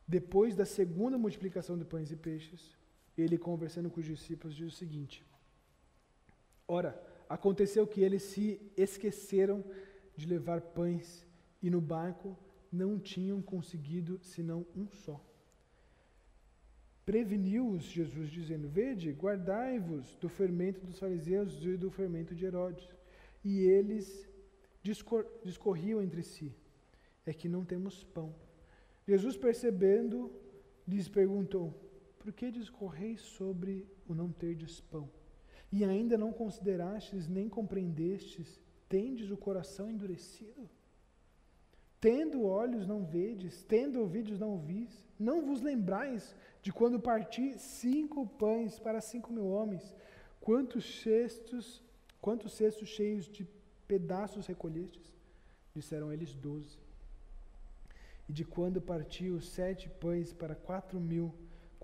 depois 0.07 0.55
da 0.55 0.64
segunda 0.64 1.18
multiplicação 1.18 1.76
de 1.76 1.84
pães 1.84 2.11
e 2.11 2.16
peixes, 2.16 2.76
ele 3.16 3.36
conversando 3.36 3.90
com 3.90 4.01
os 4.01 4.07
discípulos 4.07 4.57
diz 4.57 4.72
o 4.72 4.76
seguinte: 4.76 5.24
Ora, 6.66 7.01
aconteceu 7.35 7.85
que 7.93 8.01
eles 8.01 8.22
se 8.22 8.61
esqueceram 8.76 9.59
de 10.16 10.24
levar 10.35 10.61
pães 10.78 11.26
e 11.61 11.68
no 11.68 11.80
barco 11.80 12.39
não 12.70 12.93
tinham 13.12 13.43
conseguido 13.43 14.20
senão 14.22 14.64
um 14.76 14.87
só. 14.89 15.18
Preveniu-os 17.05 17.85
Jesus, 17.99 18.30
dizendo: 18.30 18.68
Vede, 18.68 19.11
guardai-vos 19.11 20.16
do 20.22 20.28
fermento 20.28 20.80
dos 20.87 20.99
fariseus 20.99 21.51
e 21.64 21.76
do 21.76 21.91
fermento 21.91 22.35
de 22.37 22.45
Herodes. 22.45 22.89
E 23.43 23.53
eles 23.76 24.07
discor 24.80 25.26
discorriam 25.45 26.01
entre 26.01 26.22
si: 26.22 26.55
É 27.26 27.32
que 27.35 27.49
não 27.49 27.64
temos 27.64 28.05
pão. 28.05 28.32
Jesus, 29.09 29.37
percebendo, 29.37 30.30
lhes 30.87 31.09
perguntou: 31.09 31.66
Por 32.20 32.32
que 32.32 32.51
discorreis 32.51 33.20
sobre 33.20 33.87
o 34.07 34.14
não 34.14 34.30
terdes 34.30 34.80
pão? 34.80 35.11
E 35.76 35.84
ainda 35.84 36.16
não 36.16 36.32
considerastes 36.32 37.26
nem 37.26 37.48
compreendestes, 37.48 38.60
tendes 38.88 39.32
o 39.32 39.36
coração 39.36 39.90
endurecido? 39.90 40.70
Tendo 42.00 42.44
olhos 42.44 42.86
não 42.86 43.04
vedes, 43.04 43.64
tendo 43.64 43.98
ouvidos 43.98 44.38
não 44.38 44.50
ouvis, 44.50 44.92
não 45.18 45.44
vos 45.44 45.60
lembrais 45.60 46.32
de 46.62 46.72
quando 46.72 47.00
parti 47.00 47.58
cinco 47.58 48.24
pães 48.24 48.78
para 48.78 49.00
cinco 49.00 49.32
mil 49.32 49.48
homens, 49.48 49.92
quantos 50.40 50.84
cestos, 51.02 51.82
quantos 52.20 52.52
cestos 52.52 52.88
cheios 52.88 53.26
de 53.26 53.44
pedaços 53.88 54.46
recolhestes? 54.46 55.12
Disseram 55.74 56.12
eles 56.12 56.32
doze. 56.34 56.78
E 58.28 58.32
de 58.32 58.44
quando 58.44 58.80
parti 58.80 59.28
os 59.28 59.48
sete 59.48 59.88
pães 59.88 60.32
para 60.32 60.54
quatro 60.54 61.00
mil, 61.00 61.34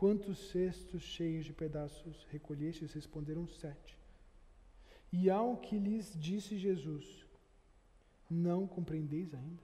quantos 0.00 0.38
cestos 0.50 1.02
cheios 1.02 1.44
de 1.44 1.52
pedaços 1.52 2.26
recolhestes? 2.30 2.94
Responderam 2.94 3.46
sete. 3.46 3.98
E 5.12 5.28
ao 5.28 5.58
que 5.58 5.78
lhes 5.78 6.06
disse 6.18 6.56
Jesus, 6.56 7.26
não 8.30 8.66
compreendeis 8.66 9.34
ainda? 9.34 9.62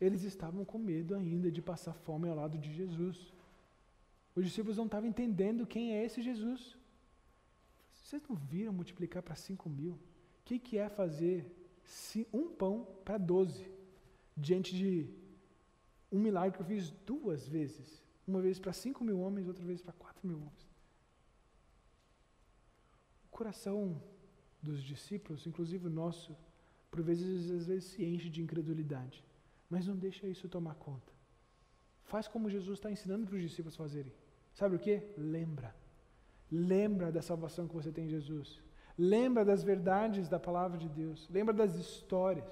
Eles 0.00 0.22
estavam 0.22 0.64
com 0.64 0.78
medo 0.78 1.14
ainda 1.14 1.50
de 1.50 1.60
passar 1.60 1.92
fome 1.92 2.26
ao 2.30 2.34
lado 2.34 2.56
de 2.56 2.72
Jesus. 2.72 3.34
Os 4.34 4.46
discípulos 4.46 4.78
não 4.78 4.86
estavam 4.86 5.10
entendendo 5.10 5.66
quem 5.66 5.92
é 5.92 6.02
esse 6.02 6.22
Jesus. 6.22 6.74
Vocês 7.92 8.22
não 8.26 8.36
viram 8.36 8.72
multiplicar 8.72 9.22
para 9.22 9.34
cinco 9.34 9.68
mil? 9.68 9.92
O 9.92 10.00
que, 10.46 10.58
que 10.58 10.78
é 10.78 10.88
fazer 10.88 11.44
um 12.32 12.48
pão 12.48 12.88
para 13.04 13.18
doze? 13.18 13.70
Diante 14.34 14.74
de 14.74 15.10
um 16.10 16.18
milagre 16.18 16.56
que 16.56 16.62
eu 16.62 16.66
fiz 16.74 16.90
duas 17.04 17.46
vezes. 17.46 18.05
Uma 18.26 18.40
vez 18.40 18.58
para 18.58 18.72
cinco 18.72 19.04
mil 19.04 19.20
homens, 19.20 19.46
outra 19.46 19.64
vez 19.64 19.80
para 19.80 19.92
quatro 19.92 20.26
mil 20.26 20.38
homens. 20.38 20.66
O 23.26 23.28
coração 23.30 24.02
dos 24.60 24.82
discípulos, 24.82 25.46
inclusive 25.46 25.86
o 25.86 25.90
nosso, 25.90 26.36
por 26.90 27.02
vezes, 27.02 27.50
às 27.50 27.66
vezes 27.66 27.90
se 27.90 28.04
enche 28.04 28.28
de 28.28 28.42
incredulidade. 28.42 29.24
Mas 29.68 29.86
não 29.86 29.96
deixa 29.96 30.26
isso 30.26 30.48
tomar 30.48 30.74
conta. 30.74 31.12
Faz 32.04 32.28
como 32.28 32.50
Jesus 32.50 32.78
está 32.78 32.90
ensinando 32.90 33.26
para 33.26 33.36
os 33.36 33.42
discípulos 33.42 33.76
fazerem. 33.76 34.12
Sabe 34.54 34.76
o 34.76 34.78
que? 34.78 35.02
Lembra. 35.16 35.74
Lembra 36.50 37.10
da 37.10 37.20
salvação 37.20 37.66
que 37.66 37.74
você 37.74 37.90
tem 37.90 38.06
em 38.06 38.10
Jesus. 38.10 38.62
Lembra 38.96 39.44
das 39.44 39.62
verdades 39.62 40.28
da 40.28 40.38
palavra 40.38 40.78
de 40.78 40.88
Deus. 40.88 41.28
Lembra 41.28 41.52
das 41.52 41.74
histórias 41.74 42.48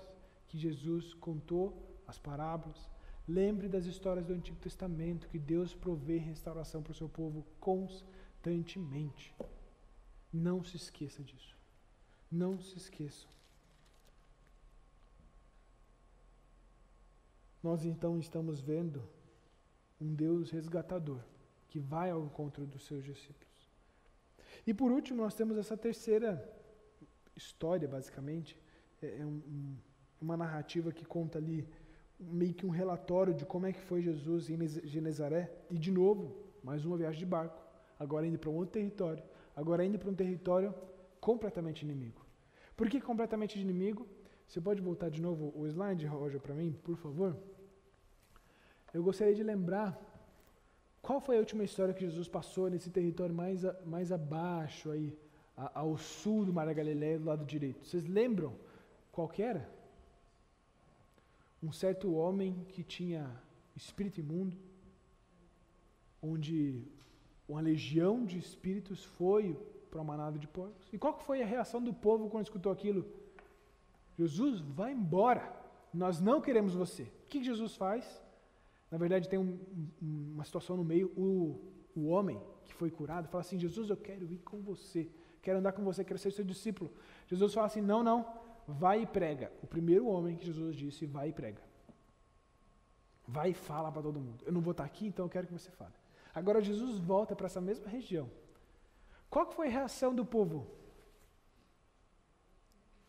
que 0.48 0.58
Jesus 0.58 1.14
contou, 1.14 1.66
as 2.06 2.18
parábolas. 2.18 2.78
Lembre 3.26 3.68
das 3.68 3.86
histórias 3.86 4.26
do 4.26 4.34
Antigo 4.34 4.58
Testamento, 4.58 5.28
que 5.28 5.38
Deus 5.38 5.74
provê 5.74 6.18
restauração 6.18 6.82
para 6.82 6.92
o 6.92 6.94
seu 6.94 7.08
povo 7.08 7.46
constantemente. 7.58 9.34
Não 10.32 10.62
se 10.62 10.76
esqueça 10.76 11.22
disso. 11.22 11.56
Não 12.30 12.60
se 12.60 12.76
esqueça. 12.76 13.26
nós 17.64 17.86
então 17.86 18.18
estamos 18.18 18.60
vendo 18.60 19.02
um 19.98 20.14
Deus 20.14 20.50
resgatador 20.50 21.18
que 21.66 21.80
vai 21.80 22.10
ao 22.10 22.22
encontro 22.22 22.66
dos 22.66 22.84
seus 22.84 23.02
discípulos. 23.02 23.70
E 24.66 24.74
por 24.74 24.92
último, 24.92 25.22
nós 25.22 25.34
temos 25.34 25.56
essa 25.56 25.74
terceira 25.74 26.30
história, 27.34 27.88
basicamente, 27.88 28.54
é, 29.00 29.20
é 29.20 29.26
um, 29.26 29.76
uma 30.20 30.36
narrativa 30.36 30.92
que 30.92 31.06
conta 31.06 31.38
ali 31.38 31.66
meio 32.18 32.54
que 32.54 32.66
um 32.66 32.70
relatório 32.70 33.34
de 33.34 33.44
como 33.44 33.66
é 33.66 33.72
que 33.72 33.80
foi 33.80 34.02
Jesus 34.02 34.48
em 34.48 34.66
Genezaré 34.66 35.52
e 35.70 35.78
de 35.78 35.90
novo, 35.90 36.36
mais 36.62 36.84
uma 36.84 36.96
viagem 36.96 37.18
de 37.18 37.26
barco, 37.26 37.60
agora 37.98 38.26
indo 38.26 38.38
para 38.38 38.50
um 38.50 38.56
outro 38.56 38.72
território, 38.72 39.22
agora 39.54 39.84
indo 39.84 39.98
para 39.98 40.10
um 40.10 40.14
território 40.14 40.74
completamente 41.20 41.82
inimigo. 41.82 42.24
Por 42.76 42.88
que 42.88 43.00
completamente 43.00 43.60
inimigo? 43.60 44.06
Você 44.46 44.60
pode 44.60 44.80
voltar 44.80 45.08
de 45.10 45.20
novo 45.20 45.52
o 45.56 45.66
slide, 45.66 46.06
Roger, 46.06 46.40
para 46.40 46.54
mim, 46.54 46.72
por 46.82 46.96
favor? 46.96 47.36
eu 48.94 49.02
gostaria 49.02 49.34
de 49.34 49.42
lembrar 49.42 50.00
qual 51.02 51.20
foi 51.20 51.36
a 51.36 51.40
última 51.40 51.64
história 51.64 51.92
que 51.92 52.04
Jesus 52.04 52.28
passou 52.28 52.70
nesse 52.70 52.90
território 52.90 53.34
mais, 53.34 53.64
a, 53.64 53.76
mais 53.84 54.12
abaixo, 54.12 54.90
aí, 54.90 55.12
a, 55.56 55.80
ao 55.80 55.98
sul 55.98 56.44
do 56.44 56.52
Mar 56.52 56.66
da 56.66 56.72
Galileia, 56.72 57.18
do 57.18 57.26
lado 57.26 57.44
direito. 57.44 57.84
Vocês 57.84 58.06
lembram 58.06 58.54
qual 59.10 59.28
que 59.28 59.42
era? 59.42 59.68
Um 61.66 61.72
certo 61.72 62.06
homem 62.14 62.50
que 62.72 62.82
tinha 62.82 63.22
espírito 63.74 64.20
imundo, 64.20 64.56
onde 66.30 66.56
uma 67.48 67.60
legião 67.60 68.24
de 68.30 68.36
espíritos 68.38 69.02
foi 69.18 69.56
para 69.90 70.00
uma 70.00 70.12
manada 70.12 70.38
de 70.38 70.46
porcos. 70.46 70.86
E 70.92 70.98
qual 70.98 71.18
foi 71.26 71.42
a 71.42 71.46
reação 71.46 71.80
do 71.88 71.94
povo 72.06 72.28
quando 72.28 72.46
escutou 72.46 72.70
aquilo? 72.70 73.02
Jesus, 74.18 74.60
vai 74.60 74.92
embora, 74.92 75.44
nós 75.92 76.20
não 76.20 76.40
queremos 76.40 76.74
você. 76.74 77.04
O 77.04 77.26
que 77.28 77.42
Jesus 77.42 77.76
faz? 77.76 78.22
Na 78.90 78.98
verdade, 78.98 79.28
tem 79.28 79.38
um, 79.38 79.58
uma 80.34 80.44
situação 80.44 80.76
no 80.76 80.84
meio. 80.84 81.08
O, 81.16 81.60
o 81.96 82.06
homem 82.08 82.40
que 82.64 82.74
foi 82.74 82.90
curado 82.90 83.28
fala 83.28 83.42
assim: 83.42 83.58
Jesus, 83.58 83.88
eu 83.90 83.96
quero 83.96 84.30
ir 84.32 84.38
com 84.38 84.60
você. 84.60 85.08
Quero 85.42 85.58
andar 85.58 85.72
com 85.72 85.84
você, 85.84 86.04
quero 86.04 86.18
ser 86.18 86.32
seu 86.32 86.44
discípulo. 86.44 86.90
Jesus 87.26 87.52
fala 87.54 87.66
assim: 87.66 87.80
não, 87.80 88.02
não, 88.02 88.26
vai 88.66 89.02
e 89.02 89.06
prega. 89.06 89.52
O 89.62 89.66
primeiro 89.66 90.06
homem 90.06 90.36
que 90.36 90.46
Jesus 90.46 90.76
disse: 90.76 91.06
vai 91.06 91.28
e 91.28 91.32
prega. 91.32 91.62
Vai 93.26 93.50
e 93.50 93.54
fala 93.54 93.90
para 93.90 94.02
todo 94.02 94.20
mundo. 94.20 94.44
Eu 94.44 94.52
não 94.52 94.60
vou 94.60 94.72
estar 94.72 94.84
aqui, 94.84 95.06
então 95.06 95.24
eu 95.24 95.30
quero 95.30 95.46
que 95.46 95.52
você 95.52 95.70
fale. 95.70 95.94
Agora 96.34 96.60
Jesus 96.60 96.98
volta 96.98 97.34
para 97.34 97.46
essa 97.46 97.60
mesma 97.60 97.88
região. 97.88 98.30
Qual 99.30 99.50
foi 99.50 99.68
a 99.68 99.70
reação 99.70 100.14
do 100.14 100.24
povo? 100.24 100.66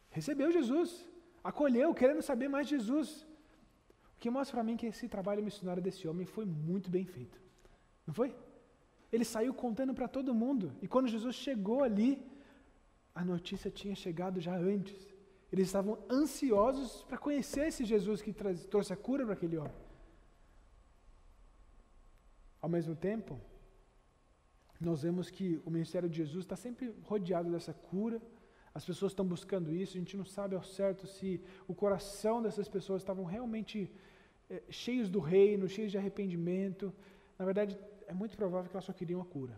Recebeu 0.10 0.52
Jesus, 0.52 1.06
acolheu, 1.44 1.94
querendo 1.94 2.22
saber 2.22 2.48
mais 2.48 2.68
de 2.68 2.78
Jesus. 2.78 3.28
O 4.16 4.20
que 4.20 4.30
mostra 4.30 4.56
para 4.56 4.64
mim 4.64 4.78
que 4.78 4.86
esse 4.86 5.10
trabalho 5.10 5.44
missionário 5.44 5.84
desse 5.84 6.08
homem 6.08 6.26
foi 6.26 6.46
muito 6.46 6.90
bem 6.90 7.06
feito. 7.06 7.40
Não 8.08 8.14
foi? 8.14 8.34
Ele 9.12 9.26
saiu 9.26 9.54
contando 9.54 9.94
para 9.94 10.08
todo 10.08 10.34
mundo. 10.34 10.72
E 10.82 10.88
quando 10.88 11.08
Jesus 11.08 11.36
chegou 11.36 11.84
ali, 11.84 12.26
a 13.14 13.24
notícia 13.24 13.70
tinha 13.70 13.96
chegado 13.96 14.40
já 14.40 14.56
antes. 14.56 15.15
Eles 15.56 15.68
estavam 15.68 15.98
ansiosos 16.12 17.04
para 17.04 17.18
conhecer 17.18 17.68
esse 17.68 17.86
Jesus 17.86 18.22
que 18.22 18.34
trouxe 18.74 18.92
a 18.92 18.98
cura 18.98 19.24
para 19.24 19.36
aquele 19.36 19.58
homem. 19.58 19.72
Ao 22.62 22.68
mesmo 22.68 22.94
tempo, 22.94 23.40
nós 24.82 25.04
vemos 25.04 25.30
que 25.30 25.62
o 25.66 25.70
ministério 25.70 26.10
de 26.10 26.18
Jesus 26.18 26.44
está 26.44 26.58
sempre 26.58 26.94
rodeado 27.04 27.50
dessa 27.50 27.74
cura. 27.74 28.22
As 28.74 28.84
pessoas 28.84 29.14
estão 29.14 29.26
buscando 29.26 29.74
isso, 29.74 29.96
a 29.96 30.00
gente 30.02 30.18
não 30.18 30.26
sabe 30.26 30.56
ao 30.56 30.64
certo 30.78 31.08
se 31.08 31.42
o 31.70 31.74
coração 31.74 32.42
dessas 32.42 32.68
pessoas 32.68 33.02
estavam 33.02 33.24
realmente 33.24 33.90
é, 34.50 34.62
cheios 34.70 35.10
do 35.10 35.22
reino, 35.22 35.70
cheios 35.70 35.90
de 35.90 35.98
arrependimento. 35.98 36.94
Na 37.40 37.46
verdade, 37.46 37.80
é 38.08 38.14
muito 38.14 38.36
provável 38.36 38.70
que 38.70 38.76
elas 38.76 38.84
só 38.84 38.92
queriam 38.92 39.22
a 39.22 39.26
cura. 39.26 39.58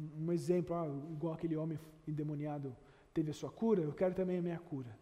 Um 0.00 0.32
exemplo, 0.32 0.74
ah, 0.74 0.88
igual 1.10 1.34
aquele 1.34 1.54
homem 1.54 1.78
endemoniado 2.08 2.74
teve 3.12 3.30
a 3.30 3.34
sua 3.34 3.50
cura, 3.50 3.82
eu 3.82 3.92
quero 3.92 4.14
também 4.14 4.38
a 4.38 4.42
minha 4.42 4.58
cura. 4.58 4.96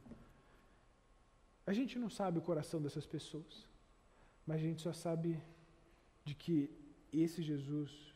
A 1.66 1.72
gente 1.72 1.98
não 1.98 2.11
sabe 2.11 2.38
o 2.38 2.42
coração 2.42 2.80
dessas 2.82 3.06
pessoas, 3.06 3.66
mas 4.46 4.56
a 4.56 4.64
gente 4.64 4.82
só 4.82 4.92
sabe 4.92 5.40
de 6.24 6.34
que 6.34 6.70
esse 7.12 7.42
Jesus 7.42 8.14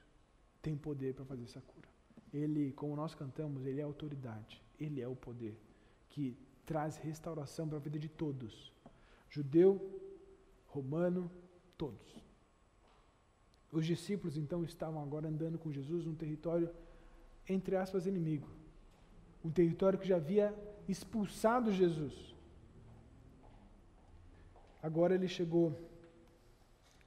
tem 0.60 0.76
poder 0.76 1.14
para 1.14 1.24
fazer 1.24 1.44
essa 1.44 1.60
cura. 1.60 1.88
Ele, 2.32 2.72
como 2.72 2.96
nós 2.96 3.14
cantamos, 3.14 3.64
ele 3.64 3.80
é 3.80 3.84
autoridade, 3.84 4.62
ele 4.78 5.00
é 5.00 5.06
o 5.06 5.14
poder 5.14 5.56
que 6.08 6.36
traz 6.66 6.96
restauração 6.96 7.68
para 7.68 7.76
a 7.76 7.80
vida 7.80 7.98
de 7.98 8.08
todos. 8.08 8.72
Judeu, 9.28 9.70
romano, 10.66 11.30
todos. 11.76 12.24
Os 13.70 13.84
discípulos 13.86 14.36
então 14.36 14.64
estavam 14.64 15.02
agora 15.02 15.28
andando 15.28 15.58
com 15.58 15.70
Jesus 15.70 16.04
num 16.04 16.14
território, 16.14 16.70
entre 17.48 17.76
aspas, 17.76 18.06
inimigo. 18.06 18.48
Um 19.44 19.50
território 19.50 19.98
que 19.98 20.08
já 20.08 20.16
havia 20.16 20.54
expulsado 20.88 21.72
Jesus. 21.72 22.34
Agora 24.82 25.14
ele 25.14 25.28
chegou 25.28 25.76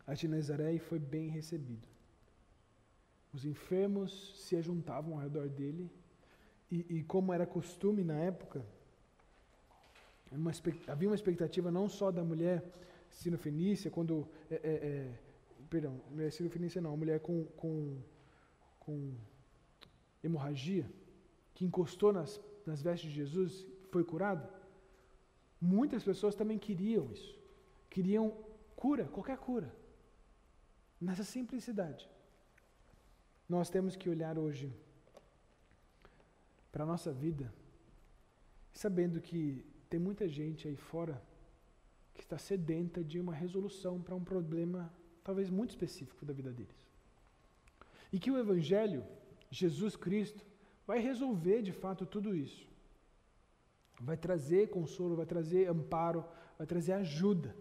a 0.05 0.15
Genezaré 0.15 0.73
e 0.73 0.79
foi 0.79 0.99
bem 0.99 1.29
recebido. 1.29 1.87
Os 3.33 3.45
enfermos 3.45 4.33
se 4.37 4.55
ajuntavam 4.55 5.13
ao 5.13 5.19
redor 5.19 5.47
dele, 5.49 5.91
e, 6.71 6.97
e 6.97 7.03
como 7.03 7.33
era 7.33 7.45
costume 7.45 8.03
na 8.03 8.15
época, 8.15 8.65
uma, 10.31 10.51
havia 10.87 11.09
uma 11.09 11.15
expectativa 11.15 11.69
não 11.71 11.87
só 11.87 12.11
da 12.11 12.23
mulher 12.23 12.63
sinofenícia, 13.09 13.91
quando. 13.91 14.27
É, 14.49 14.55
é, 14.55 14.69
é, 14.69 15.11
perdão, 15.69 16.01
mulher 16.09 16.31
sinofenícia 16.31 16.81
não, 16.81 16.95
mulher 16.95 17.19
com, 17.19 17.45
com, 17.57 17.97
com 18.79 19.13
hemorragia, 20.23 20.89
que 21.57 21.65
encostou 21.65 22.13
nas, 22.13 22.39
nas 22.67 22.83
vestes 22.83 23.09
de 23.09 23.15
Jesus, 23.15 23.65
foi 23.89 24.03
curada. 24.03 24.47
Muitas 25.59 26.03
pessoas 26.03 26.35
também 26.35 26.59
queriam 26.59 27.11
isso. 27.11 27.35
Queriam 27.89 28.25
cura, 28.75 29.05
qualquer 29.05 29.39
cura. 29.39 29.73
Nessa 31.01 31.23
simplicidade. 31.23 32.07
Nós 33.49 33.71
temos 33.71 33.95
que 33.95 34.07
olhar 34.07 34.37
hoje 34.37 34.71
para 36.71 36.83
a 36.83 36.85
nossa 36.85 37.11
vida, 37.11 37.51
sabendo 38.71 39.19
que 39.19 39.65
tem 39.89 39.99
muita 39.99 40.27
gente 40.27 40.67
aí 40.67 40.75
fora 40.75 41.19
que 42.13 42.21
está 42.21 42.37
sedenta 42.37 43.03
de 43.03 43.19
uma 43.19 43.33
resolução 43.33 43.99
para 43.99 44.13
um 44.13 44.23
problema 44.23 44.93
talvez 45.23 45.49
muito 45.49 45.71
específico 45.71 46.23
da 46.23 46.33
vida 46.33 46.51
deles. 46.51 46.87
E 48.13 48.19
que 48.19 48.29
o 48.29 48.37
Evangelho, 48.37 49.03
Jesus 49.49 49.95
Cristo, 49.95 50.45
vai 50.87 50.99
resolver 50.99 51.61
de 51.61 51.73
fato 51.73 52.05
tudo 52.05 52.33
isso. 52.33 52.65
Vai 53.99 54.15
trazer 54.15 54.69
consolo, 54.69 55.15
vai 55.15 55.25
trazer 55.25 55.67
amparo, 55.67 56.23
vai 56.57 56.65
trazer 56.65 56.93
ajuda. 56.93 57.53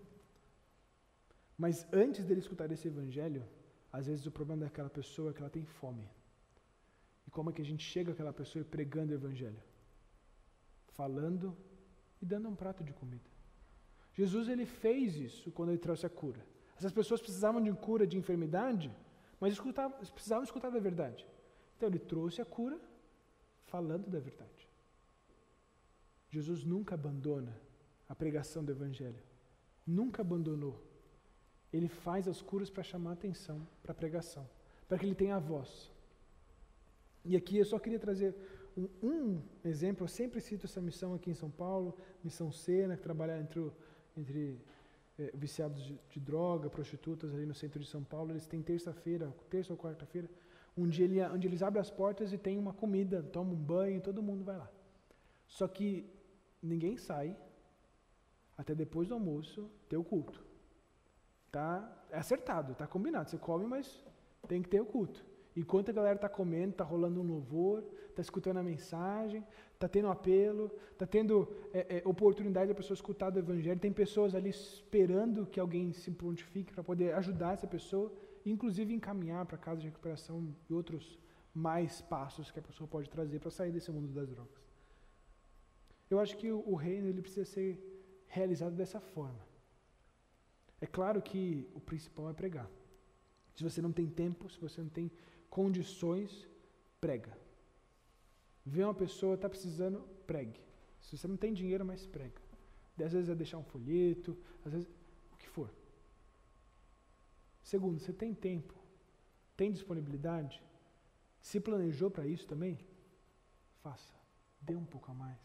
Mas 1.59 1.87
antes 1.93 2.24
dele 2.24 2.41
escutar 2.41 2.70
esse 2.70 2.87
Evangelho, 2.87 3.43
às 3.93 4.07
vezes 4.07 4.27
o 4.27 4.31
problema 4.31 4.64
daquela 4.64 4.91
pessoa 4.91 5.31
é 5.31 5.35
que 5.35 5.41
ela 5.41 5.51
tem 5.51 5.64
fome. 5.64 6.09
E 7.27 7.31
como 7.31 7.51
é 7.51 7.53
que 7.53 7.62
a 7.62 7.64
gente 7.64 7.85
chega 7.85 8.12
àquela 8.12 8.33
pessoa 8.33 8.64
pregando 8.64 9.12
o 9.12 9.16
Evangelho? 9.16 9.62
Falando 10.99 11.57
e 12.22 12.27
dando 12.27 12.49
um 12.49 12.55
prato 12.55 12.85
de 12.85 12.93
comida. 12.93 13.29
Jesus 14.12 14.49
ele 14.49 14.66
fez 14.66 15.16
isso 15.16 15.51
quando 15.51 15.70
ele 15.70 15.79
trouxe 15.79 16.07
a 16.07 16.11
cura. 16.11 16.47
Essas 16.77 16.93
pessoas 16.93 17.20
precisavam 17.20 17.62
de 17.62 17.72
cura 17.72 18.07
de 18.07 18.16
enfermidade, 18.18 18.95
mas 19.41 19.55
escutavam, 19.55 19.99
precisavam 19.99 20.45
escutar 20.45 20.70
da 20.70 20.79
verdade. 20.79 21.27
Então 21.77 21.89
ele 21.89 21.99
trouxe 21.99 22.41
a 22.41 22.45
cura 22.45 22.79
falando 23.67 24.09
da 24.09 24.19
verdade. 24.19 24.69
Jesus 26.31 26.64
nunca 26.64 26.95
abandona 26.95 27.55
a 28.09 28.14
pregação 28.14 28.64
do 28.64 28.73
Evangelho. 28.73 29.23
Nunca 29.87 30.23
abandonou. 30.23 30.83
Ele 31.73 31.89
faz 31.89 32.27
as 32.29 32.41
curas 32.43 32.71
para 32.71 32.83
chamar 32.83 33.11
a 33.11 33.14
atenção 33.14 33.67
para 33.83 33.93
a 33.93 33.95
pregação, 33.95 34.49
para 34.89 34.99
que 34.99 35.07
ele 35.07 35.14
tenha 35.14 35.37
a 35.37 35.39
voz. 35.39 35.91
E 37.25 37.37
aqui 37.37 37.59
eu 37.59 37.64
só 37.64 37.79
queria 37.79 37.99
trazer 37.99 38.35
um, 38.77 38.89
um, 39.03 39.43
exemplo, 39.64 40.05
eu 40.05 40.09
sempre 40.09 40.41
cito 40.41 40.67
essa 40.67 40.81
missão 40.81 41.14
aqui 41.14 41.31
em 41.31 41.35
São 41.35 41.51
Paulo, 41.51 41.97
missão 42.23 42.53
Sena, 42.53 42.97
que 42.97 43.03
trabalha 43.03 43.41
entre, 43.41 43.73
entre 44.17 44.61
é, 45.19 45.33
viciados 45.35 45.83
de, 45.83 45.99
de, 46.11 46.21
droga, 46.21 46.69
prostitutas 46.69 47.35
ali 47.35 47.47
no 47.47 47.55
centro 47.55 47.81
de 47.81 47.87
São 47.87 48.05
Paulo. 48.05 48.33
Eles 48.33 48.47
têm 48.47 48.62
terça-feira, 48.62 49.35
terça 49.49 49.73
ou 49.73 49.79
quarta-feira, 49.79 50.29
dia 50.85 51.05
ele, 51.07 51.22
onde 51.22 51.47
eles 51.47 51.62
abrem 51.62 51.81
as 51.81 51.91
portas 51.91 52.33
e 52.33 52.39
tem 52.39 52.59
uma 52.59 52.72
comida, 52.74 53.22
tomam 53.22 53.55
um 53.55 53.57
banho, 53.57 54.01
todo 54.01 54.22
mundo 54.22 54.45
vai 54.45 54.59
lá. 54.59 54.70
Só 55.47 55.66
que 55.66 56.05
ninguém 56.62 56.97
sai 56.99 57.35
até 58.59 58.74
depois 58.74 59.09
do 59.09 59.14
almoço 59.14 59.70
ter 59.89 59.97
o 59.97 60.05
culto. 60.05 60.45
Tá, 61.51 62.05
é 62.11 62.18
acertado, 62.18 62.74
tá 62.74 62.87
combinado. 62.87 63.31
Você 63.31 63.39
come, 63.39 63.66
mas 63.66 64.05
tem 64.47 64.61
que 64.61 64.68
ter 64.68 64.81
o 64.81 64.87
culto. 64.87 65.24
Enquanto 65.57 65.89
a 65.89 65.93
galera 65.93 66.16
está 66.16 66.29
comendo, 66.29 66.72
está 66.72 66.85
rolando 66.85 67.20
um 67.20 67.27
louvor, 67.27 67.83
está 68.11 68.20
escutando 68.20 68.59
a 68.59 68.62
mensagem, 68.62 69.43
está 69.72 69.89
tendo 69.89 70.09
apelo, 70.09 70.70
está 70.93 71.07
tendo 71.07 71.49
é, 71.72 71.99
é, 71.99 72.03
oportunidade 72.05 72.68
da 72.68 72.74
pessoa 72.74 72.95
escutar 72.95 73.31
do 73.31 73.39
Evangelho. 73.39 73.81
Tem 73.81 73.91
pessoas 73.91 74.35
ali 74.35 74.51
esperando 74.51 75.47
que 75.47 75.59
alguém 75.59 75.93
se 75.93 76.11
prontifique 76.11 76.74
para 76.74 76.85
poder 76.85 77.14
ajudar 77.14 77.55
essa 77.55 77.66
pessoa, 77.66 78.12
inclusive 78.51 78.95
encaminhar 78.95 79.45
para 79.47 79.59
casa 79.59 79.81
de 79.81 79.89
recuperação 79.89 80.55
e 80.69 80.75
outros 80.75 81.19
mais 81.53 82.01
passos 82.01 82.51
que 82.51 82.59
a 82.59 82.63
pessoa 82.63 82.87
pode 82.87 83.09
trazer 83.09 83.39
para 83.41 83.51
sair 83.51 83.73
desse 83.73 83.91
mundo 83.91 84.13
das 84.13 84.29
drogas. 84.29 84.63
Eu 86.09 86.21
acho 86.21 86.37
que 86.37 86.51
o, 86.51 86.75
reino 86.75 87.09
ele 87.09 87.23
precisa 87.23 87.45
ser 87.45 87.71
realizado 88.29 88.75
dessa 88.77 89.01
forma. 89.01 89.45
É 90.81 90.87
claro 90.87 91.21
que 91.21 91.69
o 91.75 91.81
principal 91.81 92.31
é 92.31 92.33
pregar. 92.33 92.71
Se 93.55 93.65
você 93.65 93.81
não 93.81 93.91
tem 93.91 94.09
tempo, 94.09 94.49
se 94.49 94.61
você 94.61 94.81
não 94.81 94.89
tem 94.89 95.11
condições, 95.49 96.47
prega. 97.01 97.37
Vê 98.65 98.85
uma 98.85 98.95
pessoa, 98.95 99.35
está 99.35 99.49
precisando, 99.49 100.01
pregue. 100.27 100.61
Se 101.01 101.17
você 101.17 101.27
não 101.27 101.37
tem 101.37 101.53
dinheiro, 101.53 101.85
mas 101.85 102.07
prega. 102.07 102.41
Às 103.03 103.13
vezes 103.13 103.29
é 103.29 103.35
deixar 103.35 103.59
um 103.59 103.65
folheto, 103.65 104.37
às 104.65 104.73
vezes. 104.73 104.89
Segundo, 107.71 107.99
você 107.99 108.12
tem 108.23 108.33
tempo, 108.49 108.75
tem 109.61 109.73
disponibilidade, 109.79 110.57
se 111.49 111.59
planejou 111.67 112.09
para 112.11 112.27
isso 112.35 112.47
também, 112.53 112.75
faça. 113.83 114.14
Dê 114.61 114.75
um 114.83 114.89
pouco 114.93 115.11
a 115.11 115.14
mais. 115.14 115.45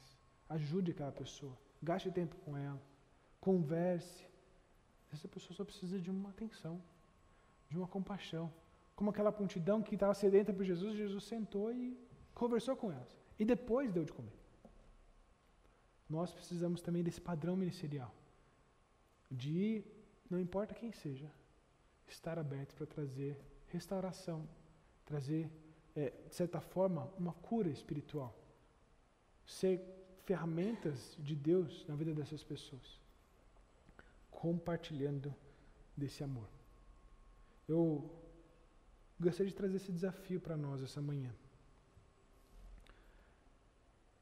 Ajude 0.58 0.92
aquela 0.92 1.12
pessoa. 1.12 1.56
Gaste 1.90 2.12
tempo 2.20 2.36
com 2.44 2.56
ela. 2.68 2.82
Converse. 3.48 4.26
Essa 5.14 5.28
pessoa 5.28 5.56
só 5.58 5.64
precisa 5.70 6.00
de 6.00 6.10
uma 6.10 6.30
atenção, 6.30 6.76
de 7.70 7.78
uma 7.78 7.88
compaixão 7.96 8.46
como 9.02 9.10
aquela 9.10 9.32
prontidão 9.32 9.82
que 9.82 9.96
estava 9.96 10.14
sedenta 10.14 10.54
por 10.54 10.64
Jesus, 10.64 10.96
Jesus 10.96 11.24
sentou 11.24 11.74
e 11.74 11.98
conversou 12.36 12.76
com 12.76 12.92
elas. 12.92 13.12
E 13.40 13.44
depois 13.44 13.92
deu 13.92 14.04
de 14.06 14.14
comer. 14.14 14.38
Nós 16.08 16.32
precisamos 16.32 16.84
também 16.84 17.02
desse 17.02 17.20
padrão 17.20 17.56
ministerial. 17.56 18.14
De, 19.42 19.84
não 20.30 20.40
importa 20.40 20.76
quem 20.76 20.92
seja, 20.92 21.28
estar 22.08 22.38
aberto 22.38 22.76
para 22.76 22.86
trazer 22.86 23.38
restauração, 23.68 24.48
trazer, 25.06 25.50
é, 25.96 26.12
de 26.28 26.36
certa 26.36 26.60
forma, 26.60 27.06
uma 27.18 27.34
cura 27.34 27.70
espiritual. 27.70 28.38
Ser 29.46 29.82
ferramentas 30.26 31.16
de 31.20 31.36
Deus 31.36 31.86
na 31.88 31.96
vida 31.96 32.14
dessas 32.14 32.44
pessoas. 32.44 33.00
Compartilhando 34.30 35.34
desse 35.96 36.24
amor. 36.24 36.50
Eu 37.68 38.10
gostaria 39.20 39.50
de 39.50 39.56
trazer 39.56 39.78
esse 39.78 39.92
desafio 39.92 40.40
para 40.40 40.58
nós 40.58 40.82
essa 40.82 41.02
manhã. 41.02 41.34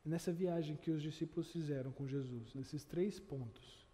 Nessa 0.04 0.32
viagem 0.32 0.76
que 0.76 0.92
os 0.92 1.02
discípulos 1.02 1.52
fizeram 1.52 1.92
com 1.92 2.08
Jesus, 2.08 2.54
nesses 2.54 2.84
três 2.84 3.20
pontos, 3.20 3.86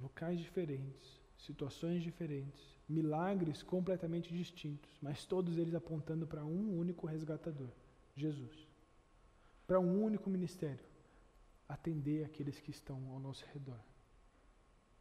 locais 0.00 0.38
diferentes, 0.38 1.20
situações 1.36 2.02
diferentes, 2.02 2.77
milagres 2.88 3.62
completamente 3.62 4.32
distintos, 4.32 4.90
mas 5.02 5.24
todos 5.26 5.58
eles 5.58 5.74
apontando 5.74 6.26
para 6.26 6.44
um 6.44 6.78
único 6.78 7.06
resgatador, 7.06 7.70
Jesus. 8.16 8.66
Para 9.66 9.78
um 9.78 10.02
único 10.02 10.30
ministério, 10.30 10.84
atender 11.68 12.24
aqueles 12.24 12.58
que 12.58 12.70
estão 12.70 13.10
ao 13.10 13.20
nosso 13.20 13.44
redor 13.52 13.78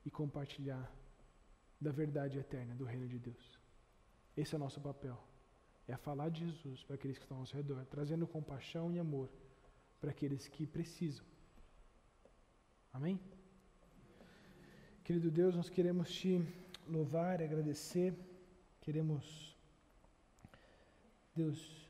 e 0.05 0.11
compartilhar 0.11 0.91
da 1.79 1.91
verdade 1.91 2.37
eterna 2.37 2.75
do 2.75 2.83
reino 2.83 3.07
de 3.07 3.17
Deus. 3.17 3.59
Esse 4.35 4.53
é 4.53 4.57
o 4.57 4.59
nosso 4.59 4.81
papel. 4.81 5.17
É 5.87 5.95
falar 5.95 6.29
de 6.29 6.45
Jesus 6.45 6.83
para 6.83 6.95
aqueles 6.95 7.17
que 7.17 7.23
estão 7.23 7.37
ao 7.37 7.41
nosso 7.41 7.55
redor, 7.55 7.85
trazendo 7.85 8.27
compaixão 8.27 8.91
e 8.91 8.99
amor 8.99 9.29
para 10.01 10.11
aqueles 10.11 10.47
que 10.47 10.67
precisam. 10.67 11.25
Amém? 12.91 13.17
Querido 15.05 15.31
Deus, 15.31 15.55
nós 15.55 15.69
queremos 15.69 16.11
te 16.11 16.41
louvar 16.89 17.41
e 17.41 17.43
agradecer. 17.43 18.13
Queremos, 18.81 19.55
Deus, 21.35 21.89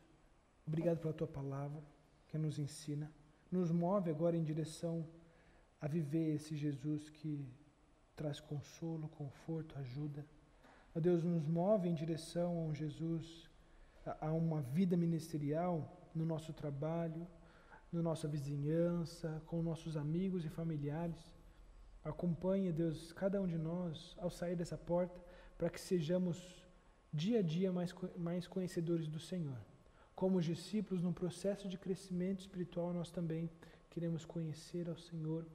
obrigado 0.65 0.99
pela 0.99 1.13
tua 1.13 1.27
palavra 1.27 1.81
que 2.27 2.37
nos 2.37 2.59
ensina. 2.59 3.11
Nos 3.51 3.71
move 3.71 4.09
agora 4.09 4.35
em 4.35 4.43
direção 4.43 5.05
a 5.79 5.87
viver 5.87 6.35
esse 6.35 6.55
Jesus 6.55 7.09
que 7.09 7.47
traz 8.15 8.39
consolo, 8.39 9.07
conforto, 9.09 9.77
ajuda. 9.79 10.25
Deus, 10.95 11.23
nos 11.23 11.45
move 11.45 11.87
em 11.87 11.93
direção 11.93 12.57
a 12.57 12.61
um 12.63 12.73
Jesus, 12.73 13.47
a 14.19 14.31
uma 14.31 14.61
vida 14.61 14.97
ministerial 14.97 15.95
no 16.15 16.25
nosso 16.25 16.51
trabalho, 16.51 17.27
na 17.91 18.01
nossa 18.01 18.27
vizinhança, 18.27 19.41
com 19.45 19.61
nossos 19.61 19.95
amigos 19.95 20.43
e 20.43 20.49
familiares. 20.49 21.31
Acompanhe, 22.07 22.71
Deus, 22.71 23.11
cada 23.13 23.41
um 23.41 23.47
de 23.47 23.57
nós 23.57 24.15
ao 24.17 24.29
sair 24.29 24.55
dessa 24.55 24.77
porta, 24.77 25.19
para 25.57 25.69
que 25.69 25.79
sejamos 25.79 26.37
dia 27.13 27.39
a 27.39 27.41
dia 27.41 27.71
mais, 27.71 27.93
mais 28.17 28.47
conhecedores 28.47 29.07
do 29.07 29.19
Senhor. 29.19 29.57
Como 30.15 30.41
discípulos, 30.41 31.03
no 31.03 31.13
processo 31.13 31.67
de 31.67 31.77
crescimento 31.77 32.39
espiritual, 32.39 32.93
nós 32.93 33.11
também 33.11 33.49
queremos 33.89 34.25
conhecer 34.25 34.89
ao 34.89 34.97
Senhor 34.97 35.45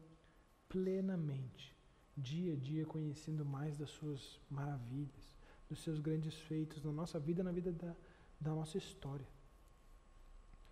plenamente, 0.69 1.77
dia 2.17 2.53
a 2.53 2.57
dia, 2.57 2.85
conhecendo 2.87 3.45
mais 3.45 3.77
das 3.77 3.91
Suas 3.91 4.41
maravilhas 4.51 5.37
dos 5.73 5.81
seus 5.83 5.99
grandes 5.99 6.35
feitos 6.35 6.83
na 6.83 6.93
nossa 6.93 7.19
vida, 7.19 7.43
na 7.43 7.51
vida 7.51 7.73
da, 7.73 7.95
da 8.39 8.55
nossa 8.55 8.77
história. 8.77 9.27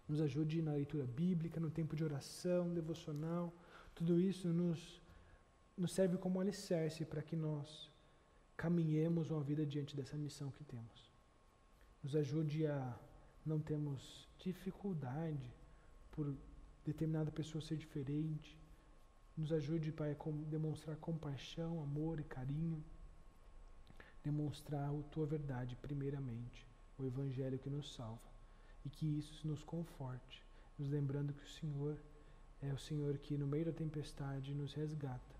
Nos 0.07 0.20
ajude 0.20 0.61
na 0.61 0.72
leitura 0.72 1.07
bíblica, 1.07 1.59
no 1.59 1.70
tempo 1.70 1.97
de 1.97 2.05
oração, 2.05 2.74
devocional. 2.74 3.55
Tudo 3.95 4.20
isso 4.20 4.49
nos, 4.49 4.99
nos 5.77 5.93
serve 5.93 6.16
como 6.18 6.41
alicerce 6.41 7.05
para 7.05 7.23
que 7.23 7.37
nós 7.37 7.91
caminhemos 8.57 9.31
uma 9.31 9.43
vida 9.43 9.64
diante 9.64 9.97
dessa 9.97 10.16
missão 10.16 10.51
que 10.51 10.64
temos. 10.64 11.11
Nos 12.03 12.14
ajude 12.14 12.66
a 12.66 12.99
não 13.45 13.59
termos 13.59 14.29
dificuldade 14.39 15.51
por 16.12 16.35
determinada 16.85 17.31
pessoa 17.31 17.62
ser 17.62 17.77
diferente. 17.77 18.59
Nos 19.37 19.53
ajude, 19.53 19.93
Pai, 19.93 20.12
a 20.12 20.31
demonstrar 20.49 20.97
compaixão, 20.97 21.83
amor 21.83 22.21
e 22.21 22.25
carinho. 22.25 22.85
Demonstrar 24.23 24.91
a 24.91 25.03
tua 25.11 25.25
verdade, 25.25 25.77
primeiramente, 25.77 26.66
o 26.99 27.07
Evangelho 27.07 27.59
que 27.59 27.71
nos 27.71 27.95
salva. 27.95 28.31
E 28.85 28.91
que 28.91 29.18
isso 29.18 29.47
nos 29.47 29.62
conforte, 29.62 30.43
nos 30.79 30.91
lembrando 30.91 31.33
que 31.33 31.45
o 31.45 31.49
Senhor 31.49 31.99
é 32.62 32.73
o 32.73 32.79
Senhor 32.79 33.16
que, 33.18 33.39
no 33.39 33.47
meio 33.47 33.66
da 33.66 33.73
tempestade, 33.73 34.55
nos 34.55 34.75
resgata. 34.75 35.39